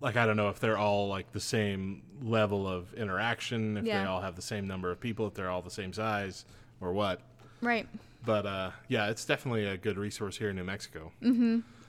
Like 0.00 0.16
I 0.16 0.24
don't 0.26 0.36
know 0.36 0.48
if 0.48 0.58
they're 0.58 0.78
all 0.78 1.08
like 1.08 1.30
the 1.32 1.40
same 1.40 2.02
level 2.22 2.66
of 2.66 2.92
interaction, 2.94 3.76
if 3.76 3.84
they 3.84 3.92
all 4.04 4.20
have 4.22 4.34
the 4.34 4.42
same 4.42 4.66
number 4.66 4.90
of 4.90 4.98
people, 4.98 5.26
if 5.26 5.34
they're 5.34 5.50
all 5.50 5.60
the 5.62 5.70
same 5.70 5.92
size, 5.92 6.44
or 6.80 6.92
what. 6.92 7.20
right. 7.60 7.86
But 8.24 8.46
uh, 8.46 8.70
yeah, 8.88 9.08
it's 9.08 9.24
definitely 9.24 9.64
a 9.66 9.76
good 9.76 9.96
resource 9.98 10.36
here 10.36 10.50
in 10.50 10.56
New 10.56 10.64
Mexico. 10.64 11.12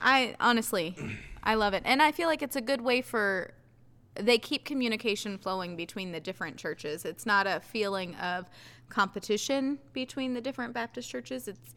I 0.02 0.36
honestly, 0.40 0.96
I 1.44 1.56
love 1.56 1.74
it, 1.74 1.84
and 1.86 2.02
I 2.02 2.12
feel 2.12 2.28
like 2.28 2.42
it's 2.42 2.56
a 2.56 2.62
good 2.62 2.82
way 2.82 3.02
for. 3.02 3.54
They 4.16 4.38
keep 4.40 4.66
communication 4.66 5.38
flowing 5.38 5.78
between 5.78 6.12
the 6.12 6.20
different 6.20 6.58
churches. 6.58 7.06
It's 7.06 7.26
not 7.26 7.48
a 7.48 7.62
feeling 7.62 8.14
of 8.16 8.50
competition 8.90 9.80
between 9.94 10.34
the 10.34 10.42
different 10.42 10.74
Baptist 10.74 11.10
churches. 11.10 11.48
It's 11.48 11.76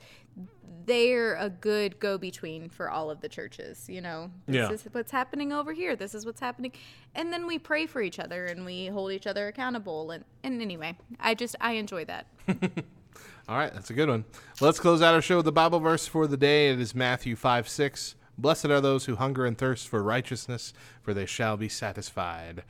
they're 0.86 1.36
a 1.36 1.48
good 1.48 1.98
go 2.00 2.18
between 2.18 2.68
for 2.68 2.90
all 2.90 3.08
of 3.10 3.20
the 3.20 3.28
churches. 3.28 3.88
You 3.88 4.00
know, 4.00 4.30
this 4.46 4.56
Yeah. 4.56 4.70
is 4.72 4.84
what's 4.92 5.12
happening 5.12 5.52
over 5.52 5.72
here. 5.72 5.94
This 5.96 6.14
is 6.14 6.26
what's 6.26 6.40
happening, 6.40 6.72
and 7.14 7.32
then 7.32 7.46
we 7.46 7.58
pray 7.58 7.86
for 7.86 8.02
each 8.02 8.18
other 8.18 8.46
and 8.46 8.64
we 8.64 8.86
hold 8.86 9.12
each 9.12 9.26
other 9.26 9.46
accountable. 9.48 10.10
And 10.10 10.24
and 10.42 10.60
anyway, 10.60 10.96
I 11.20 11.34
just 11.34 11.54
I 11.60 11.72
enjoy 11.74 12.04
that. 12.06 12.26
All 13.46 13.58
right, 13.58 13.72
that's 13.74 13.90
a 13.90 13.94
good 13.94 14.08
one. 14.08 14.24
Let's 14.62 14.80
close 14.80 15.02
out 15.02 15.14
our 15.14 15.20
show 15.20 15.36
with 15.36 15.44
the 15.44 15.52
Bible 15.52 15.78
verse 15.78 16.06
for 16.06 16.26
the 16.26 16.38
day. 16.38 16.70
It 16.70 16.80
is 16.80 16.94
Matthew 16.94 17.36
5 17.36 17.68
6. 17.68 18.14
Blessed 18.38 18.66
are 18.66 18.80
those 18.80 19.04
who 19.04 19.16
hunger 19.16 19.44
and 19.44 19.56
thirst 19.56 19.86
for 19.86 20.02
righteousness, 20.02 20.72
for 21.02 21.12
they 21.12 21.26
shall 21.26 21.58
be 21.58 21.68
satisfied. 21.68 22.62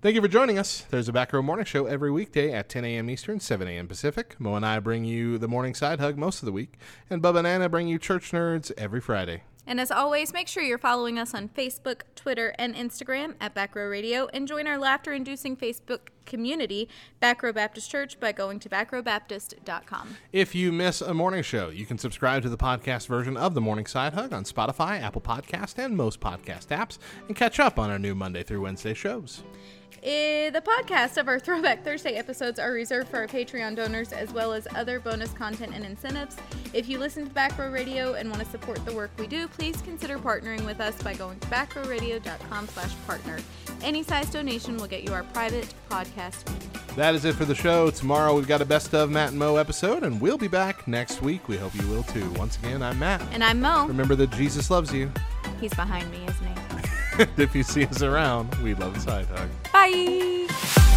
Thank 0.00 0.14
you 0.14 0.22
for 0.22 0.28
joining 0.28 0.58
us. 0.58 0.86
There's 0.88 1.08
a 1.08 1.12
Back 1.12 1.34
Row 1.34 1.42
Morning 1.42 1.66
Show 1.66 1.84
every 1.84 2.10
weekday 2.10 2.50
at 2.50 2.70
10 2.70 2.84
a.m. 2.84 3.10
Eastern, 3.10 3.40
7 3.40 3.68
a.m. 3.68 3.86
Pacific. 3.86 4.34
Mo 4.40 4.56
and 4.56 4.64
I 4.64 4.80
bring 4.80 5.04
you 5.04 5.36
the 5.36 5.48
morning 5.48 5.74
side 5.74 6.00
hug 6.00 6.16
most 6.16 6.40
of 6.40 6.46
the 6.46 6.52
week, 6.52 6.78
and 7.10 7.22
Bubba 7.22 7.38
and 7.38 7.46
Anna 7.46 7.68
bring 7.68 7.86
you 7.86 7.98
church 7.98 8.32
nerds 8.32 8.72
every 8.78 9.02
Friday. 9.02 9.42
And 9.66 9.80
as 9.80 9.90
always, 9.90 10.32
make 10.32 10.48
sure 10.48 10.62
you're 10.62 10.78
following 10.78 11.18
us 11.18 11.34
on 11.34 11.48
Facebook, 11.48 12.02
Twitter, 12.16 12.54
and 12.58 12.74
Instagram 12.74 13.34
at 13.40 13.54
Back 13.54 13.76
Row 13.76 13.86
Radio 13.86 14.28
and 14.32 14.48
join 14.48 14.66
our 14.66 14.78
laughter 14.78 15.12
inducing 15.12 15.56
Facebook 15.56 16.08
community, 16.26 16.88
Back 17.20 17.42
Row 17.42 17.52
Baptist 17.52 17.90
Church, 17.90 18.18
by 18.18 18.32
going 18.32 18.58
to 18.60 18.68
backrowbaptist.com. 18.68 20.16
If 20.32 20.54
you 20.54 20.72
miss 20.72 21.00
a 21.00 21.14
morning 21.14 21.42
show, 21.42 21.68
you 21.68 21.86
can 21.86 21.98
subscribe 21.98 22.42
to 22.42 22.48
the 22.48 22.56
podcast 22.56 23.06
version 23.06 23.36
of 23.36 23.54
the 23.54 23.60
Morning 23.60 23.86
Side 23.86 24.14
Hug 24.14 24.32
on 24.32 24.44
Spotify, 24.44 25.00
Apple 25.00 25.20
Podcast, 25.20 25.78
and 25.78 25.96
most 25.96 26.20
podcast 26.20 26.68
apps, 26.68 26.98
and 27.28 27.36
catch 27.36 27.60
up 27.60 27.78
on 27.78 27.90
our 27.90 27.98
new 27.98 28.14
Monday 28.14 28.42
through 28.42 28.62
Wednesday 28.62 28.94
shows. 28.94 29.44
Eh, 30.04 30.50
the 30.50 30.60
podcast 30.60 31.16
of 31.16 31.28
our 31.28 31.38
Throwback 31.38 31.84
Thursday 31.84 32.14
episodes 32.14 32.58
are 32.58 32.72
reserved 32.72 33.08
for 33.08 33.18
our 33.18 33.28
Patreon 33.28 33.76
donors 33.76 34.12
as 34.12 34.32
well 34.32 34.52
as 34.52 34.66
other 34.74 34.98
bonus 34.98 35.30
content 35.32 35.72
and 35.76 35.84
incentives. 35.84 36.36
If 36.72 36.88
you 36.88 36.98
listen 36.98 37.28
to 37.28 37.32
Back 37.32 37.56
Row 37.56 37.70
Radio 37.70 38.14
and 38.14 38.28
want 38.28 38.42
to 38.42 38.50
support 38.50 38.84
the 38.84 38.92
work 38.92 39.12
we 39.16 39.28
do, 39.28 39.46
please 39.46 39.80
consider 39.80 40.18
partnering 40.18 40.66
with 40.66 40.80
us 40.80 41.00
by 41.04 41.14
going 41.14 41.38
to 41.38 41.46
backrowradio.com 41.46 42.66
slash 42.66 42.90
partner. 43.06 43.38
Any 43.80 44.02
size 44.02 44.28
donation 44.28 44.76
will 44.76 44.88
get 44.88 45.04
you 45.04 45.12
our 45.12 45.22
private 45.22 45.72
podcast 45.88 46.48
feed. 46.48 46.96
That 46.96 47.14
is 47.14 47.24
it 47.24 47.36
for 47.36 47.44
the 47.44 47.54
show. 47.54 47.90
Tomorrow 47.90 48.34
we've 48.34 48.48
got 48.48 48.60
a 48.60 48.64
best 48.64 48.92
of 48.94 49.08
Matt 49.08 49.30
and 49.30 49.38
Mo 49.38 49.54
episode, 49.54 50.02
and 50.02 50.20
we'll 50.20 50.36
be 50.36 50.48
back 50.48 50.88
next 50.88 51.22
week. 51.22 51.46
We 51.46 51.56
hope 51.56 51.76
you 51.76 51.86
will 51.86 52.02
too. 52.02 52.28
Once 52.32 52.58
again, 52.58 52.82
I'm 52.82 52.98
Matt. 52.98 53.22
And 53.30 53.44
I'm 53.44 53.60
Mo. 53.60 53.86
Remember 53.86 54.16
that 54.16 54.30
Jesus 54.30 54.68
loves 54.68 54.92
you. 54.92 55.12
He's 55.60 55.74
behind 55.74 56.10
me, 56.10 56.24
isn't 56.26 56.46
he? 56.46 56.51
if 57.36 57.54
you 57.54 57.62
see 57.62 57.84
us 57.86 58.02
around, 58.02 58.54
we 58.56 58.74
love 58.74 58.94
the 58.94 59.00
side 59.00 59.26
hug. 59.26 59.48
Bye! 59.72 60.91